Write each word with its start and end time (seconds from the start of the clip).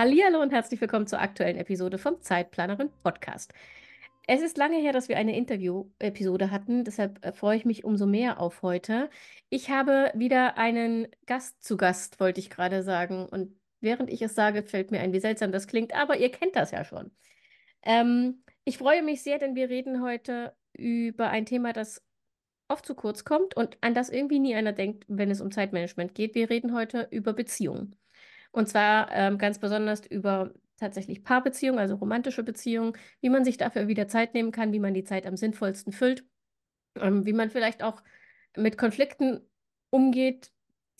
Hallo 0.00 0.40
und 0.40 0.52
herzlich 0.52 0.80
willkommen 0.80 1.08
zur 1.08 1.20
aktuellen 1.20 1.56
Episode 1.56 1.98
vom 1.98 2.22
Zeitplanerin 2.22 2.88
Podcast. 3.02 3.52
Es 4.28 4.42
ist 4.42 4.56
lange 4.56 4.76
her, 4.76 4.92
dass 4.92 5.08
wir 5.08 5.16
eine 5.16 5.36
Interview-Episode 5.36 6.52
hatten, 6.52 6.84
deshalb 6.84 7.26
äh, 7.26 7.32
freue 7.32 7.56
ich 7.56 7.64
mich 7.64 7.82
umso 7.82 8.06
mehr 8.06 8.40
auf 8.40 8.62
heute. 8.62 9.10
Ich 9.48 9.70
habe 9.70 10.12
wieder 10.14 10.56
einen 10.56 11.08
Gast 11.26 11.64
zu 11.64 11.76
Gast, 11.76 12.20
wollte 12.20 12.38
ich 12.38 12.48
gerade 12.48 12.84
sagen. 12.84 13.26
Und 13.26 13.58
während 13.80 14.08
ich 14.08 14.22
es 14.22 14.36
sage, 14.36 14.62
fällt 14.62 14.92
mir 14.92 15.00
ein, 15.00 15.12
wie 15.12 15.18
seltsam 15.18 15.50
das 15.50 15.66
klingt, 15.66 15.92
aber 15.96 16.16
ihr 16.16 16.30
kennt 16.30 16.54
das 16.54 16.70
ja 16.70 16.84
schon. 16.84 17.10
Ähm, 17.82 18.44
ich 18.62 18.78
freue 18.78 19.02
mich 19.02 19.24
sehr, 19.24 19.40
denn 19.40 19.56
wir 19.56 19.68
reden 19.68 20.00
heute 20.00 20.54
über 20.74 21.30
ein 21.30 21.44
Thema, 21.44 21.72
das 21.72 22.04
oft 22.68 22.86
zu 22.86 22.94
kurz 22.94 23.24
kommt 23.24 23.56
und 23.56 23.76
an 23.80 23.94
das 23.94 24.10
irgendwie 24.10 24.38
nie 24.38 24.54
einer 24.54 24.72
denkt, 24.72 25.06
wenn 25.08 25.32
es 25.32 25.40
um 25.40 25.50
Zeitmanagement 25.50 26.14
geht. 26.14 26.36
Wir 26.36 26.50
reden 26.50 26.72
heute 26.72 27.08
über 27.10 27.32
Beziehungen. 27.32 27.96
Und 28.50 28.68
zwar 28.68 29.10
ähm, 29.12 29.38
ganz 29.38 29.58
besonders 29.58 30.06
über 30.06 30.52
tatsächlich 30.78 31.24
Paarbeziehungen, 31.24 31.80
also 31.80 31.96
romantische 31.96 32.42
Beziehungen, 32.42 32.92
wie 33.20 33.30
man 33.30 33.44
sich 33.44 33.56
dafür 33.56 33.88
wieder 33.88 34.08
Zeit 34.08 34.34
nehmen 34.34 34.52
kann, 34.52 34.72
wie 34.72 34.78
man 34.78 34.94
die 34.94 35.04
Zeit 35.04 35.26
am 35.26 35.36
sinnvollsten 35.36 35.92
füllt, 35.92 36.24
ähm, 36.96 37.26
wie 37.26 37.32
man 37.32 37.50
vielleicht 37.50 37.82
auch 37.82 38.02
mit 38.56 38.78
Konflikten 38.78 39.40
umgeht, 39.90 40.52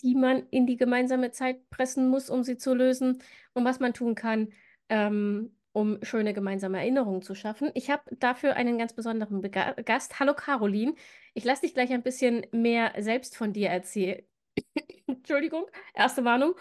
die 0.03 0.15
man 0.15 0.47
in 0.51 0.67
die 0.67 0.77
gemeinsame 0.77 1.31
Zeit 1.31 1.69
pressen 1.71 2.09
muss, 2.09 2.31
um 2.31 2.45
sie 2.45 2.57
zu 2.57 2.75
lösen 2.75 3.23
und 3.55 3.65
was 3.65 3.81
man 3.81 3.95
tun 3.95 4.15
kann, 4.15 4.49
ähm, 4.89 5.57
um 5.73 5.99
schöne 6.03 6.35
gemeinsame 6.35 6.79
Erinnerungen 6.79 7.23
zu 7.23 7.35
schaffen. 7.35 7.71
Ich 7.75 7.91
habe 7.91 8.03
dafür 8.17 8.55
einen 8.55 8.79
ganz 8.79 8.93
besonderen 8.93 9.41
Bega 9.41 9.73
Gast. 9.73 10.19
Hallo 10.19 10.35
Caroline. 10.35 10.95
Ich 11.35 11.45
lasse 11.45 11.63
dich 11.63 11.75
gleich 11.75 11.93
ein 11.93 12.03
bisschen 12.03 12.47
mehr 12.53 12.93
selbst 12.99 13.37
von 13.37 13.53
dir 13.53 13.69
erzählen. 13.69 14.23
Entschuldigung, 15.07 15.67
erste 15.95 16.25
Warnung. 16.25 16.55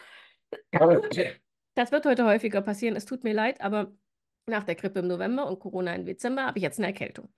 Das 1.76 1.92
wird 1.92 2.08
heute 2.08 2.26
häufiger 2.26 2.62
passieren. 2.62 2.96
Es 2.96 3.06
tut 3.06 3.24
mir 3.24 3.36
leid, 3.36 3.62
aber 3.62 3.94
nach 4.48 4.64
der 4.64 4.74
Grippe 4.74 5.02
im 5.02 5.08
November 5.08 5.46
und 5.46 5.60
Corona 5.60 5.94
im 5.94 6.06
Dezember 6.06 6.48
habe 6.48 6.58
ich 6.58 6.64
jetzt 6.64 6.80
eine 6.80 6.88
Erkältung. 6.88 7.30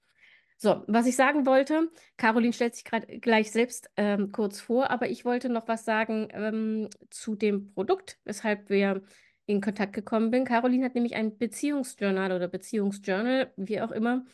So, 0.55 0.83
was 0.87 1.07
ich 1.07 1.17
sagen 1.17 1.45
wollte, 1.45 1.89
Caroline 2.15 2.53
stellt 2.53 2.75
sich 2.75 2.85
gerade 2.85 3.19
gleich 3.19 3.51
selbst 3.51 3.89
ähm, 3.97 4.31
kurz 4.31 4.61
vor, 4.61 4.91
aber 4.91 5.09
ich 5.09 5.25
wollte 5.25 5.49
noch 5.49 5.67
was 5.67 5.83
sagen 5.83 6.29
ähm, 6.31 6.89
zu 7.09 7.35
dem 7.35 7.73
Produkt, 7.73 8.17
weshalb 8.23 8.69
wir 8.69 9.01
in 9.45 9.61
Kontakt 9.61 9.93
gekommen 9.93 10.31
sind. 10.31 10.47
Caroline 10.47 10.85
hat 10.85 10.95
nämlich 10.95 11.15
ein 11.15 11.37
Beziehungsjournal 11.37 12.31
oder 12.31 12.47
Beziehungsjournal, 12.47 13.51
wie 13.57 13.81
auch 13.81 13.91
immer, 13.91 14.25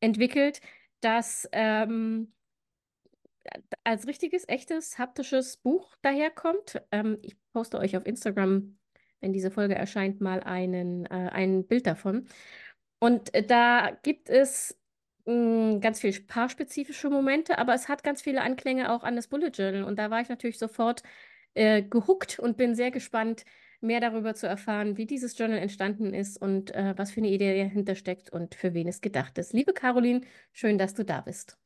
entwickelt, 0.00 0.60
das 1.00 1.48
ähm, 1.52 2.32
als 3.84 4.06
richtiges, 4.06 4.48
echtes, 4.48 4.98
haptisches 4.98 5.56
Buch 5.56 5.96
daherkommt. 6.02 6.80
Ähm, 6.92 7.18
ich 7.22 7.36
poste 7.52 7.78
euch 7.78 7.96
auf 7.96 8.06
Instagram, 8.06 8.78
wenn 9.20 9.32
diese 9.32 9.50
Folge 9.50 9.74
erscheint, 9.74 10.20
mal 10.20 10.40
einen, 10.42 11.06
äh, 11.06 11.30
ein 11.32 11.66
Bild 11.66 11.86
davon. 11.86 12.28
Und 13.00 13.34
äh, 13.34 13.44
da 13.44 13.96
gibt 14.02 14.28
es 14.28 14.78
mh, 15.26 15.34
hm, 15.74 15.80
ganz 15.80 16.00
viele 16.00 16.20
paarspezifische 16.20 17.10
Momente, 17.10 17.58
aber 17.58 17.74
es 17.74 17.88
hat 17.88 18.02
ganz 18.02 18.22
viele 18.22 18.42
Anklänge 18.42 18.92
auch 18.92 19.02
an 19.04 19.16
das 19.16 19.28
Bullet 19.28 19.50
Journal. 19.50 19.84
Und 19.84 19.98
da 19.98 20.10
war 20.10 20.20
ich 20.20 20.28
natürlich 20.28 20.58
sofort 20.58 21.02
äh, 21.54 21.82
gehuckt 21.82 22.38
und 22.38 22.56
bin 22.56 22.74
sehr 22.74 22.90
gespannt, 22.90 23.44
mehr 23.80 24.00
darüber 24.00 24.34
zu 24.34 24.46
erfahren, 24.46 24.96
wie 24.96 25.06
dieses 25.06 25.38
Journal 25.38 25.58
entstanden 25.58 26.14
ist 26.14 26.40
und 26.40 26.74
äh, 26.74 26.94
was 26.96 27.12
für 27.12 27.20
eine 27.20 27.30
Idee 27.30 27.62
dahinter 27.64 27.94
steckt 27.94 28.30
und 28.30 28.54
für 28.54 28.74
wen 28.74 28.88
es 28.88 29.00
gedacht 29.00 29.38
ist. 29.38 29.52
Liebe 29.52 29.72
Caroline, 29.72 30.22
schön, 30.52 30.78
dass 30.78 30.94
du 30.94 31.04
da 31.04 31.20
bist. 31.20 31.58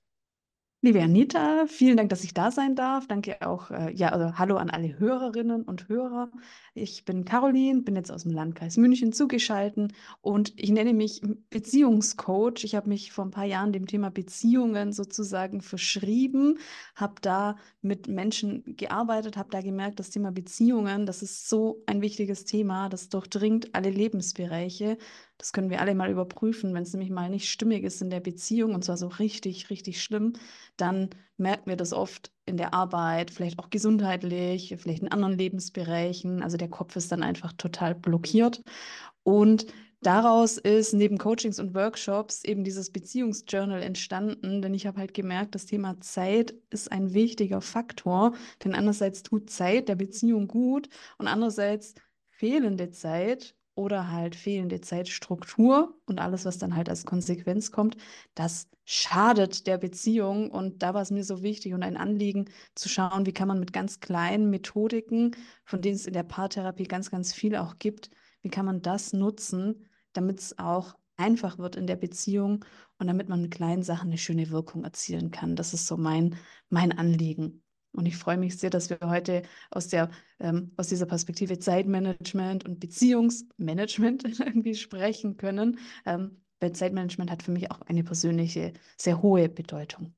Liebe 0.85 1.01
Anita, 1.01 1.67
vielen 1.69 1.97
Dank, 1.97 2.11
dass 2.11 2.25
ich 2.25 2.35
da 2.35 2.51
sein 2.51 2.75
darf. 2.75 3.07
Danke 3.07 3.41
auch, 3.47 3.71
äh, 3.71 3.93
ja, 3.95 4.09
also 4.09 4.37
hallo 4.37 4.57
an 4.57 4.69
alle 4.69 4.99
Hörerinnen 4.99 5.63
und 5.63 5.89
Hörer. 5.89 6.33
Ich 6.75 7.05
bin 7.05 7.25
Caroline, 7.25 7.83
bin 7.83 7.95
jetzt 7.95 8.11
aus 8.11 8.25
dem 8.25 8.33
Landkreis 8.33 8.77
München 8.79 9.13
zugeschaltet 9.13 9.93
und 10.23 10.53
ich 10.57 10.73
nenne 10.73 10.93
mich 10.93 11.21
Beziehungscoach. 11.51 12.65
Ich 12.65 12.75
habe 12.75 12.89
mich 12.89 13.13
vor 13.13 13.25
ein 13.25 13.31
paar 13.31 13.45
Jahren 13.45 13.73
dem 13.73 13.87
Thema 13.87 14.11
Beziehungen 14.11 14.93
sozusagen 14.93 15.61
verschrieben, 15.61 16.59
habe 16.97 17.15
da 17.21 17.55
mit 17.81 18.09
Menschen 18.09 18.77
gearbeitet, 18.77 19.37
habe 19.37 19.51
da 19.53 19.61
gemerkt, 19.61 20.01
das 20.01 20.11
Thema 20.11 20.33
Beziehungen, 20.33 21.07
das 21.07 21.23
ist 21.23 21.49
so 21.49 21.85
ein 21.87 22.01
wichtiges 22.01 22.45
Thema, 22.45 22.89
das 22.89 23.09
durchdringt 23.09 23.73
alle 23.73 23.91
Lebensbereiche. 23.91 24.99
Das 25.43 25.53
können 25.53 25.71
wir 25.71 25.81
alle 25.81 25.97
mal 25.97 26.09
überprüfen. 26.09 26.73
Wenn 26.73 26.85
es 26.85 26.93
nämlich 26.93 27.11
mal 27.11 27.29
nicht 27.29 27.51
stimmig 27.51 27.83
ist 27.83 28.01
in 28.01 28.11
der 28.11 28.21
Beziehung 28.21 28.77
und 28.77 28.85
zwar 28.85 28.97
so 28.97 29.09
richtig, 29.09 29.71
richtig 29.71 30.01
schlimm, 30.01 30.35
dann 30.77 31.11
merken 31.37 31.69
wir 31.69 31.77
das 31.77 31.93
oft 31.93 32.31
in 32.47 32.57
der 32.57 32.73
Arbeit, 32.73 33.33
vielleicht 33.33 33.59
auch 33.59 33.69
gesundheitlich, 33.69 34.73
vielleicht 34.79 35.03
in 35.03 35.11
anderen 35.11 35.37
Lebensbereichen. 35.37 36.45
Also 36.45 36.59
der 36.59 36.69
Kopf 36.69 36.95
ist 36.95 37.11
dann 37.11 37.25
einfach 37.25 37.53
total 37.55 37.97
blockiert. 37.97 38.63
Und 39.25 39.67
daraus 40.01 40.59
ist 40.59 40.93
neben 40.95 41.19
Coachings 41.19 41.59
und 41.59 41.75
Workshops 41.75 42.45
eben 42.45 42.63
dieses 42.63 42.91
Beziehungsjournal 42.91 43.83
entstanden, 43.83 44.63
denn 44.63 44.75
ich 44.75 44.87
habe 44.87 45.01
halt 45.01 45.13
gemerkt, 45.13 45.57
das 45.57 45.67
Thema 45.67 46.01
Zeit 46.01 46.55
ist 46.71 46.93
ein 46.93 47.15
wichtiger 47.15 47.61
Faktor, 47.61 48.35
denn 48.63 48.77
einerseits 48.77 49.25
tut 49.25 49.51
Zeit 49.51 49.89
der 49.89 49.97
Beziehung 49.97 50.47
gut 50.47 50.89
und 51.19 51.27
andererseits 51.27 51.97
fehlende 52.31 52.91
Zeit 52.91 53.57
oder 53.75 54.11
halt 54.11 54.37
fehlende 54.37 54.81
Zeitstruktur 54.81 55.97
und 56.07 56.21
alles, 56.21 56.45
was 56.45 56.59
dann 56.59 56.77
halt 56.77 56.89
als 56.89 57.05
Konsequenz 57.05 57.71
kommt, 57.73 57.97
das 58.35 58.69
schadet 58.85 59.67
der 59.67 59.79
Beziehung. 59.79 60.51
Und 60.51 60.83
da 60.83 60.95
war 60.95 61.03
es 61.03 61.11
mir 61.11 61.25
so 61.25 61.43
wichtig 61.43 61.75
und 61.75 61.83
ein 61.83 61.97
Anliegen 61.97 62.47
zu 62.75 62.89
schauen, 62.89 63.27
wie 63.27 63.33
kann 63.33 63.49
man 63.49 63.61
mit 63.61 63.73
ganz 63.73 64.01
kleinen 64.01 64.51
Methodiken, 64.51 65.35
von 65.65 65.81
denen 65.81 65.97
es 65.97 66.07
in 66.07 66.13
der 66.13 66.23
Paartherapie 66.25 66.85
ganz, 66.85 67.11
ganz 67.11 67.33
viel 67.33 67.57
auch 67.57 67.79
gibt, 67.79 68.11
wie 68.43 68.51
kann 68.51 68.67
man 68.67 68.83
das 68.83 69.13
nutzen, 69.13 69.87
damit 70.13 70.41
es 70.41 70.59
auch 70.59 70.95
einfach 71.17 71.59
wird 71.59 71.77
in 71.77 71.87
der 71.87 71.97
Beziehung 71.97 72.65
und 72.99 73.07
damit 73.07 73.29
man 73.29 73.43
mit 73.43 73.53
kleinen 73.53 73.83
Sachen 73.83 74.09
eine 74.09 74.19
schöne 74.19 74.51
Wirkung 74.51 74.85
erzielen 74.85 75.31
kann. 75.31 75.57
Das 75.57 75.75
ist 75.75 75.87
so 75.87 75.97
mein, 75.97 76.37
mein 76.69 76.97
Anliegen. 76.97 77.62
Und 77.93 78.07
ich 78.07 78.17
freue 78.17 78.39
mich 78.39 78.59
sehr, 78.59 78.71
dass 78.71 78.91
wir 78.91 78.99
heute 79.05 79.43
aus, 79.71 79.89
der, 79.89 80.11
ähm, 80.41 80.73
aus 80.77 80.89
dieser 80.89 81.07
Perspektive 81.07 81.59
Zeitmanagement 81.59 82.65
und 82.65 82.81
Beziehungsmanagement 82.81 84.25
irgendwie 84.41 84.75
sprechen 84.75 85.37
können. 85.37 85.79
Ähm, 86.07 86.43
weil 86.61 86.73
Zeitmanagement 86.73 87.31
hat 87.31 87.43
für 87.43 87.51
mich 87.51 87.71
auch 87.71 87.83
eine 87.83 88.05
persönliche, 88.05 88.73
sehr 88.97 89.21
hohe 89.21 89.49
Bedeutung. 89.49 90.15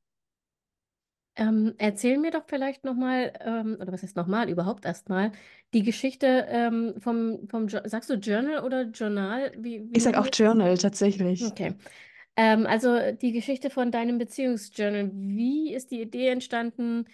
Ähm, 1.37 1.75
erzähl 1.79 2.19
mir 2.19 2.31
doch 2.31 2.45
vielleicht 2.47 2.85
nochmal, 2.85 3.33
ähm, 3.41 3.77
oder 3.81 3.93
was 3.93 4.05
heißt 4.05 4.15
nochmal, 4.15 4.49
überhaupt 4.49 4.85
erstmal, 4.85 5.33
die 5.73 5.83
Geschichte 5.83 6.47
ähm, 6.49 6.95
vom, 6.99 7.49
vom, 7.49 7.69
sagst 7.69 8.09
du 8.09 8.15
Journal 8.15 8.63
oder 8.63 8.83
Journal? 8.83 9.51
Wie, 9.59 9.81
wie 9.91 9.97
ich 9.97 10.05
sage 10.05 10.21
auch 10.21 10.29
Journal 10.33 10.79
tatsächlich. 10.79 11.45
Okay. 11.45 11.75
Ähm, 12.37 12.67
also 12.67 12.99
die 13.21 13.33
Geschichte 13.33 13.71
von 13.71 13.91
deinem 13.91 14.19
Beziehungsjournal. 14.19 15.11
Wie 15.13 15.75
ist 15.75 15.91
die 15.91 16.03
Idee 16.03 16.29
entstanden? 16.29 17.07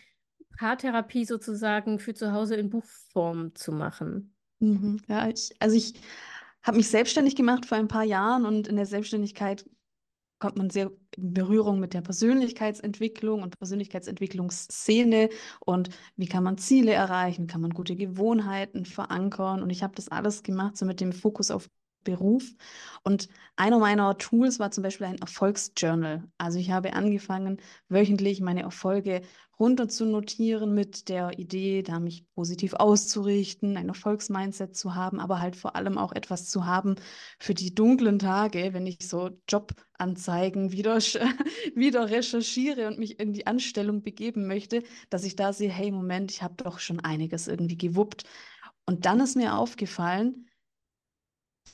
Paartherapie 0.61 1.25
sozusagen 1.25 1.99
für 1.99 2.13
zu 2.13 2.33
Hause 2.33 2.55
in 2.57 2.69
Buchform 2.69 3.55
zu 3.55 3.73
machen? 3.73 4.35
Mhm. 4.59 5.01
Ja, 5.09 5.27
ich, 5.27 5.55
also 5.59 5.75
ich 5.75 5.95
habe 6.63 6.77
mich 6.77 6.89
selbstständig 6.89 7.35
gemacht 7.35 7.65
vor 7.65 7.79
ein 7.79 7.89
paar 7.89 8.05
Jahren 8.05 8.45
und 8.45 8.69
in 8.69 8.77
der 8.77 8.85
Selbstständigkeit 8.85 9.65
kommt 10.39 10.59
man 10.59 10.69
sehr 10.69 10.91
in 11.17 11.33
Berührung 11.33 11.81
mit 11.81 11.95
der 11.95 12.03
Persönlichkeitsentwicklung 12.03 13.43
und 13.43 13.59
Persönlichkeitsentwicklungsszene 13.59 15.31
und 15.61 15.89
wie 16.17 16.27
kann 16.27 16.45
man 16.45 16.59
Ziele 16.59 16.93
erreichen, 16.93 17.47
kann 17.47 17.63
man 17.63 17.71
gute 17.71 17.97
Gewohnheiten 17.97 18.85
verankern 18.85 19.63
und 19.63 19.71
ich 19.71 19.83
habe 19.83 19.95
das 19.95 20.09
alles 20.09 20.43
gemacht 20.43 20.77
so 20.77 20.85
mit 20.85 21.01
dem 21.01 21.13
Fokus 21.13 21.51
auf 21.51 21.71
Beruf. 22.05 22.45
Und 23.03 23.29
einer 23.57 23.79
meiner 23.79 24.17
Tools 24.19 24.59
war 24.59 24.71
zum 24.71 24.83
Beispiel 24.83 25.07
ein 25.07 25.19
Erfolgsjournal. 25.19 26.25
Also 26.39 26.59
ich 26.59 26.71
habe 26.71 26.93
angefangen, 26.93 27.61
wöchentlich 27.89 28.41
meine 28.41 28.63
Erfolge 28.63 29.23
runter 29.61 29.89
zu 29.89 30.07
notieren 30.07 30.75
mit 30.75 31.11
der 31.11 31.39
Idee, 31.39 31.83
da 31.83 32.01
mich 32.01 32.25
positiv 32.35 32.73
auszurichten, 32.73 33.77
ein 33.77 33.89
Erfolgsmindset 33.89 34.75
zu 34.75 34.95
haben, 34.95 35.21
aber 35.21 35.41
halt 35.41 35.55
vor 35.55 35.77
allem 35.77 35.99
auch 35.99 36.13
etwas 36.13 36.49
zu 36.49 36.65
haben 36.65 36.97
für 37.39 37.53
die 37.53 37.75
dunklen 37.75 38.19
Tage, 38.19 38.73
wenn 38.73 38.87
ich 38.87 39.07
so 39.07 39.31
Jobanzeigen 39.49 40.73
wieder, 40.73 40.97
wieder 41.75 42.09
recherchiere 42.11 42.89
und 42.89 42.99
mich 42.99 43.21
in 43.21 43.35
die 43.35 43.47
Anstellung 43.47 44.03
begeben 44.03 44.47
möchte, 44.47 44.83
dass 45.11 45.25
ich 45.25 45.37
da 45.37 45.53
sehe, 45.53 45.71
hey, 45.71 45.91
Moment, 45.93 46.33
ich 46.33 46.43
habe 46.43 46.55
doch 46.57 46.79
schon 46.79 47.01
einiges 47.01 47.47
irgendwie 47.47 47.77
gewuppt. 47.77 48.25
Und 48.87 49.05
dann 49.05 49.21
ist 49.21 49.37
mir 49.37 49.57
aufgefallen, 49.57 50.50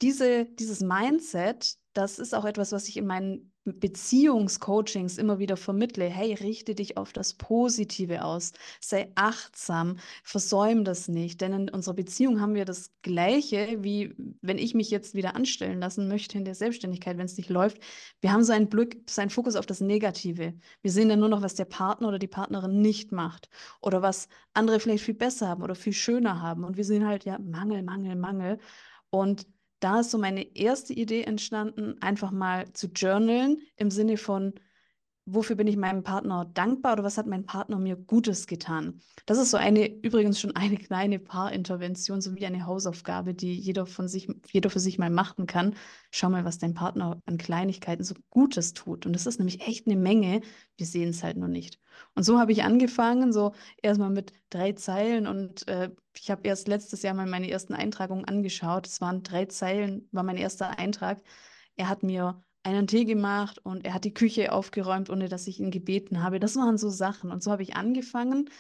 diese, 0.03 0.47
dieses 0.47 0.81
Mindset, 0.81 1.77
das 1.93 2.19
ist 2.19 2.35
auch 2.35 2.45
etwas, 2.45 2.73
was 2.73 2.89
ich 2.89 2.97
in 2.97 3.07
meinen 3.07 3.53
Beziehungscoachings 3.65 5.19
immer 5.19 5.39
wieder 5.39 5.57
vermittle. 5.57 6.05
Hey, 6.05 6.35
richte 6.35 6.75
dich 6.75 6.97
auf 6.97 7.13
das 7.13 7.35
Positive 7.35 8.23
aus. 8.25 8.53
Sei 8.81 9.11
achtsam. 9.17 9.99
Versäum 10.23 10.85
das 10.85 11.09
nicht. 11.09 11.41
Denn 11.41 11.53
in 11.53 11.69
unserer 11.71 11.95
Beziehung 11.95 12.41
haben 12.41 12.55
wir 12.55 12.65
das 12.65 12.93
Gleiche, 13.03 13.79
wie 13.83 14.15
wenn 14.41 14.59
ich 14.59 14.75
mich 14.75 14.91
jetzt 14.91 15.15
wieder 15.15 15.35
anstellen 15.35 15.81
lassen 15.81 16.07
möchte 16.07 16.39
in 16.39 16.45
der 16.45 16.55
Selbstständigkeit, 16.55 17.19
wenn 17.19 17.27
es 17.27 17.37
nicht 17.37 17.51
läuft. 17.51 17.79
Wir 18.21 18.33
haben 18.33 18.45
so 18.45 18.53
einen 18.53 18.69
Blick, 18.69 19.03
so 19.09 19.21
einen 19.21 19.31
Fokus 19.31 19.57
auf 19.57 19.67
das 19.67 19.81
Negative. 19.81 20.55
Wir 20.83 20.91
sehen 20.93 21.09
dann 21.09 21.21
nur 21.21 21.29
noch, 21.29 21.43
was 21.43 21.55
der 21.55 21.65
Partner 21.65 22.09
oder 22.09 22.19
die 22.21 22.29
Partnerin 22.29 22.81
nicht 22.81 23.11
macht. 23.11 23.49
Oder 23.81 24.01
was 24.01 24.29
andere 24.55 24.79
vielleicht 24.79 25.05
viel 25.05 25.15
besser 25.15 25.49
haben 25.49 25.63
oder 25.63 25.75
viel 25.75 25.93
schöner 25.93 26.41
haben. 26.41 26.63
Und 26.63 26.77
wir 26.77 26.85
sehen 26.85 27.07
halt, 27.07 27.25
ja, 27.25 27.39
Mangel, 27.39 27.83
Mangel, 27.83 28.15
Mangel. 28.15 28.59
Und 29.11 29.47
da 29.87 30.01
ist 30.01 30.11
so 30.11 30.19
meine 30.19 30.57
erste 30.57 30.93
Idee 30.93 31.23
entstanden, 31.23 31.95
einfach 32.03 32.33
mal 32.33 32.73
zu 32.73 32.89
journalen 32.89 33.63
im 33.77 33.93
Sinne 33.93 34.17
von, 34.17 34.53
wofür 35.27 35.57
bin 35.57 35.67
ich 35.67 35.77
meinem 35.77 36.05
Partner 36.05 36.45
dankbar 36.55 36.93
oder 36.95 37.05
was 37.05 37.19
hat 37.19 37.27
mein 37.27 37.45
Partner 37.45 37.79
mir 37.79 37.97
Gutes 37.97 38.47
getan? 38.47 39.01
Das 39.27 39.39
ist 39.39 39.51
so 39.51 39.57
eine, 39.57 39.87
übrigens 39.87 40.41
schon 40.41 40.55
eine 40.55 40.77
kleine 40.77 41.19
Paarintervention, 41.19 42.21
so 42.21 42.37
wie 42.37 42.47
eine 42.47 42.65
Hausaufgabe, 42.65 43.35
die 43.35 43.55
jeder 43.55 43.87
von 43.87 44.07
sich, 44.07 44.29
jeder 44.51 44.71
für 44.71 44.79
sich 44.79 44.99
mal 44.99 45.11
machen 45.11 45.47
kann. 45.47 45.75
Schau 46.13 46.31
mal, 46.31 46.45
was 46.45 46.59
dein 46.59 46.75
Partner 46.75 47.21
an 47.27 47.39
Kleinigkeiten 47.39 48.05
so 48.05 48.15
Gutes 48.31 48.73
tut. 48.73 49.05
Und 49.05 49.13
das 49.15 49.27
ist 49.27 49.39
nämlich 49.39 49.67
echt 49.67 49.87
eine 49.87 49.97
Menge. 49.97 50.43
Wir 50.77 50.87
sehen 50.87 51.09
es 51.09 51.25
halt 51.25 51.37
noch 51.37 51.49
nicht. 51.49 51.81
Und 52.15 52.23
so 52.23 52.39
habe 52.39 52.53
ich 52.53 52.63
angefangen, 52.63 53.33
so 53.33 53.53
erstmal 53.83 54.11
mit 54.11 54.33
drei 54.51 54.73
Zeilen 54.73 55.27
und 55.27 55.67
äh, 55.67 55.91
ich 56.15 56.31
habe 56.31 56.43
erst 56.45 56.69
letztes 56.69 57.03
Jahr 57.03 57.15
mal 57.15 57.27
meine 57.27 57.51
ersten 57.51 57.75
Eintragungen 57.75 58.25
angeschaut. 58.25 58.87
Es 58.87 59.01
waren 59.01 59.23
drei 59.23 59.47
Zeilen, 59.47 60.09
war 60.13 60.23
mein 60.23 60.37
erster 60.37 60.79
Eintrag. 60.79 61.21
Er 61.77 61.89
hat 61.89 62.03
mir 62.03 62.41
einen 62.67 62.87
Tee 62.87 63.05
gemacht 63.05 63.59
und 63.65 63.87
er 63.87 63.95
hat 63.95 64.05
die 64.05 64.15
Küche 64.15 64.53
aufgeräumt, 64.53 65.09
ohne 65.09 65.29
dass 65.29 65.47
ich 65.47 65.61
ihn 65.61 65.71
gebeten 65.71 66.23
habe. 66.23 66.41
Das 66.41 66.57
waren 66.57 66.79
so 66.79 66.91
Sachen. 66.91 67.31
Und 67.31 67.43
so 67.43 67.51
habe 67.53 67.63
ich 67.63 67.77
angefangen. 67.77 68.51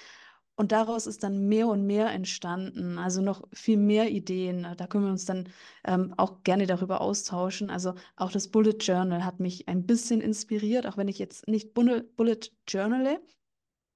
Und 0.54 0.72
daraus 0.72 1.06
ist 1.06 1.22
dann 1.22 1.48
mehr 1.48 1.68
und 1.68 1.86
mehr 1.86 2.10
entstanden, 2.12 2.98
also 2.98 3.20
noch 3.20 3.42
viel 3.52 3.76
mehr 3.76 4.10
Ideen. 4.10 4.66
Da 4.78 4.86
können 4.86 5.04
wir 5.04 5.10
uns 5.10 5.26
dann 5.26 5.50
ähm, 5.84 6.14
auch 6.16 6.42
gerne 6.44 6.66
darüber 6.66 7.02
austauschen. 7.02 7.68
Also 7.68 7.94
auch 8.16 8.32
das 8.32 8.48
Bullet 8.48 8.78
Journal 8.80 9.24
hat 9.24 9.38
mich 9.38 9.68
ein 9.68 9.84
bisschen 9.86 10.22
inspiriert, 10.22 10.86
auch 10.86 10.96
wenn 10.96 11.08
ich 11.08 11.18
jetzt 11.18 11.46
nicht 11.46 11.74
Bullet 11.74 12.40
Journale, 12.66 13.20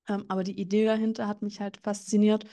ähm, 0.09 0.25
aber 0.29 0.45
die 0.45 0.61
Idee 0.61 0.85
dahinter 0.85 1.29
hat 1.29 1.41
mich 1.43 1.61
halt 1.61 1.79
fasziniert. 1.83 2.45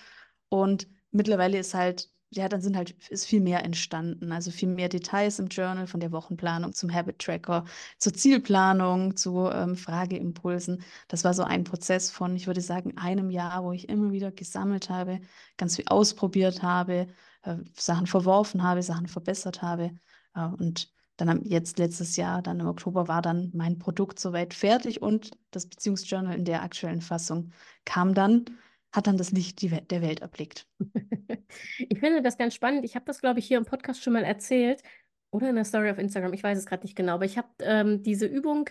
Und 0.49 0.87
mittlerweile 1.11 1.59
ist 1.59 1.73
halt 1.73 2.09
ja, 2.29 2.49
dann 2.49 2.61
sind 2.61 2.75
halt, 2.75 2.91
ist 3.09 3.25
viel 3.25 3.39
mehr 3.41 3.63
entstanden. 3.63 4.31
Also 4.31 4.51
viel 4.51 4.69
mehr 4.69 4.89
Details 4.89 5.39
im 5.39 5.47
Journal 5.47 5.87
von 5.87 5.99
der 5.99 6.11
Wochenplanung 6.11 6.73
zum 6.73 6.93
Habit 6.93 7.19
Tracker, 7.19 7.65
zur 7.97 8.13
Zielplanung, 8.13 9.15
zu 9.15 9.49
ähm, 9.49 9.75
Frageimpulsen. 9.75 10.83
Das 11.07 11.23
war 11.23 11.33
so 11.33 11.43
ein 11.43 11.63
Prozess 11.63 12.11
von, 12.11 12.35
ich 12.35 12.47
würde 12.47 12.61
sagen, 12.61 12.97
einem 12.97 13.29
Jahr, 13.29 13.63
wo 13.63 13.71
ich 13.71 13.87
immer 13.89 14.11
wieder 14.11 14.31
gesammelt 14.31 14.89
habe, 14.89 15.21
ganz 15.57 15.77
viel 15.77 15.85
ausprobiert 15.87 16.63
habe, 16.63 17.07
äh, 17.43 17.57
Sachen 17.75 18.07
verworfen 18.07 18.61
habe, 18.63 18.83
Sachen 18.83 19.07
verbessert 19.07 19.61
habe. 19.61 19.91
Äh, 20.35 20.47
und 20.47 20.91
dann 21.17 21.43
jetzt 21.45 21.79
letztes 21.79 22.15
Jahr, 22.17 22.41
dann 22.41 22.59
im 22.59 22.67
Oktober, 22.67 23.07
war 23.07 23.21
dann 23.21 23.51
mein 23.53 23.79
Produkt 23.79 24.19
soweit 24.19 24.53
fertig 24.53 25.01
und 25.01 25.31
das 25.51 25.67
Beziehungsjournal 25.67 26.35
in 26.37 26.45
der 26.45 26.61
aktuellen 26.61 27.01
Fassung 27.01 27.51
kam 27.85 28.13
dann 28.13 28.45
hat 28.91 29.07
dann 29.07 29.17
das 29.17 29.31
Licht 29.31 29.61
der 29.61 30.01
Welt 30.01 30.21
erblickt. 30.21 30.67
Ich 31.77 31.99
finde 31.99 32.21
das 32.21 32.37
ganz 32.37 32.53
spannend. 32.53 32.83
Ich 32.83 32.95
habe 32.95 33.05
das, 33.05 33.21
glaube 33.21 33.39
ich, 33.39 33.47
hier 33.47 33.57
im 33.57 33.65
Podcast 33.65 34.03
schon 34.03 34.13
mal 34.13 34.23
erzählt 34.23 34.83
oder 35.31 35.49
in 35.49 35.55
der 35.55 35.63
Story 35.63 35.89
auf 35.89 35.97
Instagram. 35.97 36.33
Ich 36.33 36.43
weiß 36.43 36.57
es 36.57 36.65
gerade 36.65 36.83
nicht 36.83 36.95
genau, 36.95 37.13
aber 37.13 37.25
ich 37.25 37.37
habe 37.37 37.47
ähm, 37.61 38.03
diese 38.03 38.25
Übung, 38.25 38.69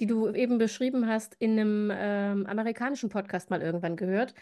die 0.00 0.06
du 0.06 0.30
eben 0.30 0.58
beschrieben 0.58 1.06
hast, 1.06 1.34
in 1.38 1.52
einem 1.52 1.92
ähm, 1.94 2.46
amerikanischen 2.46 3.08
Podcast 3.08 3.50
mal 3.50 3.62
irgendwann 3.62 3.96
gehört. 3.96 4.34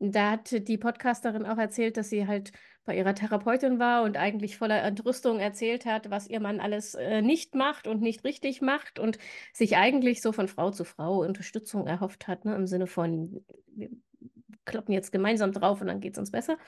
Da 0.00 0.32
hat 0.32 0.68
die 0.68 0.78
Podcasterin 0.78 1.44
auch 1.44 1.58
erzählt, 1.58 1.96
dass 1.96 2.08
sie 2.08 2.26
halt 2.26 2.52
bei 2.84 2.96
ihrer 2.96 3.14
Therapeutin 3.14 3.78
war 3.78 4.04
und 4.04 4.16
eigentlich 4.16 4.56
voller 4.56 4.82
Entrüstung 4.82 5.40
erzählt 5.40 5.86
hat, 5.86 6.10
was 6.10 6.28
ihr 6.28 6.40
Mann 6.40 6.60
alles 6.60 6.94
äh, 6.94 7.20
nicht 7.20 7.54
macht 7.54 7.86
und 7.86 8.00
nicht 8.00 8.24
richtig 8.24 8.62
macht 8.62 8.98
und 8.98 9.18
sich 9.52 9.76
eigentlich 9.76 10.22
so 10.22 10.32
von 10.32 10.48
Frau 10.48 10.70
zu 10.70 10.84
Frau 10.84 11.20
Unterstützung 11.20 11.86
erhofft 11.86 12.28
hat, 12.28 12.44
ne, 12.44 12.54
im 12.54 12.66
Sinne 12.66 12.86
von, 12.86 13.44
kloppen 14.64 14.94
jetzt 14.94 15.12
gemeinsam 15.12 15.52
drauf 15.52 15.80
und 15.80 15.86
dann 15.86 16.00
geht 16.00 16.14
es 16.14 16.18
uns 16.18 16.30
besser. 16.30 16.58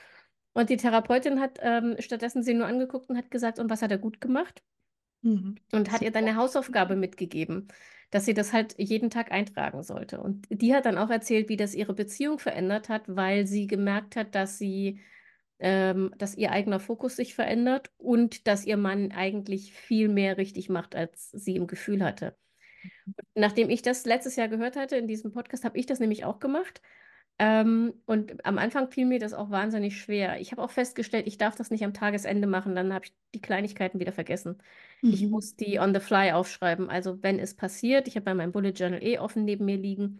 Und 0.53 0.69
die 0.69 0.77
Therapeutin 0.77 1.39
hat 1.39 1.59
ähm, 1.61 1.95
stattdessen 1.99 2.43
sie 2.43 2.53
nur 2.53 2.67
angeguckt 2.67 3.09
und 3.09 3.17
hat 3.17 3.31
gesagt, 3.31 3.59
und 3.59 3.69
was 3.69 3.81
hat 3.81 3.91
er 3.91 3.97
gut 3.97 4.19
gemacht? 4.19 4.61
Mhm. 5.21 5.55
Und 5.71 5.91
hat 5.91 6.01
ihr 6.01 6.11
dann 6.11 6.25
eine 6.25 6.35
Hausaufgabe 6.35 6.95
mitgegeben, 6.95 7.67
dass 8.09 8.25
sie 8.25 8.33
das 8.33 8.51
halt 8.51 8.75
jeden 8.77 9.09
Tag 9.09 9.31
eintragen 9.31 9.83
sollte. 9.83 10.19
Und 10.19 10.47
die 10.49 10.73
hat 10.73 10.85
dann 10.85 10.97
auch 10.97 11.09
erzählt, 11.09 11.47
wie 11.47 11.57
das 11.57 11.75
ihre 11.75 11.93
Beziehung 11.93 12.39
verändert 12.39 12.89
hat, 12.89 13.03
weil 13.07 13.47
sie 13.47 13.67
gemerkt 13.67 14.15
hat, 14.15 14.35
dass 14.35 14.57
sie, 14.57 14.99
ähm, 15.59 16.13
dass 16.17 16.35
ihr 16.35 16.51
eigener 16.51 16.79
Fokus 16.79 17.15
sich 17.15 17.33
verändert 17.33 17.91
und 17.97 18.47
dass 18.47 18.65
ihr 18.65 18.77
Mann 18.77 19.11
eigentlich 19.11 19.73
viel 19.73 20.09
mehr 20.09 20.37
richtig 20.37 20.69
macht, 20.69 20.95
als 20.95 21.31
sie 21.31 21.55
im 21.55 21.67
Gefühl 21.67 22.03
hatte. 22.03 22.35
Und 23.15 23.41
nachdem 23.41 23.69
ich 23.69 23.83
das 23.83 24.05
letztes 24.05 24.35
Jahr 24.35 24.49
gehört 24.49 24.75
hatte 24.75 24.97
in 24.97 25.07
diesem 25.07 25.31
Podcast, 25.31 25.63
habe 25.63 25.77
ich 25.77 25.85
das 25.85 25.99
nämlich 25.99 26.25
auch 26.25 26.39
gemacht 26.39 26.81
ähm, 27.39 27.93
und 28.05 28.45
am 28.45 28.57
Anfang 28.57 28.89
fiel 28.91 29.05
mir 29.05 29.19
das 29.19 29.33
auch 29.33 29.49
wahnsinnig 29.49 29.99
schwer. 29.99 30.39
Ich 30.39 30.51
habe 30.51 30.61
auch 30.61 30.71
festgestellt, 30.71 31.27
ich 31.27 31.37
darf 31.37 31.55
das 31.55 31.71
nicht 31.71 31.83
am 31.83 31.93
Tagesende 31.93 32.47
machen, 32.47 32.75
dann 32.75 32.93
habe 32.93 33.05
ich 33.05 33.13
die 33.33 33.41
Kleinigkeiten 33.41 33.99
wieder 33.99 34.11
vergessen. 34.11 34.61
Mhm. 35.01 35.13
Ich 35.13 35.27
muss 35.27 35.55
die 35.55 35.79
on 35.79 35.93
the 35.93 35.99
fly 35.99 36.31
aufschreiben. 36.33 36.89
Also 36.89 37.21
wenn 37.23 37.39
es 37.39 37.55
passiert, 37.55 38.07
ich 38.07 38.15
habe 38.15 38.25
bei 38.25 38.33
meinem 38.33 38.51
Bullet 38.51 38.71
Journal 38.71 39.03
eh 39.03 39.17
offen 39.17 39.43
neben 39.45 39.65
mir 39.65 39.77
liegen, 39.77 40.19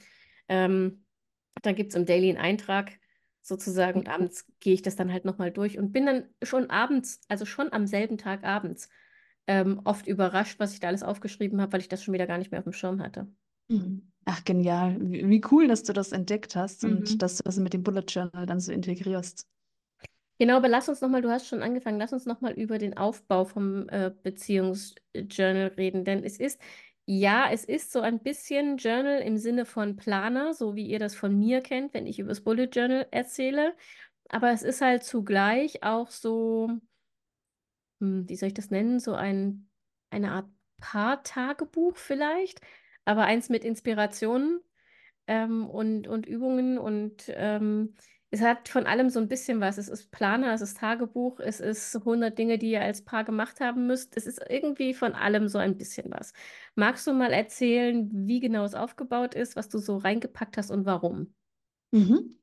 ähm, 0.50 1.06
dann 1.62 1.76
gibt 1.76 1.92
es 1.92 1.96
im 1.96 2.06
Daily 2.06 2.30
einen 2.30 2.38
Eintrag 2.40 3.00
sozusagen 3.42 4.00
und 4.00 4.10
abends 4.10 4.46
gehe 4.60 4.74
ich 4.74 4.82
das 4.82 4.96
dann 4.96 5.12
halt 5.12 5.26
nochmal 5.26 5.52
durch 5.52 5.78
und 5.78 5.92
bin 5.92 6.06
dann 6.06 6.30
schon 6.44 6.70
abends, 6.70 7.22
also 7.28 7.46
schon 7.46 7.72
am 7.74 7.88
selben 7.88 8.18
Tag 8.18 8.44
abends, 8.44 8.90
ähm, 9.48 9.82
oft 9.84 10.08
überrascht, 10.08 10.60
was 10.60 10.74
ich 10.74 10.80
da 10.80 10.88
alles 10.88 11.04
aufgeschrieben 11.04 11.62
habe, 11.62 11.74
weil 11.74 11.82
ich 11.82 11.90
das 11.90 12.04
schon 12.04 12.14
wieder 12.14 12.28
gar 12.28 12.38
nicht 12.38 12.52
mehr 12.52 12.60
auf 12.60 12.66
dem 12.66 12.74
Schirm 12.74 13.02
hatte. 13.02 13.28
Ach, 14.26 14.44
genial. 14.44 14.98
Wie, 15.00 15.28
wie 15.28 15.42
cool, 15.52 15.68
dass 15.68 15.84
du 15.84 15.94
das 15.94 16.12
entdeckt 16.12 16.56
hast 16.56 16.84
und 16.84 17.12
mhm. 17.12 17.18
dass 17.18 17.38
du 17.38 17.44
das 17.44 17.58
mit 17.58 17.74
dem 17.74 17.84
Bullet 17.84 18.06
Journal 18.08 18.46
dann 18.46 18.60
so 18.60 18.72
integrierst. 18.72 19.48
Genau, 20.40 20.58
aber 20.58 20.70
lass 20.70 20.90
uns 20.90 21.02
nochmal, 21.02 21.22
du 21.22 21.30
hast 21.30 21.48
schon 21.48 21.62
angefangen, 21.62 22.00
lass 22.00 22.14
uns 22.14 22.26
nochmal 22.26 22.54
über 22.54 22.80
den 22.80 22.98
Aufbau 22.98 23.46
vom 23.46 23.88
äh, 23.90 24.12
Beziehungsjournal 24.24 25.74
reden, 25.78 26.04
denn 26.04 26.24
es 26.24 26.40
ist, 26.40 26.60
ja, 27.06 27.48
es 27.52 27.64
ist 27.64 27.92
so 27.92 28.02
ein 28.02 28.20
bisschen 28.24 28.78
Journal 28.78 29.20
im 29.22 29.38
Sinne 29.38 29.66
von 29.66 29.98
Planer, 29.98 30.56
so 30.56 30.76
wie 30.76 30.88
ihr 30.88 30.98
das 30.98 31.14
von 31.14 31.38
mir 31.38 31.62
kennt, 31.62 31.94
wenn 31.94 32.08
ich 32.08 32.18
über 32.18 32.30
das 32.30 32.42
Bullet 32.42 32.70
Journal 32.72 33.08
erzähle, 33.12 33.76
aber 34.30 34.52
es 34.52 34.64
ist 34.64 34.82
halt 34.82 35.04
zugleich 35.04 35.84
auch 35.84 36.10
so, 36.10 36.72
hm, 38.00 38.28
wie 38.28 38.36
soll 38.36 38.48
ich 38.48 38.56
das 38.56 38.72
nennen, 38.72 39.00
so 39.00 39.14
ein, 39.14 39.70
eine 40.10 40.32
Art 40.32 40.50
Paar-Tagebuch 40.80 41.98
vielleicht, 41.98 42.62
aber 43.12 43.26
eins 43.26 43.50
mit 43.50 43.64
Inspirationen 43.66 44.62
ähm, 45.28 45.70
und, 45.70 46.08
und 46.08 46.26
Übungen 46.26 46.78
und 46.78 47.26
ähm, 47.30 47.96
es 48.34 48.42
hat 48.42 48.70
von 48.70 48.86
allem 48.86 49.10
so 49.10 49.20
ein 49.20 49.28
bisschen 49.28 49.60
was. 49.60 49.78
Es 49.78 49.90
ist 49.90 50.10
Planer, 50.12 50.54
es 50.54 50.62
ist 50.62 50.78
Tagebuch, 50.78 51.40
es 51.42 51.60
ist 51.60 52.00
100 52.06 52.38
Dinge, 52.38 52.58
die 52.58 52.72
ihr 52.72 52.82
als 52.82 53.04
Paar 53.04 53.26
gemacht 53.26 53.60
haben 53.60 53.88
müsst. 53.88 54.16
Es 54.16 54.26
ist 54.26 54.42
irgendwie 54.50 54.94
von 54.94 55.14
allem 55.14 55.50
so 55.50 55.58
ein 55.58 55.78
bisschen 55.78 56.12
was. 56.12 56.32
Magst 56.76 57.06
du 57.08 57.14
mal 57.14 57.34
erzählen, 57.34 58.10
wie 58.14 58.40
genau 58.40 58.64
es 58.64 58.74
aufgebaut 58.74 59.36
ist, 59.36 59.58
was 59.58 59.68
du 59.68 59.80
so 59.80 59.98
reingepackt 59.98 60.58
hast 60.58 60.72
und 60.72 60.86
warum? 60.86 61.34
Mhm. 61.92 62.36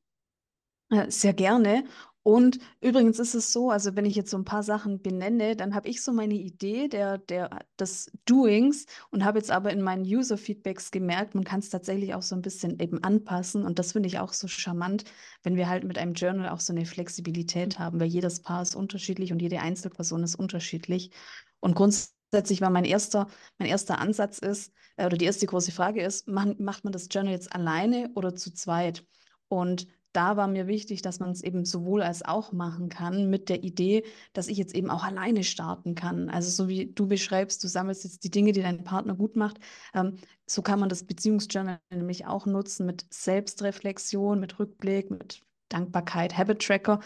Sehr 1.08 1.34
gerne. 1.34 1.84
Und 2.28 2.58
übrigens 2.82 3.18
ist 3.18 3.34
es 3.34 3.54
so, 3.54 3.70
also 3.70 3.96
wenn 3.96 4.04
ich 4.04 4.14
jetzt 4.14 4.30
so 4.30 4.36
ein 4.36 4.44
paar 4.44 4.62
Sachen 4.62 5.00
benenne, 5.00 5.56
dann 5.56 5.74
habe 5.74 5.88
ich 5.88 6.02
so 6.02 6.12
meine 6.12 6.34
Idee 6.34 6.86
der, 6.86 7.16
der, 7.16 7.60
des 7.80 8.12
Doings 8.26 8.84
und 9.08 9.24
habe 9.24 9.38
jetzt 9.38 9.50
aber 9.50 9.70
in 9.72 9.80
meinen 9.80 10.02
User-Feedbacks 10.02 10.90
gemerkt, 10.90 11.34
man 11.34 11.44
kann 11.44 11.60
es 11.60 11.70
tatsächlich 11.70 12.12
auch 12.12 12.20
so 12.20 12.34
ein 12.34 12.42
bisschen 12.42 12.80
eben 12.80 13.02
anpassen. 13.02 13.64
Und 13.64 13.78
das 13.78 13.92
finde 13.92 14.08
ich 14.08 14.18
auch 14.18 14.34
so 14.34 14.46
charmant, 14.46 15.04
wenn 15.42 15.56
wir 15.56 15.70
halt 15.70 15.84
mit 15.84 15.96
einem 15.96 16.12
Journal 16.12 16.50
auch 16.50 16.60
so 16.60 16.74
eine 16.74 16.84
Flexibilität 16.84 17.78
haben, 17.78 17.98
weil 17.98 18.08
jedes 18.08 18.42
Paar 18.42 18.60
ist 18.60 18.76
unterschiedlich 18.76 19.32
und 19.32 19.40
jede 19.40 19.60
Einzelperson 19.60 20.22
ist 20.22 20.34
unterschiedlich. 20.34 21.12
Und 21.60 21.76
grundsätzlich 21.76 22.60
war 22.60 22.68
mein 22.68 22.84
erster, 22.84 23.28
mein 23.56 23.70
erster 23.70 24.00
Ansatz 24.00 24.36
ist, 24.36 24.74
äh, 24.98 25.06
oder 25.06 25.16
die 25.16 25.24
erste 25.24 25.46
große 25.46 25.72
Frage 25.72 26.02
ist, 26.02 26.28
macht, 26.28 26.60
macht 26.60 26.84
man 26.84 26.92
das 26.92 27.08
Journal 27.10 27.32
jetzt 27.32 27.54
alleine 27.54 28.10
oder 28.16 28.34
zu 28.34 28.52
zweit? 28.52 29.06
Und 29.48 29.86
da 30.18 30.36
war 30.36 30.48
mir 30.48 30.66
wichtig, 30.66 31.00
dass 31.00 31.20
man 31.20 31.30
es 31.30 31.44
eben 31.44 31.64
sowohl 31.64 32.02
als 32.02 32.24
auch 32.24 32.50
machen 32.50 32.88
kann, 32.88 33.30
mit 33.30 33.48
der 33.48 33.62
Idee, 33.62 34.02
dass 34.32 34.48
ich 34.48 34.58
jetzt 34.58 34.74
eben 34.74 34.90
auch 34.90 35.04
alleine 35.04 35.44
starten 35.44 35.94
kann. 35.94 36.28
Also 36.28 36.50
so 36.50 36.68
wie 36.68 36.92
du 36.92 37.06
beschreibst, 37.06 37.62
du 37.62 37.68
sammelst 37.68 38.02
jetzt 38.02 38.24
die 38.24 38.30
Dinge, 38.30 38.50
die 38.50 38.62
dein 38.62 38.82
Partner 38.82 39.14
gut 39.14 39.36
macht. 39.36 39.58
Ähm, 39.94 40.16
so 40.44 40.60
kann 40.60 40.80
man 40.80 40.88
das 40.88 41.04
Beziehungsjournal 41.04 41.78
nämlich 41.90 42.26
auch 42.26 42.46
nutzen 42.46 42.84
mit 42.84 43.06
Selbstreflexion, 43.14 44.40
mit 44.40 44.58
Rückblick, 44.58 45.08
mit 45.08 45.40
Dankbarkeit, 45.68 46.36
Habit 46.36 46.66
Tracker. 46.66 46.98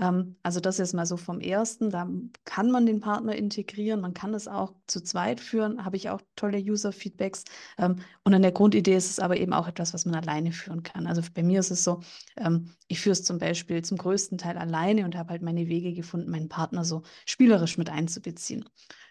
Ähm, 0.00 0.36
also 0.42 0.60
das 0.60 0.78
ist 0.80 0.94
mal 0.94 1.06
so 1.06 1.16
vom 1.16 1.40
ersten. 1.40 1.90
Da 1.90 2.08
kann 2.44 2.70
man 2.70 2.86
den 2.86 3.00
Partner 3.00 3.34
integrieren, 3.36 4.00
man 4.00 4.14
kann 4.14 4.34
es 4.34 4.48
auch 4.48 4.74
zu 4.86 5.02
zweit 5.02 5.40
führen, 5.40 5.84
habe 5.84 5.96
ich 5.96 6.10
auch 6.10 6.20
tolle 6.36 6.58
User-Feedbacks. 6.58 7.44
Ähm, 7.78 7.96
und 8.24 8.34
an 8.34 8.42
der 8.42 8.52
Grundidee 8.52 8.96
ist 8.96 9.10
es 9.10 9.18
aber 9.20 9.36
eben 9.36 9.52
auch 9.52 9.68
etwas, 9.68 9.94
was 9.94 10.06
man 10.06 10.14
alleine 10.14 10.52
führen 10.52 10.82
kann. 10.82 11.06
Also 11.06 11.22
bei 11.34 11.42
mir 11.42 11.60
ist 11.60 11.70
es 11.70 11.84
so, 11.84 12.00
ähm, 12.36 12.72
ich 12.88 13.00
führe 13.00 13.12
es 13.12 13.24
zum 13.24 13.38
Beispiel 13.38 13.82
zum 13.82 13.98
größten 13.98 14.38
Teil 14.38 14.56
alleine 14.58 15.04
und 15.04 15.16
habe 15.16 15.30
halt 15.30 15.42
meine 15.42 15.68
Wege 15.68 15.92
gefunden, 15.92 16.30
meinen 16.30 16.48
Partner 16.48 16.84
so 16.84 17.02
spielerisch 17.26 17.78
mit 17.78 17.90
einzubeziehen. 17.90 18.64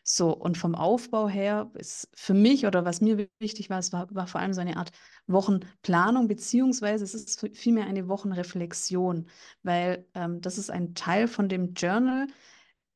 So, 0.03 0.35
und 0.35 0.57
vom 0.57 0.75
Aufbau 0.75 1.29
her 1.29 1.69
ist 1.75 2.09
für 2.15 2.33
mich 2.33 2.65
oder 2.65 2.83
was 2.85 3.01
mir 3.01 3.27
wichtig 3.39 3.69
war, 3.69 3.79
es 3.79 3.93
war, 3.93 4.07
war 4.15 4.27
vor 4.27 4.41
allem 4.41 4.53
so 4.53 4.61
eine 4.61 4.77
Art 4.77 4.91
Wochenplanung, 5.27 6.27
beziehungsweise 6.27 7.03
es 7.03 7.13
ist 7.13 7.47
vielmehr 7.53 7.85
eine 7.85 8.07
Wochenreflexion, 8.07 9.27
weil 9.61 10.07
ähm, 10.15 10.41
das 10.41 10.57
ist 10.57 10.71
ein 10.71 10.78
Teil 10.95 11.27
von 11.27 11.49
dem 11.49 11.73
Journal, 11.73 12.27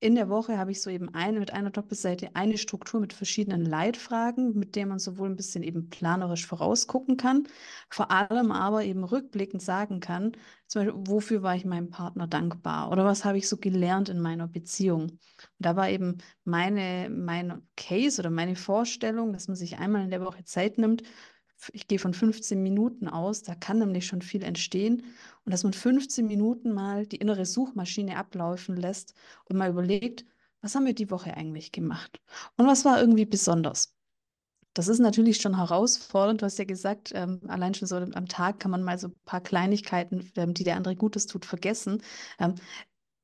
in 0.03 0.15
der 0.15 0.27
Woche 0.27 0.57
habe 0.57 0.71
ich 0.71 0.81
so 0.81 0.89
eben 0.89 1.13
eine 1.15 1.39
mit 1.39 1.53
einer 1.53 1.69
Doppelseite 1.69 2.35
eine 2.35 2.57
Struktur 2.57 2.99
mit 2.99 3.13
verschiedenen 3.13 3.65
Leitfragen, 3.65 4.53
mit 4.53 4.75
der 4.75 4.85
man 4.85 4.99
sowohl 4.99 5.29
ein 5.29 5.37
bisschen 5.37 5.63
eben 5.63 5.89
planerisch 5.89 6.45
vorausgucken 6.45 7.15
kann, 7.15 7.47
vor 7.89 8.11
allem 8.11 8.51
aber 8.51 8.83
eben 8.83 9.05
rückblickend 9.05 9.61
sagen 9.61 10.01
kann, 10.01 10.33
zum 10.67 10.83
Beispiel, 10.83 11.01
wofür 11.07 11.41
war 11.41 11.55
ich 11.55 11.63
meinem 11.63 11.89
Partner 11.89 12.27
dankbar 12.27 12.91
oder 12.91 13.05
was 13.05 13.23
habe 13.23 13.37
ich 13.37 13.47
so 13.47 13.55
gelernt 13.55 14.09
in 14.09 14.19
meiner 14.19 14.49
Beziehung. 14.49 15.03
Und 15.03 15.19
da 15.59 15.77
war 15.77 15.89
eben 15.89 16.17
meine, 16.43 17.09
mein 17.09 17.61
Case 17.77 18.19
oder 18.19 18.29
meine 18.29 18.57
Vorstellung, 18.57 19.31
dass 19.31 19.47
man 19.47 19.55
sich 19.55 19.77
einmal 19.77 20.03
in 20.03 20.11
der 20.11 20.25
Woche 20.25 20.43
Zeit 20.43 20.77
nimmt, 20.77 21.03
ich 21.73 21.87
gehe 21.87 21.99
von 21.99 22.13
15 22.13 22.61
Minuten 22.61 23.07
aus, 23.07 23.43
da 23.43 23.55
kann 23.55 23.79
nämlich 23.79 24.05
schon 24.05 24.21
viel 24.21 24.43
entstehen. 24.43 25.03
Und 25.45 25.51
dass 25.51 25.63
man 25.63 25.73
15 25.73 26.25
Minuten 26.27 26.73
mal 26.73 27.05
die 27.05 27.17
innere 27.17 27.45
Suchmaschine 27.45 28.17
ablaufen 28.17 28.75
lässt 28.77 29.13
und 29.45 29.57
mal 29.57 29.69
überlegt, 29.69 30.25
was 30.61 30.75
haben 30.75 30.85
wir 30.85 30.95
die 30.95 31.11
Woche 31.11 31.35
eigentlich 31.35 31.71
gemacht? 31.71 32.21
Und 32.57 32.67
was 32.67 32.85
war 32.85 32.99
irgendwie 32.99 33.25
besonders? 33.25 33.95
Das 34.73 34.87
ist 34.87 34.99
natürlich 34.99 35.37
schon 35.37 35.57
herausfordernd. 35.57 36.41
Du 36.41 36.45
hast 36.45 36.57
ja 36.57 36.65
gesagt, 36.65 37.11
ähm, 37.13 37.41
allein 37.47 37.75
schon 37.75 37.87
so 37.87 37.97
am 37.97 38.27
Tag 38.27 38.59
kann 38.59 38.71
man 38.71 38.81
mal 38.83 38.97
so 38.97 39.09
ein 39.09 39.15
paar 39.25 39.41
Kleinigkeiten, 39.41 40.31
ähm, 40.35 40.53
die 40.55 40.63
der 40.63 40.77
andere 40.77 40.95
Gutes 40.95 41.27
tut, 41.27 41.45
vergessen. 41.45 42.01
Ähm, 42.39 42.55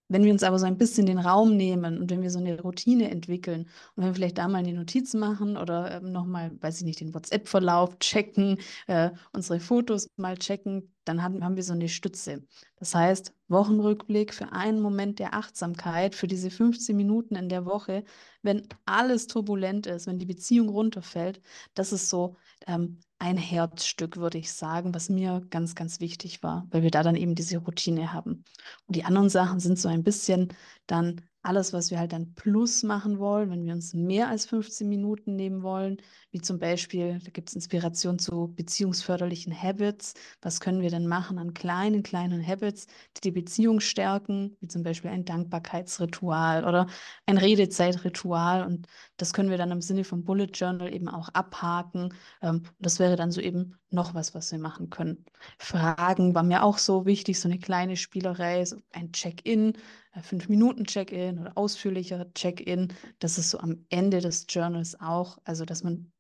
wenn 0.10 0.24
wir 0.24 0.32
uns 0.32 0.44
aber 0.44 0.60
so 0.60 0.66
ein 0.66 0.78
bisschen 0.78 1.06
den 1.06 1.20
Raum 1.20 1.56
nehmen 1.56 2.00
und 2.00 2.10
wenn 2.12 2.22
wir 2.22 2.32
so 2.32 2.39
eine 2.39 2.60
Routine 2.62 3.10
entwickeln 3.12 3.62
und 3.96 4.04
wenn 4.04 4.06
wir 4.08 4.16
vielleicht 4.16 4.38
da 4.38 4.48
mal 4.48 4.58
eine 4.60 4.74
Notiz 4.74 5.13
machen 5.13 5.58
oder 5.58 6.01
ähm, 6.01 6.12
nochmal, 6.12 6.51
weiß 6.62 6.80
ich 6.80 6.86
nicht, 6.86 7.00
den 7.00 7.13
WhatsApp-Verlauf 7.13 7.98
checken, 8.00 8.58
äh, 8.88 9.12
unsere 9.34 9.60
Fotos 9.60 10.08
mal 10.18 10.38
checken, 10.38 10.92
dann 11.10 11.24
haben, 11.24 11.44
haben 11.44 11.56
wir 11.56 11.63
so 11.63 11.74
eine 11.74 11.89
Stütze. 11.89 12.44
Das 12.78 12.94
heißt, 12.96 13.34
Wochenrückblick 13.48 14.34
für 14.34 14.54
einen 14.54 14.80
Moment 14.80 15.20
der 15.20 15.34
Achtsamkeit, 15.34 16.16
für 16.16 16.28
diese 16.28 16.51
15 16.51 16.96
Minuten 16.96 17.36
in 17.36 17.50
der 17.50 17.66
Woche, 17.66 18.04
wenn 18.44 18.68
alles 18.86 19.28
turbulent 19.28 19.88
ist, 19.88 20.08
wenn 20.08 20.20
die 20.20 20.25
Beziehung 20.25 20.70
runterfällt, 20.70 21.42
das 21.74 21.92
ist 21.92 22.10
so 22.10 22.36
ähm, 22.68 23.00
ein 23.18 23.38
Herzstück, 23.38 24.18
würde 24.18 24.38
ich 24.38 24.54
sagen, 24.54 24.94
was 24.94 25.10
mir 25.10 25.42
ganz, 25.50 25.75
ganz 25.75 26.00
wichtig 26.00 26.44
war, 26.44 26.68
weil 26.70 26.84
wir 26.84 26.92
da 26.92 27.04
dann 27.04 27.16
eben 27.16 27.36
diese 27.36 27.58
Routine 27.58 28.13
haben. 28.13 28.46
Und 28.86 28.96
die 28.96 29.04
anderen 29.04 29.30
Sachen 29.30 29.60
sind 29.60 29.80
so 29.80 29.89
ein 29.89 30.04
bisschen 30.04 30.54
dann 30.88 31.22
alles, 31.50 31.74
was 31.74 31.89
wir 31.89 31.98
halt 31.98 32.13
dann 32.13 32.36
plus 32.36 32.84
machen 32.84 33.18
wollen, 33.18 33.50
wenn 33.50 33.65
wir 33.65 33.74
uns 33.74 33.96
mehr 33.96 34.29
als 34.29 34.46
15 34.46 34.88
Minuten 34.88 35.36
nehmen 35.36 35.63
wollen, 35.63 35.98
wie 36.29 36.41
zum 36.41 36.60
Beispiel, 36.60 37.20
da 37.24 37.32
gibt 37.32 37.50
es 37.50 37.56
Inspiration 37.56 38.20
zu 38.20 38.53
beziehungsförderlichen 38.56 39.51
Habits. 39.51 40.13
Was 40.44 40.60
können 40.60 40.82
wir 40.84 40.91
denn 40.91 41.08
machen 41.08 41.39
an 41.39 41.56
kleinen, 41.56 42.03
kleinen 42.03 42.46
Habits, 42.46 42.86
die 43.18 43.22
die 43.22 43.32
Beziehung 43.32 43.79
stärken, 43.79 44.58
wie 44.62 44.68
zum 44.68 44.84
Beispiel 44.84 45.10
ein 45.10 45.25
Dankbarkeitsritual 45.25 46.65
oder 46.65 46.86
ein 47.25 47.39
Redezeitritual. 47.39 48.63
Und 48.63 48.86
das 49.18 49.34
können 49.34 49.50
wir 49.50 49.58
dann 49.58 49.72
im 49.72 49.82
Sinne 49.82 50.03
vom 50.03 50.24
Bullet 50.25 50.51
Journal 50.53 50.94
eben 50.94 51.08
auch 51.08 51.29
abhaken. 51.29 52.13
Ähm, 52.44 52.62
das 52.77 53.00
wäre 53.00 53.15
dann 53.15 53.32
so 53.32 53.41
eben 53.41 53.79
noch 53.89 54.13
was, 54.13 54.36
was 54.36 54.51
wir 54.51 54.60
machen 54.60 54.91
können. 54.91 55.25
Fragen 55.58 56.36
war 56.36 56.44
mir 56.44 56.63
auch 56.63 56.77
so 56.77 57.08
wichtig, 57.08 57.39
so 57.39 57.48
eine 57.50 57.58
kleine 57.58 57.98
Spielerei, 57.98 58.63
so 58.65 58.77
ein 58.91 59.12
Check-in, 59.12 59.74
äh, 60.20 60.24
fünf 60.24 60.50
Minuten 60.50 60.86
Check-in 60.86 61.40
oder 61.40 61.58
ausführlicher 61.58 62.32
Check-in. 62.34 62.94
Das 63.20 63.38
ist 63.38 63.52
so 63.52 63.60
am 63.60 63.86
Ende 63.90 64.22
des 64.22 64.46
Journals 64.50 65.00
auch. 65.00 65.38
Also, 65.44 65.66
dass 65.66 65.84
man, 65.84 66.12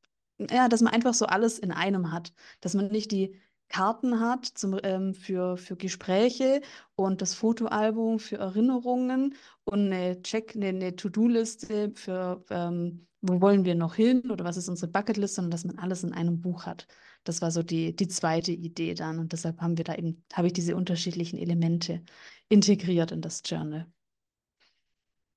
ja, 0.51 0.67
dass 0.69 0.81
man 0.81 0.93
einfach 0.93 1.13
so 1.13 1.25
alles 1.25 1.59
in 1.59 1.71
einem 1.71 2.11
hat. 2.11 2.33
Dass 2.61 2.73
man 2.73 2.87
nicht 2.87 3.11
die 3.11 3.39
Karten 3.69 4.19
hat 4.19 4.45
zum, 4.45 4.79
ähm, 4.83 5.13
für, 5.13 5.57
für 5.57 5.75
Gespräche 5.75 6.61
und 6.95 7.21
das 7.21 7.35
Fotoalbum 7.35 8.19
für 8.19 8.37
Erinnerungen 8.37 9.35
und 9.63 9.91
eine 9.91 10.21
Check, 10.23 10.55
eine, 10.55 10.69
eine 10.69 10.95
To-Do-Liste 10.95 11.91
für 11.93 12.43
ähm, 12.49 13.05
wo 13.21 13.41
wollen 13.41 13.65
wir 13.65 13.75
noch 13.75 13.95
hin 13.95 14.31
oder 14.31 14.45
was 14.45 14.57
ist 14.57 14.69
unsere 14.69 14.91
Bucketlist, 14.91 15.35
sondern 15.35 15.51
dass 15.51 15.65
man 15.65 15.77
alles 15.77 16.03
in 16.03 16.13
einem 16.13 16.41
Buch 16.41 16.65
hat. 16.65 16.87
Das 17.25 17.41
war 17.41 17.51
so 17.51 17.63
die, 17.63 17.95
die 17.95 18.07
zweite 18.07 18.51
Idee 18.51 18.93
dann. 18.93 19.19
Und 19.19 19.33
deshalb 19.33 19.59
haben 19.61 19.77
wir 19.77 19.83
da 19.83 19.95
eben, 19.95 20.23
habe 20.33 20.47
ich 20.47 20.53
diese 20.53 20.75
unterschiedlichen 20.75 21.37
Elemente 21.37 22.01
integriert 22.49 23.11
in 23.11 23.21
das 23.21 23.41
Journal. 23.45 23.85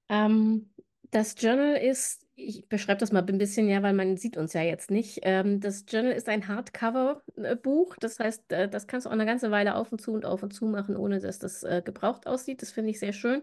Ähm, 0.09 0.71
das 1.11 1.35
Journal 1.39 1.77
ist, 1.77 2.27
ich 2.35 2.69
beschreibe 2.69 2.99
das 2.99 3.13
mal 3.13 3.23
ein 3.23 3.39
bisschen, 3.39 3.69
ja, 3.69 3.83
weil 3.83 3.93
man 3.93 4.17
sieht 4.17 4.37
uns 4.37 4.55
ja 4.55 4.63
jetzt 4.63 4.91
nicht. 4.91 5.21
Ähm, 5.23 5.61
das 5.61 5.85
Journal 5.89 6.13
ist 6.13 6.29
ein 6.29 6.49
Hardcover-Buch. 6.49 7.97
Das 8.01 8.19
heißt, 8.19 8.51
äh, 8.53 8.69
das 8.69 8.87
kannst 8.87 9.05
du 9.05 9.11
auch 9.11 9.15
eine 9.15 9.27
ganze 9.27 9.51
Weile 9.51 9.77
auf 9.77 9.93
und 9.93 10.01
zu 10.01 10.13
und 10.13 10.25
auf 10.25 10.43
und 10.43 10.53
zu 10.53 10.65
machen, 10.65 10.97
ohne 10.97 11.21
dass 11.21 11.39
das 11.39 11.63
äh, 11.63 11.83
gebraucht 11.85 12.27
aussieht. 12.27 12.63
Das 12.63 12.71
finde 12.71 12.91
ich 12.91 12.99
sehr 12.99 13.13
schön. 13.13 13.43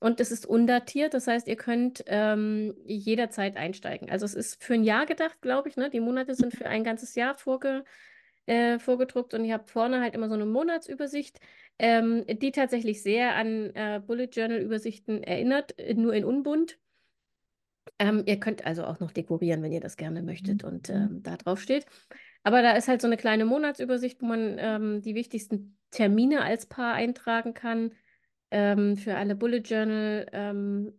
Und 0.00 0.20
es 0.20 0.30
ist 0.30 0.46
undatiert, 0.46 1.12
das 1.12 1.26
heißt, 1.26 1.48
ihr 1.48 1.56
könnt 1.56 2.04
ähm, 2.06 2.76
jederzeit 2.86 3.56
einsteigen. 3.56 4.10
Also 4.10 4.26
es 4.26 4.34
ist 4.34 4.62
für 4.62 4.74
ein 4.74 4.84
Jahr 4.84 5.06
gedacht, 5.06 5.42
glaube 5.42 5.68
ich. 5.68 5.76
Ne? 5.76 5.90
Die 5.90 5.98
Monate 5.98 6.36
sind 6.36 6.54
für 6.54 6.66
ein 6.66 6.84
ganzes 6.84 7.16
Jahr 7.16 7.36
vorge 7.36 7.84
äh, 8.48 8.78
vorgedruckt 8.78 9.34
und 9.34 9.44
ihr 9.44 9.54
habt 9.54 9.70
vorne 9.70 10.00
halt 10.00 10.14
immer 10.14 10.28
so 10.28 10.34
eine 10.34 10.46
Monatsübersicht, 10.46 11.38
ähm, 11.78 12.24
die 12.26 12.50
tatsächlich 12.50 13.02
sehr 13.02 13.36
an 13.36 13.70
äh, 13.74 14.00
Bullet 14.04 14.30
Journal-Übersichten 14.32 15.22
erinnert, 15.22 15.78
äh, 15.78 15.94
nur 15.94 16.14
in 16.14 16.24
unbunt. 16.24 16.78
Ähm, 17.98 18.22
ihr 18.26 18.38
könnt 18.40 18.64
also 18.64 18.84
auch 18.84 19.00
noch 19.00 19.12
dekorieren, 19.12 19.62
wenn 19.62 19.72
ihr 19.72 19.80
das 19.80 19.96
gerne 19.96 20.22
möchtet 20.22 20.62
mhm. 20.62 20.68
und 20.68 20.90
ähm, 20.90 21.22
da 21.22 21.36
drauf 21.36 21.60
steht. 21.60 21.86
Aber 22.42 22.62
da 22.62 22.72
ist 22.72 22.88
halt 22.88 23.00
so 23.00 23.06
eine 23.06 23.16
kleine 23.16 23.44
Monatsübersicht, 23.44 24.22
wo 24.22 24.26
man 24.26 24.56
ähm, 24.58 25.02
die 25.02 25.14
wichtigsten 25.14 25.76
Termine 25.90 26.42
als 26.42 26.66
Paar 26.66 26.94
eintragen 26.94 27.54
kann 27.54 27.92
ähm, 28.50 28.96
für 28.96 29.16
alle 29.16 29.34
Bullet 29.34 29.58
Journal 29.58 30.26
ähm, 30.32 30.92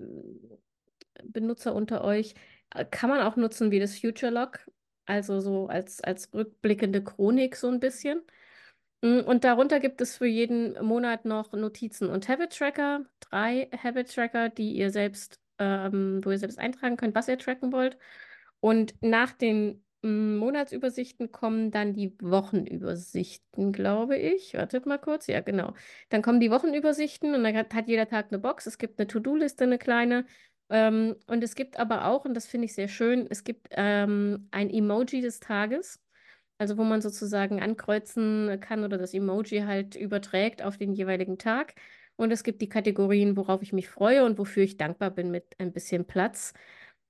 Benutzer 1.24 1.74
unter 1.74 2.04
euch. 2.04 2.36
Äh, 2.74 2.86
kann 2.86 3.10
man 3.10 3.22
auch 3.22 3.36
nutzen 3.36 3.72
wie 3.72 3.80
das 3.80 3.98
Future 3.98 4.32
Log, 4.32 4.60
also 5.10 5.40
so 5.42 5.68
als, 5.68 6.02
als 6.02 6.34
rückblickende 6.34 7.04
Chronik 7.04 7.56
so 7.56 7.68
ein 7.68 7.80
bisschen. 7.80 8.22
Mm, 9.02 9.22
und 9.22 9.44
darunter 9.44 9.80
gibt 9.80 10.02
es 10.02 10.18
für 10.18 10.28
jeden 10.28 10.74
Monat 10.86 11.26
noch 11.26 11.54
Notizen 11.54 12.10
und 12.10 12.28
Habit 12.30 12.58
Tracker, 12.58 13.06
drei 13.20 13.70
Habit 13.84 14.14
Tracker, 14.14 14.50
die 14.50 14.74
ihr 14.74 14.92
selbst, 14.92 15.40
ähm, 15.60 16.22
wo 16.24 16.32
ihr 16.32 16.40
selbst 16.40 16.60
eintragen 16.60 16.98
könnt, 16.98 17.16
was 17.16 17.28
ihr 17.28 17.38
tracken 17.40 17.72
wollt. 17.74 17.98
Und 18.60 18.96
nach 19.02 19.32
den 19.34 19.84
Monatsübersichten 20.02 21.32
kommen 21.32 21.72
dann 21.72 21.94
die 21.94 22.16
Wochenübersichten, 22.22 23.74
glaube 23.74 24.18
ich. 24.18 24.54
Wartet 24.54 24.86
mal 24.86 24.98
kurz. 24.98 25.28
Ja, 25.28 25.42
genau. 25.42 25.74
Dann 26.10 26.22
kommen 26.22 26.40
die 26.40 26.52
Wochenübersichten 26.52 27.36
und 27.36 27.44
dann 27.44 27.56
hat, 27.56 27.74
hat 27.74 27.88
jeder 27.88 28.08
Tag 28.08 28.28
eine 28.30 28.40
Box. 28.40 28.66
Es 28.66 28.78
gibt 28.78 29.00
eine 29.00 29.08
To-Do-Liste, 29.08 29.66
eine 29.66 29.78
kleine. 29.78 30.26
Ähm, 30.70 31.16
und 31.28 31.44
es 31.44 31.56
gibt 31.56 31.78
aber 31.80 32.06
auch, 32.06 32.26
und 32.26 32.34
das 32.36 32.48
finde 32.48 32.66
ich 32.66 32.74
sehr 32.76 32.88
schön, 32.88 33.28
es 33.30 33.44
gibt 33.44 33.68
ähm, 33.72 34.48
ein 34.52 34.70
Emoji 34.70 35.22
des 35.22 35.40
Tages. 35.40 36.00
Also 36.58 36.78
wo 36.78 36.84
man 36.84 37.02
sozusagen 37.02 37.62
ankreuzen 37.62 38.60
kann 38.62 38.84
oder 38.84 38.98
das 38.98 39.14
Emoji 39.14 39.62
halt 39.62 39.96
überträgt 39.96 40.62
auf 40.62 40.78
den 40.78 40.94
jeweiligen 40.94 41.38
Tag. 41.38 41.76
Und 42.18 42.32
es 42.32 42.44
gibt 42.44 42.62
die 42.62 42.70
Kategorien, 42.70 43.38
worauf 43.38 43.62
ich 43.62 43.72
mich 43.74 43.90
freue 43.90 44.26
und 44.26 44.38
wofür 44.38 44.64
ich 44.64 44.76
dankbar 44.78 45.10
bin 45.12 45.32
mit 45.32 45.56
ein 45.60 45.72
bisschen 45.72 46.06
Platz. 46.06 46.54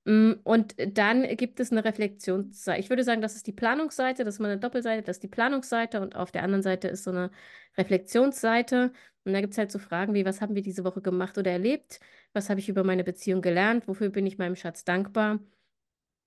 Mm, 0.04 0.32
und 0.44 0.74
dann 0.96 1.22
gibt 1.36 1.60
es 1.60 1.70
eine 1.72 1.84
Reflexionsseite. 1.84 2.80
Ich 2.80 2.88
würde 2.90 3.04
sagen, 3.04 3.20
das 3.20 3.36
ist 3.36 3.46
die 3.46 3.52
Planungsseite, 3.52 4.24
das 4.24 4.34
ist 4.34 4.40
mal 4.40 4.50
eine 4.50 4.60
Doppelseite, 4.60 5.02
das 5.02 5.16
ist 5.16 5.22
die 5.22 5.28
Planungsseite 5.28 6.00
und 6.00 6.16
auf 6.16 6.30
der 6.32 6.42
anderen 6.42 6.62
Seite 6.62 6.88
ist 6.88 7.04
so 7.04 7.10
eine 7.10 7.30
Reflexionsseite. 7.76 8.92
Und 9.24 9.32
da 9.34 9.40
gibt 9.40 9.52
es 9.52 9.58
halt 9.58 9.70
so 9.70 9.78
Fragen 9.78 10.14
wie, 10.14 10.24
was 10.24 10.40
haben 10.40 10.54
wir 10.54 10.62
diese 10.62 10.84
Woche 10.84 11.02
gemacht 11.02 11.36
oder 11.38 11.50
erlebt? 11.50 12.00
Was 12.32 12.48
habe 12.48 12.60
ich 12.60 12.68
über 12.68 12.84
meine 12.84 13.04
Beziehung 13.04 13.42
gelernt? 13.42 13.86
Wofür 13.88 14.08
bin 14.10 14.26
ich 14.26 14.38
meinem 14.38 14.56
Schatz 14.56 14.84
dankbar? 14.84 15.40